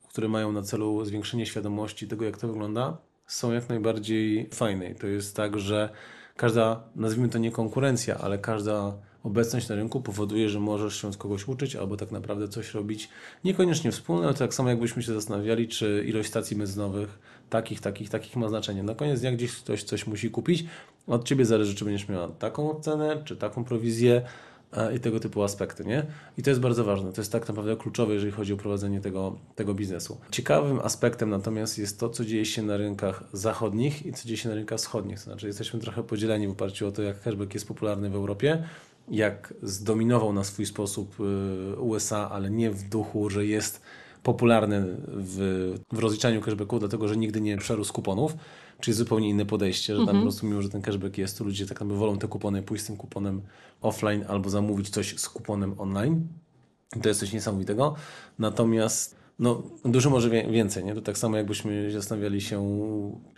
które 0.09 0.27
mają 0.27 0.51
na 0.51 0.61
celu 0.61 1.05
zwiększenie 1.05 1.45
świadomości 1.45 2.07
tego, 2.07 2.25
jak 2.25 2.37
to 2.37 2.47
wygląda, 2.47 2.97
są 3.27 3.51
jak 3.51 3.69
najbardziej 3.69 4.49
fajne. 4.53 4.95
To 4.95 5.07
jest 5.07 5.35
tak, 5.35 5.59
że 5.59 5.89
każda, 6.35 6.83
nazwijmy 6.95 7.29
to 7.29 7.37
nie 7.37 7.51
konkurencja, 7.51 8.17
ale 8.17 8.37
każda 8.37 8.93
obecność 9.23 9.69
na 9.69 9.75
rynku 9.75 10.01
powoduje, 10.01 10.49
że 10.49 10.59
możesz 10.59 11.01
się 11.01 11.07
od 11.07 11.17
kogoś 11.17 11.47
uczyć 11.47 11.75
albo 11.75 11.97
tak 11.97 12.11
naprawdę 12.11 12.47
coś 12.47 12.73
robić 12.73 13.09
niekoniecznie 13.43 13.91
wspólne, 13.91 14.25
ale 14.27 14.35
tak 14.35 14.53
samo 14.53 14.69
jakbyśmy 14.69 15.03
się 15.03 15.13
zastanawiali, 15.13 15.67
czy 15.67 16.05
ilość 16.07 16.29
stacji 16.29 16.57
benzynowych 16.57 17.19
takich, 17.49 17.81
takich, 17.81 18.09
takich 18.09 18.35
ma 18.35 18.49
znaczenie. 18.49 18.83
Na 18.83 18.95
koniec 18.95 19.19
dnia 19.19 19.31
gdzieś 19.31 19.55
ktoś 19.55 19.83
coś 19.83 20.07
musi 20.07 20.29
kupić. 20.29 20.65
Od 21.07 21.27
Ciebie 21.27 21.45
zależy, 21.45 21.75
czy 21.75 21.85
będziesz 21.85 22.09
miała 22.09 22.27
taką 22.27 22.79
cenę, 22.81 23.21
czy 23.25 23.37
taką 23.37 23.63
prowizję 23.63 24.21
i 24.95 24.99
tego 24.99 25.19
typu 25.19 25.43
aspekty, 25.43 25.85
nie? 25.85 26.05
I 26.37 26.43
to 26.43 26.49
jest 26.49 26.61
bardzo 26.61 26.83
ważne. 26.83 27.13
To 27.13 27.21
jest 27.21 27.31
tak 27.31 27.47
naprawdę 27.47 27.75
kluczowe, 27.75 28.13
jeżeli 28.13 28.31
chodzi 28.31 28.53
o 28.53 28.57
prowadzenie 28.57 29.01
tego, 29.01 29.35
tego 29.55 29.73
biznesu. 29.73 30.17
Ciekawym 30.31 30.79
aspektem 30.79 31.29
natomiast 31.29 31.77
jest 31.77 31.99
to, 31.99 32.09
co 32.09 32.25
dzieje 32.25 32.45
się 32.45 32.61
na 32.61 32.77
rynkach 32.77 33.23
zachodnich 33.33 34.05
i 34.05 34.13
co 34.13 34.27
dzieje 34.27 34.37
się 34.37 34.49
na 34.49 34.55
rynkach 34.55 34.79
wschodnich. 34.79 35.17
To 35.17 35.23
znaczy, 35.23 35.47
jesteśmy 35.47 35.79
trochę 35.79 36.03
podzieleni 36.03 36.47
w 36.47 36.51
oparciu 36.51 36.87
o 36.87 36.91
to, 36.91 37.01
jak 37.01 37.21
cashback 37.21 37.53
jest 37.53 37.67
popularny 37.67 38.09
w 38.09 38.15
Europie 38.15 38.63
jak 39.11 39.53
zdominował 39.63 40.33
na 40.33 40.43
swój 40.43 40.65
sposób 40.65 41.15
y, 41.19 41.79
USA, 41.79 42.29
ale 42.31 42.49
nie 42.49 42.71
w 42.71 42.89
duchu, 42.89 43.29
że 43.29 43.45
jest 43.45 43.81
popularny 44.23 44.97
w, 45.07 45.75
w 45.91 45.99
rozliczaniu 45.99 46.41
cashbacku, 46.41 46.79
dlatego 46.79 47.07
że 47.07 47.17
nigdy 47.17 47.41
nie 47.41 47.57
przerósł 47.57 47.93
kuponów, 47.93 48.35
czyli 48.79 48.97
zupełnie 48.97 49.29
inne 49.29 49.45
podejście, 49.45 49.95
że 49.95 50.05
tam 50.05 50.15
po 50.15 50.21
prostu 50.21 50.45
mimo, 50.45 50.61
że 50.61 50.69
ten 50.69 50.81
cashback 50.81 51.17
jest, 51.17 51.37
to 51.37 51.43
ludzie 51.43 51.65
tak 51.65 51.79
naprawdę 51.79 51.99
wolą 51.99 52.17
te 52.17 52.27
kupony 52.27 52.63
pójść 52.63 52.83
z 52.83 52.87
tym 52.87 52.97
kuponem 52.97 53.41
offline 53.81 54.25
albo 54.27 54.49
zamówić 54.49 54.89
coś 54.89 55.19
z 55.19 55.29
kuponem 55.29 55.75
online. 55.77 56.27
To 57.01 57.09
jest 57.09 57.19
coś 57.19 57.33
niesamowitego. 57.33 57.95
Natomiast 58.39 59.18
no, 59.39 59.63
dużo 59.85 60.09
może 60.09 60.29
więcej. 60.29 60.83
Nie? 60.85 60.95
To 60.95 61.01
tak 61.01 61.17
samo 61.17 61.37
jakbyśmy 61.37 61.91
zastanawiali 61.91 62.41
się, 62.41 62.59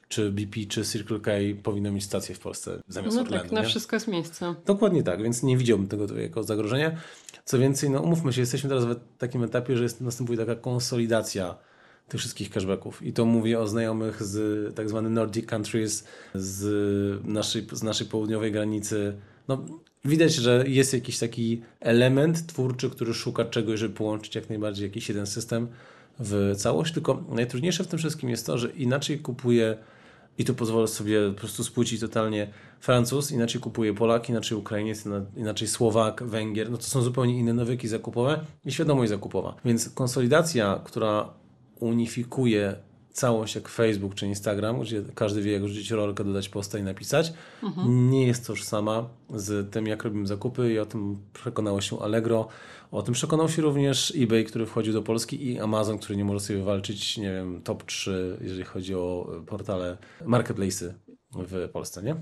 czy 0.08 0.32
BP, 0.32 0.60
czy 0.70 0.86
Circle 0.86 1.20
K 1.20 1.32
powinno 1.64 1.92
mieć 1.92 2.04
stację 2.04 2.36
w 2.36 2.40
Polsce 2.40 2.80
zamiast 2.88 3.16
No 3.18 3.22
Orlenu. 3.24 3.44
tak, 3.44 3.52
na 3.52 3.62
nie? 3.62 3.68
wszystko 3.68 3.96
jest 3.96 4.08
miejsce. 4.08 4.56
Dokładnie 4.66 5.04
tak, 5.04 5.24
więc 5.24 5.44
nie 5.44 5.58
widziałbym 5.58 5.88
tego 5.88 6.20
jako 6.20 6.44
zagrożenia. 6.44 6.92
Co 7.46 7.60
więcej, 7.60 7.90
no 7.90 8.02
umówmy 8.02 8.34
się, 8.34 8.42
jesteśmy 8.42 8.70
teraz 8.70 8.86
w 8.86 8.96
takim 9.18 9.44
etapie, 9.44 9.78
że 9.78 9.84
jest, 9.84 10.02
następuje 10.02 10.38
taka 10.40 10.56
konsolidacja 10.56 11.58
tych 12.08 12.20
wszystkich 12.20 12.50
cashbacków. 12.50 13.04
I 13.04 13.14
to 13.14 13.26
mówię 13.26 13.60
o 13.60 13.68
znajomych 13.68 14.24
z 14.24 14.76
tak 14.76 14.90
zwanych 14.90 15.12
Nordic 15.12 15.46
countries, 15.46 16.04
z 16.34 17.26
naszej, 17.26 17.68
z 17.72 17.84
naszej 17.84 18.08
południowej 18.08 18.52
granicy. 18.52 19.14
No, 19.52 19.80
widać, 20.06 20.34
że 20.36 20.64
jest 20.68 20.94
jakiś 20.94 21.20
taki 21.20 21.62
element 21.80 22.48
twórczy, 22.48 22.90
który 22.90 23.14
szuka 23.14 23.46
czegoś, 23.46 23.80
żeby 23.80 23.94
połączyć 23.96 24.36
jak 24.36 24.50
najbardziej 24.50 24.84
jakiś 24.88 25.10
jeden 25.10 25.26
system 25.28 25.68
w 26.20 26.54
całość. 26.58 26.94
Tylko 26.94 27.24
najtrudniejsze 27.30 27.84
w 27.84 27.88
tym 27.88 28.00
wszystkim 28.00 28.30
jest 28.30 28.46
to, 28.46 28.58
że 28.58 28.70
inaczej 28.72 29.20
kupuje 29.20 29.78
i 30.38 30.46
tu 30.46 30.56
pozwolę 30.56 30.88
sobie 30.88 31.30
po 31.34 31.40
prostu 31.40 31.64
spłucić 31.64 32.00
totalnie 32.02 32.48
Francuz, 32.80 33.32
inaczej 33.32 33.62
kupuje 33.62 33.94
Polak, 33.94 34.30
inaczej 34.30 34.58
Ukrainiec, 34.58 35.06
ina- 35.06 35.26
inaczej 35.36 35.68
Słowak, 35.68 36.24
Węgier. 36.24 36.72
No 36.72 36.78
to 36.78 36.84
są 36.84 37.02
zupełnie 37.02 37.40
inne 37.40 37.54
nawyki 37.54 37.88
zakupowe 37.88 38.46
i 38.66 38.72
świadomość 38.72 39.10
zakupowa. 39.10 39.56
Więc 39.66 39.90
konsolidacja, 39.90 40.82
która 40.84 41.34
unifikuje 41.80 42.76
całość 43.12 43.56
jak 43.56 43.68
Facebook 43.68 44.16
czy 44.16 44.28
Instagram, 44.28 44.82
gdzie 44.82 45.04
każdy 45.16 45.42
wie 45.42 45.52
jak 45.52 45.68
rzucić 45.68 45.92
rolkę, 45.92 46.24
dodać 46.24 46.50
posta 46.50 46.78
i 46.78 46.84
napisać, 46.84 47.34
nie 47.88 48.28
jest 48.28 48.48
tożsama 48.48 49.10
z 49.36 49.72
tym 49.72 49.88
jak 49.88 50.04
robimy 50.04 50.28
zakupy 50.28 50.74
i 50.74 50.80
o 50.80 50.86
tym 50.86 51.18
przekonało 51.34 51.82
się 51.82 52.00
Allegro, 52.00 52.48
o 52.92 53.02
tym 53.02 53.14
przekonał 53.14 53.50
się 53.50 53.62
również 53.62 54.14
eBay, 54.18 54.44
który 54.44 54.66
wchodził 54.66 54.94
do 54.94 55.02
Polski 55.02 55.48
i 55.48 55.60
Amazon, 55.60 55.98
który 55.98 56.18
nie 56.18 56.26
może 56.26 56.40
sobie 56.40 56.64
walczyć, 56.64 57.18
nie 57.18 57.32
wiem, 57.32 57.62
top 57.64 57.84
3, 57.84 58.38
jeżeli 58.42 58.64
chodzi 58.64 58.96
o 58.96 59.32
portale, 59.48 59.98
marketplace'y 60.26 60.94
w 61.36 61.70
Polsce, 61.70 62.04
nie? 62.04 62.16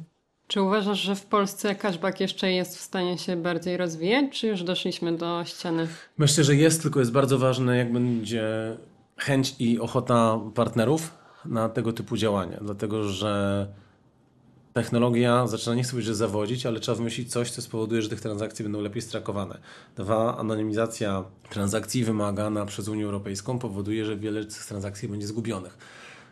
Czy 0.48 0.62
uważasz, 0.62 1.00
że 1.00 1.16
w 1.16 1.26
Polsce 1.26 1.76
cashback 1.76 2.20
jeszcze 2.20 2.52
jest 2.52 2.78
w 2.78 2.82
stanie 2.82 3.18
się 3.18 3.36
bardziej 3.36 3.78
rozwijać, 3.78 4.40
czy 4.40 4.48
już 4.48 4.64
doszliśmy 4.64 5.18
do 5.18 5.44
ściany? 5.46 5.88
Myślę, 6.18 6.44
że 6.44 6.56
jest, 6.56 6.82
tylko 6.82 7.00
jest 7.00 7.12
bardzo 7.12 7.38
ważne, 7.38 7.78
jak 7.78 7.94
będzie 7.94 8.44
chęć 9.20 9.56
i 9.60 9.80
ochota 9.80 10.40
partnerów 10.56 11.18
na 11.46 11.70
tego 11.70 11.94
typu 11.94 12.18
działania, 12.18 12.58
dlatego 12.62 13.04
że 13.04 13.68
technologia 14.74 15.48
zaczyna 15.48 15.76
nie 15.76 15.84
chcę 15.84 15.92
powiedzieć, 15.92 16.08
że 16.08 16.16
zawodzić, 16.16 16.66
ale 16.66 16.80
trzeba 16.80 16.98
wymyślić 16.98 17.32
coś, 17.32 17.52
co 17.52 17.62
spowoduje, 17.62 18.02
że 18.02 18.10
tych 18.10 18.22
transakcji 18.22 18.64
będą 18.64 18.82
lepiej 18.82 19.02
strakowane. 19.02 19.60
Dwa, 19.96 20.38
anonimizacja 20.38 21.24
transakcji 21.50 22.04
wymagana 22.04 22.66
przez 22.66 22.88
Unię 22.88 23.06
Europejską 23.06 23.60
powoduje, 23.60 24.06
że 24.06 24.18
wiele 24.18 24.44
z 24.44 24.48
tych 24.48 24.66
transakcji 24.66 25.10
będzie 25.10 25.28
zgubionych. 25.28 25.78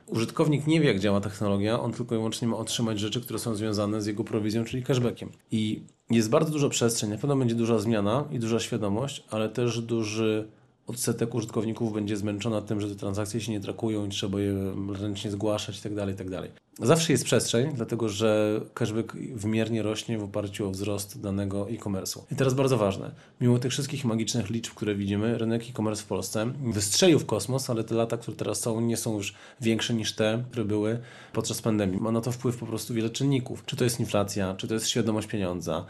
Użytkownik 0.08 0.68
nie 0.68 0.82
wie, 0.82 0.88
jak 0.88 1.00
działa 1.00 1.22
technologia, 1.22 1.80
on 1.80 1.94
tylko 1.94 2.16
i 2.16 2.18
wyłącznie 2.18 2.48
ma 2.48 2.58
otrzymać 2.58 3.00
rzeczy, 3.00 3.22
które 3.22 3.40
są 3.40 3.56
związane 3.56 4.02
z 4.02 4.06
jego 4.06 4.24
prowizją, 4.24 4.66
czyli 4.66 4.84
cashbackiem. 4.84 5.32
I 5.52 5.84
jest 6.10 6.30
bardzo 6.30 6.52
dużo 6.52 6.70
przestrzeń, 6.70 7.10
na 7.10 7.18
pewno 7.18 7.36
będzie 7.36 7.56
duża 7.56 7.80
zmiana 7.80 8.26
i 8.32 8.40
duża 8.40 8.60
świadomość, 8.60 9.24
ale 9.30 9.50
też 9.50 9.82
duży 9.82 10.48
odsetek 10.88 11.36
użytkowników 11.36 11.94
będzie 11.94 12.18
zmęczona 12.18 12.62
tym, 12.62 12.82
że 12.82 12.90
te 12.90 12.96
transakcje 12.96 13.42
się 13.42 13.52
nie 13.52 13.60
trakują 13.60 14.06
i 14.06 14.10
trzeba 14.10 14.40
je 14.40 14.74
ręcznie 15.00 15.32
zgłaszać 15.32 15.76
itd., 15.76 16.06
itd. 16.12 16.48
Zawsze 16.82 17.14
jest 17.14 17.24
przestrzeń, 17.24 17.72
dlatego 17.74 18.10
że 18.10 18.62
cashback 18.74 19.16
wymiernie 19.16 19.84
rośnie 19.84 20.18
w 20.18 20.24
oparciu 20.24 20.68
o 20.68 20.72
wzrost 20.72 21.22
danego 21.22 21.70
e-commerce'u. 21.70 22.20
I 22.32 22.36
teraz 22.36 22.54
bardzo 22.54 22.78
ważne, 22.78 23.12
mimo 23.42 23.60
tych 23.60 23.72
wszystkich 23.72 24.06
magicznych 24.06 24.50
liczb, 24.50 24.74
które 24.74 24.96
widzimy, 24.96 25.38
rynek 25.38 25.64
e-commerce 25.70 26.04
w 26.04 26.06
Polsce 26.06 26.52
wystrzelił 26.74 27.20
w 27.20 27.26
kosmos, 27.26 27.70
ale 27.70 27.84
te 27.84 27.96
lata, 27.96 28.18
które 28.18 28.38
teraz 28.38 28.60
są, 28.60 28.82
nie 28.82 28.98
są 28.98 29.18
już 29.18 29.34
większe 29.62 29.94
niż 29.94 30.16
te, 30.16 30.44
które 30.52 30.66
były 30.66 31.00
podczas 31.34 31.62
pandemii. 31.62 32.02
Ma 32.02 32.12
na 32.12 32.22
to 32.22 32.32
wpływ 32.32 32.58
po 32.58 32.66
prostu 32.66 32.94
wiele 32.94 33.10
czynników. 33.10 33.66
Czy 33.66 33.76
to 33.76 33.84
jest 33.84 34.00
inflacja, 34.00 34.56
czy 34.56 34.68
to 34.68 34.74
jest 34.74 34.88
świadomość 34.88 35.28
pieniądza, 35.28 35.86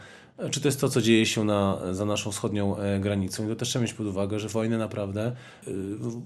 czy 0.50 0.60
to 0.60 0.68
jest 0.68 0.80
to, 0.80 0.88
co 0.88 1.02
dzieje 1.02 1.26
się 1.26 1.44
na, 1.44 1.78
za 1.90 2.04
naszą 2.04 2.30
wschodnią 2.30 2.76
e, 2.76 3.00
granicą. 3.00 3.46
I 3.46 3.48
to 3.48 3.56
też 3.56 3.68
trzeba 3.68 3.82
mieć 3.82 3.94
pod 3.94 4.06
uwagę, 4.06 4.40
że 4.40 4.48
wojna 4.48 4.78
naprawdę 4.78 5.32
y, 5.68 5.72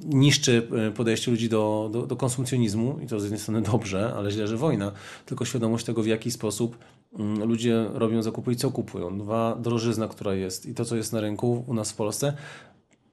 niszczy 0.05 0.69
e, 0.89 0.91
podejście 0.91 1.31
ludzi 1.31 1.49
do, 1.49 1.91
do, 1.93 2.07
do 2.07 2.17
konsumpcjonizmu 2.17 2.99
i 3.05 3.07
to 3.07 3.21
z 3.21 3.23
jednej 3.23 3.41
strony 3.41 3.63
dobrze, 3.63 4.13
ale 4.17 4.31
źle, 4.31 4.49
że 4.53 4.59
wojna. 4.59 4.93
Tylko 5.27 5.45
świadomość 5.45 5.85
tego, 5.85 6.03
w 6.03 6.07
jaki 6.07 6.31
sposób 6.31 6.79
mm, 7.19 7.49
ludzie 7.49 7.87
robią 7.93 8.23
zakupy 8.23 8.53
i 8.53 8.57
co 8.57 8.71
kupują. 8.71 9.19
Dwa, 9.19 9.57
drożyzna, 9.57 10.09
która 10.09 10.35
jest 10.35 10.67
i 10.67 10.75
to, 10.75 10.85
co 10.85 10.97
jest 10.97 11.13
na 11.13 11.21
rynku 11.21 11.65
u 11.67 11.75
nas 11.75 11.93
w 11.93 11.97
Polsce, 11.97 12.37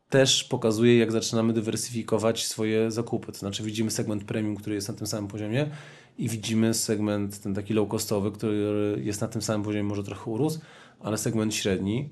też 0.10 0.44
pokazuje, 0.44 0.98
jak 0.98 1.12
zaczynamy 1.12 1.54
dywersyfikować 1.54 2.48
swoje 2.48 2.92
zakupy. 2.92 3.32
To 3.32 3.38
znaczy 3.38 3.64
widzimy 3.64 3.92
segment 3.92 4.24
premium, 4.24 4.56
który 4.56 4.76
jest 4.76 4.88
na 4.88 4.94
tym 4.94 5.08
samym 5.08 5.28
poziomie 5.28 5.70
i 6.18 6.30
widzimy 6.30 6.74
segment 6.74 7.42
ten 7.42 7.54
taki 7.54 7.74
low 7.74 7.90
costowy, 7.90 8.32
który 8.32 9.02
jest 9.04 9.22
na 9.22 9.28
tym 9.28 9.42
samym 9.42 9.64
poziomie, 9.64 9.84
może 9.84 10.04
trochę 10.04 10.32
urósł, 10.32 10.60
ale 11.00 11.18
segment 11.18 11.56
średni 11.56 12.10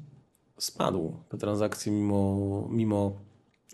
spadł. 0.57 1.13
Te 1.29 1.37
transakcje 1.37 1.91
mimo, 1.91 2.67
mimo 2.71 3.11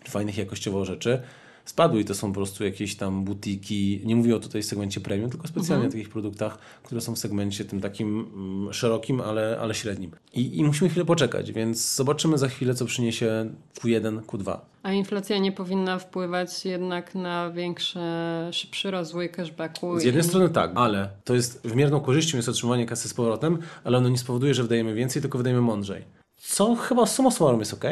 fajnych 0.08 0.38
jakościowo 0.38 0.84
rzeczy 0.84 1.22
spadły 1.64 2.00
i 2.00 2.04
to 2.04 2.14
są 2.14 2.28
po 2.28 2.34
prostu 2.34 2.64
jakieś 2.64 2.96
tam 2.96 3.24
butiki, 3.24 4.00
nie 4.04 4.16
mówię 4.16 4.36
o 4.36 4.40
tutaj 4.40 4.62
segmencie 4.62 5.00
premium, 5.00 5.30
tylko 5.30 5.48
specjalnie 5.48 5.86
o 5.88 5.90
takich 5.90 6.08
produktach, 6.08 6.58
które 6.82 7.00
są 7.00 7.14
w 7.14 7.18
segmencie 7.18 7.64
tym 7.64 7.80
takim 7.80 8.26
mm, 8.34 8.72
szerokim, 8.72 9.20
ale, 9.20 9.58
ale 9.60 9.74
średnim. 9.74 10.10
I, 10.34 10.58
I 10.58 10.64
musimy 10.64 10.90
chwilę 10.90 11.04
poczekać, 11.04 11.52
więc 11.52 11.94
zobaczymy 11.94 12.38
za 12.38 12.48
chwilę, 12.48 12.74
co 12.74 12.84
przyniesie 12.86 13.50
Q1, 13.80 14.20
Q2. 14.20 14.56
A 14.82 14.92
inflacja 14.92 15.38
nie 15.38 15.52
powinna 15.52 15.98
wpływać 15.98 16.64
jednak 16.64 17.14
na 17.14 17.50
większy, 17.50 17.98
szybszy 18.52 18.90
rozwój 18.90 19.30
cashbacku? 19.30 20.00
Z 20.00 20.04
jednej 20.04 20.24
i- 20.24 20.26
strony 20.28 20.48
tak, 20.48 20.70
ale 20.74 21.08
to 21.24 21.34
jest 21.34 21.60
wymierną 21.68 22.00
korzyścią 22.00 22.36
jest 22.36 22.48
otrzymanie 22.48 22.86
kasy 22.86 23.08
z 23.08 23.14
powrotem, 23.14 23.58
ale 23.84 23.98
ono 23.98 24.08
nie 24.08 24.18
spowoduje, 24.18 24.54
że 24.54 24.62
wydajemy 24.62 24.94
więcej, 24.94 25.22
tylko 25.22 25.38
wydajemy 25.38 25.62
mądrzej. 25.62 26.04
Co 26.36 26.74
chyba 26.74 27.06
summa 27.06 27.30
summarum 27.30 27.60
jest 27.60 27.74
ok, 27.74 27.84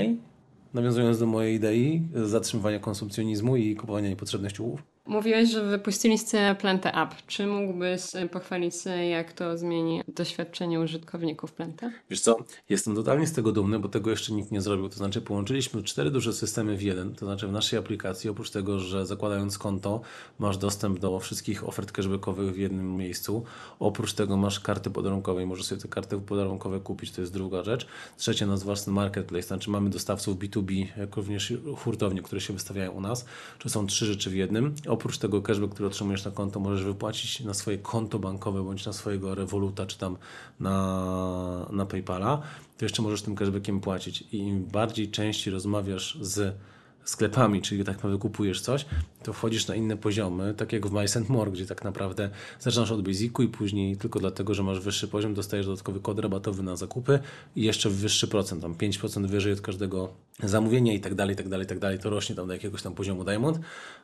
nawiązując 0.74 1.18
do 1.18 1.26
mojej 1.26 1.54
idei 1.54 2.02
zatrzymywania 2.14 2.78
konsumpcjonizmu 2.78 3.56
i 3.56 3.76
kupowania 3.76 4.08
niepotrzebnych 4.08 4.52
ciuchów. 4.52 4.91
Mówiłeś, 5.06 5.50
że 5.50 5.64
wypuściliście 5.64 6.56
Plantę 6.60 6.94
App. 6.94 7.14
Czy 7.26 7.46
mógłbyś 7.46 8.02
e, 8.14 8.28
pochwalić 8.28 8.76
się, 8.76 8.90
jak 8.90 9.32
to 9.32 9.58
zmieni 9.58 10.02
doświadczenie 10.08 10.80
użytkowników 10.80 11.52
Planty? 11.52 11.92
Wiesz 12.10 12.20
co, 12.20 12.36
jestem 12.68 12.94
totalnie 12.94 13.26
z 13.26 13.32
tego 13.32 13.52
dumny, 13.52 13.78
bo 13.78 13.88
tego 13.88 14.10
jeszcze 14.10 14.32
nikt 14.32 14.50
nie 14.50 14.60
zrobił. 14.60 14.88
To 14.88 14.96
znaczy 14.96 15.20
połączyliśmy 15.20 15.82
cztery 15.82 16.10
duże 16.10 16.32
systemy 16.32 16.76
w 16.76 16.82
jeden, 16.82 17.14
to 17.14 17.26
znaczy 17.26 17.48
w 17.48 17.52
naszej 17.52 17.78
aplikacji, 17.78 18.30
oprócz 18.30 18.50
tego, 18.50 18.78
że 18.78 19.06
zakładając 19.06 19.58
konto 19.58 20.00
masz 20.38 20.56
dostęp 20.56 20.98
do 20.98 21.20
wszystkich 21.20 21.68
ofert 21.68 21.92
cashbackowych 21.92 22.54
w 22.54 22.58
jednym 22.58 22.96
miejscu, 22.96 23.44
oprócz 23.78 24.12
tego 24.12 24.36
masz 24.36 24.60
karty 24.60 24.90
podarunkowe 24.90 25.42
i 25.42 25.46
możesz 25.46 25.66
sobie 25.66 25.80
te 25.80 25.88
karty 25.88 26.18
podarunkowe 26.18 26.80
kupić, 26.80 27.10
to 27.10 27.20
jest 27.20 27.32
druga 27.32 27.62
rzecz. 27.62 27.86
Trzecia 28.16 28.46
nasz 28.46 28.60
własny 28.60 28.92
marketplace, 28.92 29.42
to 29.42 29.48
znaczy 29.48 29.70
mamy 29.70 29.90
dostawców 29.90 30.38
B2B, 30.38 30.86
jak 30.96 31.16
również 31.16 31.52
hurtownie, 31.76 32.22
które 32.22 32.40
się 32.40 32.52
wystawiają 32.52 32.92
u 32.92 33.00
nas, 33.00 33.24
to 33.58 33.68
są 33.68 33.86
trzy 33.86 34.06
rzeczy 34.06 34.30
w 34.30 34.34
jednym. 34.34 34.74
Oprócz 34.92 35.18
tego 35.18 35.42
cashback, 35.42 35.72
który 35.72 35.86
otrzymujesz 35.86 36.24
na 36.24 36.30
konto, 36.30 36.60
możesz 36.60 36.84
wypłacić 36.84 37.40
na 37.40 37.54
swoje 37.54 37.78
konto 37.78 38.18
bankowe 38.18 38.62
bądź 38.62 38.86
na 38.86 38.92
swojego 38.92 39.34
Revoluta, 39.34 39.86
czy 39.86 39.98
tam 39.98 40.16
na, 40.60 41.66
na 41.70 41.86
PayPala, 41.86 42.42
to 42.78 42.84
jeszcze 42.84 43.02
możesz 43.02 43.22
tym 43.22 43.34
cashbackiem 43.34 43.80
płacić. 43.80 44.24
I 44.32 44.38
im 44.38 44.64
bardziej 44.64 45.10
częściej 45.10 45.52
rozmawiasz 45.52 46.18
z 46.20 46.54
sklepami, 47.04 47.62
czyli 47.62 47.84
tak 47.84 47.96
naprawdę 47.96 48.18
kupujesz 48.18 48.60
coś, 48.60 48.86
to 49.22 49.32
wchodzisz 49.32 49.66
na 49.66 49.74
inne 49.74 49.96
poziomy, 49.96 50.54
tak 50.54 50.72
jak 50.72 50.86
w 50.86 50.92
My 50.92 51.08
St. 51.08 51.28
More, 51.28 51.50
gdzie 51.50 51.66
tak 51.66 51.84
naprawdę 51.84 52.30
zaczynasz 52.60 52.90
od 52.90 53.02
basicu 53.02 53.42
i 53.42 53.48
później 53.48 53.96
tylko 53.96 54.18
dlatego, 54.18 54.54
że 54.54 54.62
masz 54.62 54.80
wyższy 54.80 55.08
poziom, 55.08 55.34
dostajesz 55.34 55.66
dodatkowy 55.66 56.00
kod 56.00 56.18
rabatowy 56.18 56.62
na 56.62 56.76
zakupy 56.76 57.18
i 57.56 57.62
jeszcze 57.62 57.90
wyższy 57.90 58.28
procent, 58.28 58.62
tam 58.62 58.74
5% 58.74 59.26
wyżej 59.26 59.52
od 59.52 59.60
każdego 59.60 60.12
zamówienia 60.42 60.92
i 60.92 61.00
tak 61.00 61.14
dalej, 61.14 61.34
i 61.34 61.36
tak 61.36 61.48
dalej, 61.48 61.66
tak 61.66 61.78
dalej. 61.78 61.98
To 61.98 62.10
rośnie 62.10 62.36
tam 62.36 62.46
do 62.46 62.52
jakiegoś 62.52 62.82
tam 62.82 62.94
poziomu 62.94 63.24
Diamond, 63.24 63.60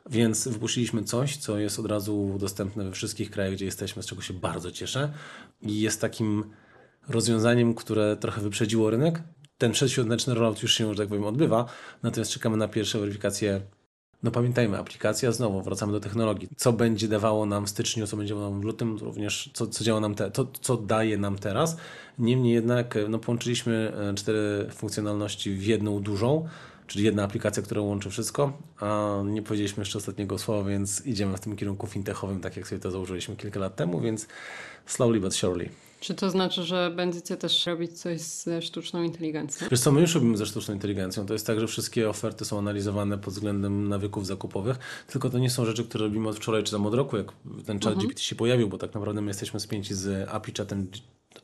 więc 0.09 0.47
wypuściliśmy 0.47 1.03
coś, 1.03 1.37
co 1.37 1.59
jest 1.59 1.79
od 1.79 1.85
razu 1.85 2.35
dostępne 2.39 2.83
we 2.83 2.91
wszystkich 2.91 3.31
krajach, 3.31 3.53
gdzie 3.53 3.65
jesteśmy, 3.65 4.03
z 4.03 4.05
czego 4.05 4.21
się 4.21 4.33
bardzo 4.33 4.71
cieszę 4.71 5.13
i 5.61 5.81
jest 5.81 6.01
takim 6.01 6.43
rozwiązaniem, 7.07 7.73
które 7.73 8.17
trochę 8.17 8.41
wyprzedziło 8.41 8.89
rynek. 8.89 9.21
Ten 9.59 9.71
przedświąteczny 9.71 10.33
rollout 10.33 10.63
już 10.63 10.73
się, 10.73 10.93
że 10.93 10.95
tak 10.95 11.07
powiem, 11.07 11.25
odbywa, 11.25 11.65
natomiast 12.03 12.31
czekamy 12.31 12.57
na 12.57 12.67
pierwsze 12.67 12.99
weryfikacje. 12.99 13.61
No 14.23 14.31
pamiętajmy, 14.31 14.77
aplikacja 14.77 15.31
znowu, 15.31 15.61
wracamy 15.61 15.91
do 15.91 15.99
technologii. 15.99 16.49
Co 16.57 16.73
będzie 16.73 17.07
dawało 17.07 17.45
nam 17.45 17.65
w 17.65 17.69
styczniu, 17.69 18.07
co 18.07 18.17
będzie 18.17 18.33
dawało 18.33 18.51
nam 18.51 18.61
w 18.61 18.63
lutym, 18.63 18.97
również 18.97 19.49
co, 19.53 19.67
co 19.67 19.83
działa 19.83 19.99
nam 19.99 20.15
te, 20.15 20.31
to, 20.31 20.47
co 20.61 20.77
daje 20.77 21.17
nam 21.17 21.37
teraz. 21.37 21.77
Niemniej 22.19 22.53
jednak 22.53 22.97
no, 23.09 23.19
połączyliśmy 23.19 23.93
e, 24.11 24.13
cztery 24.13 24.67
funkcjonalności 24.71 25.55
w 25.55 25.63
jedną 25.63 25.99
dużą, 25.99 26.47
czyli 26.87 27.05
jedna 27.05 27.23
aplikacja, 27.23 27.63
która 27.63 27.81
łączy 27.81 28.09
wszystko, 28.09 28.57
a 28.79 29.17
nie 29.25 29.41
powiedzieliśmy 29.41 29.81
jeszcze 29.81 29.97
ostatniego 29.97 30.37
słowa, 30.37 30.69
więc 30.69 31.05
idziemy 31.05 31.37
w 31.37 31.39
tym 31.39 31.55
kierunku 31.55 31.87
fintechowym, 31.87 32.41
tak 32.41 32.57
jak 32.57 32.67
sobie 32.67 32.81
to 32.81 32.91
założyliśmy 32.91 33.35
kilka 33.35 33.59
lat 33.59 33.75
temu, 33.75 34.01
więc 34.01 34.27
slowly 34.85 35.19
but 35.19 35.35
surely. 35.35 35.69
Czy 35.99 36.15
to 36.15 36.29
znaczy, 36.29 36.63
że 36.63 36.91
będziecie 36.95 37.37
też 37.37 37.65
robić 37.65 37.99
coś 37.99 38.21
ze 38.21 38.61
sztuczną 38.61 39.03
inteligencją? 39.03 39.67
Wiesz 39.71 39.79
co, 39.79 39.91
my 39.91 40.01
już 40.01 40.15
robimy 40.15 40.37
ze 40.37 40.45
sztuczną 40.45 40.73
inteligencją. 40.73 41.25
To 41.25 41.33
jest 41.33 41.47
tak, 41.47 41.59
że 41.59 41.67
wszystkie 41.67 42.09
oferty 42.09 42.45
są 42.45 42.57
analizowane 42.59 43.17
pod 43.17 43.33
względem 43.33 43.87
nawyków 43.87 44.27
zakupowych, 44.27 44.77
tylko 45.07 45.29
to 45.29 45.39
nie 45.39 45.49
są 45.49 45.65
rzeczy, 45.65 45.83
które 45.83 46.05
robimy 46.05 46.29
od 46.29 46.35
wczoraj 46.37 46.63
czy 46.63 46.71
tam 46.71 46.85
od 46.85 46.93
roku, 46.93 47.17
jak 47.17 47.31
ten 47.65 47.79
chat 47.79 47.97
GPT 47.97 48.21
się 48.21 48.35
pojawił, 48.35 48.69
bo 48.69 48.77
tak 48.77 48.93
naprawdę 48.93 49.21
my 49.21 49.27
jesteśmy 49.27 49.59
spięci 49.59 49.93
z 49.93 50.29
API 50.29 50.53
chatem 50.57 50.87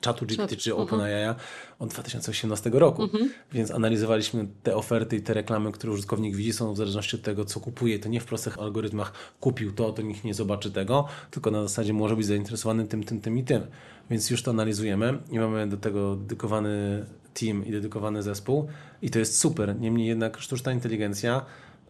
czatu 0.01 0.25
GPT 0.25 0.55
czy 0.55 0.75
OpenAI 0.75 1.35
od 1.79 1.89
2018 1.89 2.69
roku, 2.73 3.09
więc 3.51 3.71
analizowaliśmy 3.71 4.47
te 4.63 4.75
oferty 4.75 5.15
i 5.15 5.21
te 5.21 5.33
reklamy, 5.33 5.71
które 5.71 5.93
użytkownik 5.93 6.35
widzi, 6.35 6.53
są 6.53 6.73
w 6.73 6.77
zależności 6.77 7.15
od 7.15 7.21
tego, 7.21 7.45
co 7.45 7.59
kupuje. 7.59 7.99
To 7.99 8.09
nie 8.09 8.19
w 8.19 8.25
prostych 8.25 8.59
algorytmach 8.59 9.13
kupił 9.39 9.71
to, 9.73 9.91
to 9.93 10.01
nikt 10.01 10.23
nie 10.23 10.33
zobaczy 10.33 10.71
tego, 10.71 11.07
tylko 11.31 11.51
na 11.51 11.61
zasadzie 11.61 11.93
może 11.93 12.15
być 12.15 12.25
zainteresowany 12.25 12.87
tym, 12.87 13.03
tym, 13.03 13.21
tym 13.21 13.37
i 13.37 13.43
tym. 13.43 13.61
Więc 14.09 14.29
już 14.29 14.43
to 14.43 14.51
analizujemy 14.51 15.17
i 15.31 15.39
mamy 15.39 15.67
do 15.67 15.77
tego 15.77 16.15
dedykowany 16.15 17.05
team 17.33 17.65
i 17.65 17.71
dedykowany 17.71 18.23
zespół 18.23 18.67
i 19.01 19.09
to 19.09 19.19
jest 19.19 19.37
super. 19.39 19.79
Niemniej 19.79 20.07
jednak 20.07 20.37
sztuczna 20.39 20.71
inteligencja 20.71 21.45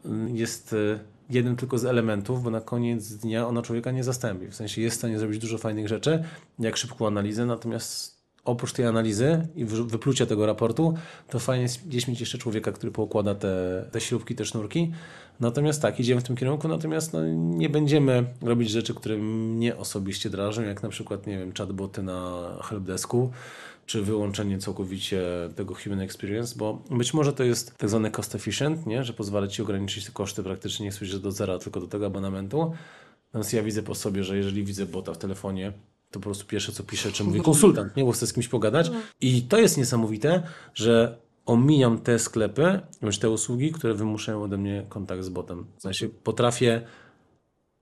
mm, 0.05 0.35
jest 0.35 0.73
y, 0.73 0.99
jednym 1.29 1.55
tylko 1.55 1.77
z 1.77 1.85
elementów, 1.85 2.43
bo 2.43 2.49
na 2.49 2.61
koniec 2.61 3.13
dnia 3.13 3.47
ona 3.47 3.61
człowieka 3.61 3.91
nie 3.91 4.03
zastąpi. 4.03 4.47
W 4.47 4.55
sensie 4.55 4.81
jest 4.81 4.95
w 4.95 4.99
stanie 4.99 5.19
zrobić 5.19 5.39
dużo 5.39 5.57
fajnych 5.57 5.87
rzeczy, 5.87 6.23
jak 6.59 6.77
szybką 6.77 7.07
analizę, 7.07 7.45
natomiast 7.45 8.14
oprócz 8.45 8.73
tej 8.73 8.85
analizy 8.85 9.47
i 9.55 9.65
wy- 9.65 9.85
wyplucia 9.85 10.25
tego 10.25 10.45
raportu, 10.45 10.93
to 11.29 11.39
fajnie 11.39 11.63
jest 11.63 11.87
gdzieś 11.87 12.07
mieć 12.07 12.19
jeszcze 12.19 12.37
człowieka, 12.37 12.71
który 12.71 12.91
poukłada 12.91 13.35
te, 13.35 13.85
te 13.91 14.01
śrubki, 14.01 14.35
te 14.35 14.45
sznurki. 14.45 14.91
Natomiast 15.39 15.81
tak, 15.81 15.99
idziemy 15.99 16.21
w 16.21 16.23
tym 16.23 16.35
kierunku, 16.35 16.67
natomiast 16.67 17.13
no, 17.13 17.25
nie 17.35 17.69
będziemy 17.69 18.25
robić 18.41 18.69
rzeczy, 18.69 18.93
które 18.93 19.17
mnie 19.17 19.77
osobiście 19.77 20.29
drażą, 20.29 20.61
jak 20.61 20.83
na 20.83 20.89
przykład, 20.89 21.27
nie 21.27 21.37
wiem, 21.37 21.53
chatboty 21.57 22.03
na 22.03 22.47
helpdesku, 22.63 23.31
czy 23.85 24.01
wyłączenie 24.01 24.57
całkowicie 24.59 25.21
tego 25.55 25.75
human 25.75 25.99
experience, 26.01 26.55
bo 26.57 26.81
być 26.91 27.13
może 27.13 27.33
to 27.33 27.43
jest 27.43 27.77
tak 27.77 27.89
zwany 27.89 28.11
cost 28.11 28.35
efficient, 28.35 28.85
nie? 28.85 29.03
że 29.03 29.13
pozwala 29.13 29.47
Ci 29.47 29.61
ograniczyć 29.61 30.05
te 30.05 30.11
koszty 30.11 30.43
praktycznie 30.43 30.85
nie 30.85 30.91
słyszę 30.91 31.19
do 31.19 31.31
zera, 31.31 31.57
tylko 31.59 31.79
do 31.79 31.87
tego 31.87 32.05
abonamentu. 32.05 32.71
Natomiast 33.27 33.53
ja 33.53 33.63
widzę 33.63 33.83
po 33.83 33.95
sobie, 33.95 34.23
że 34.23 34.37
jeżeli 34.37 34.63
widzę 34.63 34.85
bota 34.85 35.13
w 35.13 35.17
telefonie, 35.17 35.73
to 36.15 36.19
po 36.19 36.23
prostu 36.23 36.45
pierwsze 36.45 36.71
co 36.71 36.83
pisze, 36.83 37.11
czy 37.11 37.23
mówi 37.23 37.41
konsultant, 37.51 37.95
nie? 37.95 38.05
bo 38.05 38.11
chcę 38.11 38.27
z 38.27 38.33
kimś 38.33 38.47
pogadać. 38.47 38.91
I 39.21 39.41
to 39.41 39.59
jest 39.59 39.77
niesamowite, 39.77 40.43
że 40.73 41.17
omijam 41.45 41.99
te 41.99 42.19
sklepy, 42.19 42.79
bądź 43.01 43.17
te 43.17 43.29
usługi, 43.29 43.71
które 43.71 43.93
wymuszają 43.93 44.43
ode 44.43 44.57
mnie 44.57 44.85
kontakt 44.89 45.23
z 45.23 45.29
botem. 45.29 45.65
W 45.77 45.81
sensie 45.81 46.09
potrafię 46.09 46.81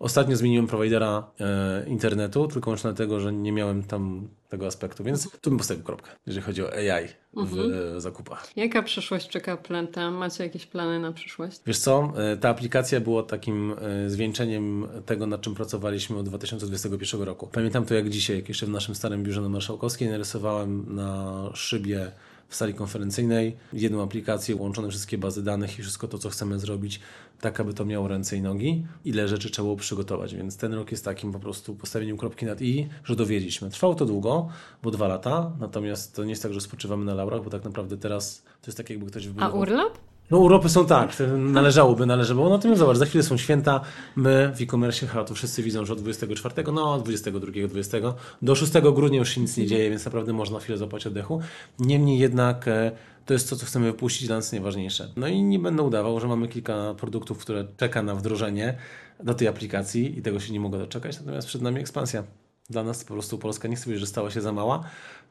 Ostatnio 0.04 0.36
zmieniłem 0.36 0.68
prowajdera 0.68 1.32
e, 1.40 1.86
internetu, 1.88 2.48
tylko 2.48 2.72
już 2.72 2.82
dlatego, 2.82 3.20
że 3.20 3.34
nie 3.34 3.52
miałem 3.52 3.84
tam 3.84 4.28
tego 4.50 4.68
aspektu, 4.68 5.04
więc 5.04 5.32
tu 5.42 5.50
bym 5.50 5.60
postawił 5.60 5.84
kropkę, 5.84 6.12
jeżeli 6.28 6.46
chodzi 6.46 6.64
o 6.64 6.74
AI 6.74 7.08
w 7.34 7.60
e, 7.98 8.02
zakupach. 8.02 8.52
Jaka 8.56 8.84
przyszłość 8.84 9.30
czeka 9.30 9.58
Plenta? 9.58 10.12
Macie 10.12 10.44
jakieś 10.44 10.66
plany 10.66 11.00
na 11.00 11.12
przyszłość? 11.12 11.62
Wiesz 11.66 11.78
co, 11.78 12.14
e, 12.18 12.38
ta 12.38 12.50
aplikacja 12.50 13.02
była 13.02 13.24
takim 13.24 13.76
e, 13.82 14.10
zwieńczeniem 14.10 14.88
tego, 15.06 15.28
nad 15.28 15.42
czym 15.42 15.56
pracowaliśmy 15.56 16.18
od 16.18 16.30
2021 16.30 17.22
roku. 17.22 17.48
Pamiętam 17.48 17.86
to 17.86 17.94
jak 17.94 18.10
dzisiaj, 18.10 18.36
jak 18.36 18.50
jeszcze 18.50 18.66
w 18.66 18.70
naszym 18.70 18.96
starym 18.96 19.24
biurze 19.24 19.42
na 19.42 19.50
Marszałkowskiej 19.50 20.10
narysowałem 20.10 20.96
na 20.96 21.50
szybie 21.54 22.12
w 22.54 22.56
sali 22.56 22.74
konferencyjnej 22.74 23.56
jedną 23.74 24.04
aplikację, 24.04 24.56
łączone 24.56 24.90
wszystkie 24.90 25.18
bazy 25.18 25.44
danych 25.44 25.80
i 25.80 25.82
wszystko 25.82 26.08
to, 26.08 26.18
co 26.18 26.30
chcemy 26.30 26.60
zrobić, 26.60 27.00
tak 27.42 27.60
aby 27.60 27.74
to 27.74 27.86
miało 27.86 28.08
ręce 28.08 28.38
i 28.38 28.42
nogi. 28.42 28.86
Ile 29.06 29.28
rzeczy 29.28 29.50
trzeba 29.50 29.64
było 29.66 29.76
przygotować, 29.76 30.36
więc 30.36 30.58
ten 30.58 30.74
rok 30.74 30.92
jest 30.92 31.06
takim 31.06 31.32
po 31.32 31.40
prostu 31.40 31.76
postawieniem 31.76 32.18
kropki 32.18 32.46
nad 32.46 32.62
i, 32.62 32.88
że 33.04 33.16
dowiedzieliśmy. 33.16 33.70
Trwało 33.70 33.96
to 33.96 34.06
długo, 34.06 34.50
bo 34.84 34.92
dwa 34.92 35.08
lata, 35.08 35.52
natomiast 35.60 36.16
to 36.16 36.24
nie 36.24 36.30
jest 36.30 36.44
tak, 36.44 36.54
że 36.54 36.62
spoczywamy 36.62 37.06
na 37.06 37.14
laurach, 37.14 37.44
bo 37.44 37.50
tak 37.50 37.64
naprawdę 37.64 37.98
teraz 37.98 38.44
to 38.62 38.68
jest 38.68 38.78
tak, 38.78 38.90
jakby 38.90 39.06
ktoś 39.06 39.24
A 39.24 39.28
wybudował... 39.28 39.60
urlop? 39.60 39.98
No 40.34 40.40
urlopy 40.40 40.70
są 40.70 40.86
tak, 40.86 41.18
należałoby, 41.38 42.06
należało. 42.06 42.50
Natomiast 42.50 42.80
zobacz, 42.80 42.98
za 42.98 43.06
chwilę 43.06 43.24
są 43.24 43.38
święta, 43.38 43.82
my 44.16 44.52
w 44.56 44.62
e-commerce, 44.62 45.08
chyba 45.08 45.24
to 45.24 45.34
wszyscy 45.34 45.64
widzą, 45.64 45.86
że 45.86 45.94
od 45.94 46.02
24, 46.02 46.72
no 46.74 46.94
od 46.94 47.04
22, 47.04 47.68
20 47.68 47.98
do 48.42 48.56
6 48.56 48.74
grudnia 48.74 49.20
już 49.20 49.30
się 49.30 49.42
nic 49.42 49.58
nie 49.58 49.68
dzieje, 49.68 49.90
więc 49.90 50.06
naprawdę 50.06 50.34
można 50.34 50.60
chwilę 50.60 50.78
złapać 50.78 51.08
oddechu. 51.08 51.42
Niemniej 51.80 52.20
jednak 52.20 52.68
e, 52.68 52.92
to 53.26 53.34
jest 53.34 53.50
to, 53.50 53.56
co 53.56 53.66
chcemy 53.66 53.86
wypuścić, 53.86 54.28
dla 54.28 54.36
nas 54.36 54.52
najważniejsze. 54.52 55.10
No 55.16 55.28
i 55.28 55.42
nie 55.42 55.60
będę 55.60 55.84
udawał, 55.84 56.20
że 56.20 56.28
mamy 56.28 56.48
kilka 56.48 56.94
produktów, 56.94 57.38
które 57.38 57.68
czeka 57.78 58.04
na 58.04 58.16
wdrożenie 58.16 58.78
do 59.24 59.34
tej 59.34 59.48
aplikacji 59.48 60.20
i 60.20 60.22
tego 60.22 60.40
się 60.40 60.54
nie 60.54 60.60
mogę 60.60 60.78
doczekać, 60.78 61.20
natomiast 61.20 61.48
przed 61.48 61.62
nami 61.62 61.80
ekspansja. 61.80 62.24
Dla 62.70 62.84
nas 62.84 63.04
po 63.04 63.14
prostu 63.14 63.38
Polska 63.38 63.68
nie 63.68 63.76
chcę 63.76 63.84
powiedzieć, 63.84 64.02
że 64.02 64.08
stała 64.08 64.32
się 64.32 64.42
za 64.42 64.52
mała, 64.52 64.84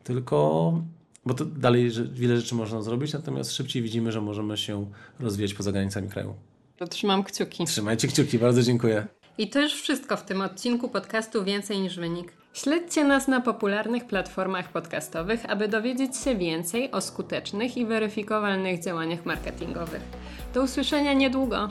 tylko 0.05 0.73
bo 1.27 1.35
to 1.35 1.45
dalej 1.45 1.91
wiele 2.13 2.37
rzeczy 2.37 2.55
można 2.55 2.83
zrobić, 2.83 3.13
natomiast 3.13 3.53
szybciej 3.53 3.83
widzimy, 3.83 4.13
że 4.13 4.21
możemy 4.21 4.57
się 4.57 4.87
rozwijać 5.21 5.55
poza 5.55 5.73
granicami 5.73 6.09
kraju. 6.09 6.35
To 6.77 6.87
trzymam 6.87 7.25
kciuki. 7.25 7.65
Trzymajcie 7.65 8.09
kciuki, 8.09 8.39
bardzo 8.39 8.63
dziękuję. 8.63 9.07
I 9.39 9.51
to 9.51 9.61
już 9.61 9.73
wszystko 9.75 10.17
w 10.17 10.25
tym 10.25 10.41
odcinku 10.41 10.89
podcastu 10.89 11.45
Więcej 11.45 11.81
niż 11.81 11.97
Wynik. 11.97 12.33
Śledźcie 12.53 13.05
nas 13.05 13.29
na 13.29 13.41
popularnych 13.41 14.07
platformach 14.07 14.73
podcastowych, 14.73 15.51
aby 15.51 15.69
dowiedzieć 15.69 16.17
się 16.17 16.37
więcej 16.37 16.91
o 16.91 17.01
skutecznych 17.01 17.77
i 17.77 17.87
weryfikowalnych 17.87 18.85
działaniach 18.85 19.27
marketingowych. 19.27 20.03
Do 20.55 20.63
usłyszenia 20.63 21.13
niedługo. 21.13 21.69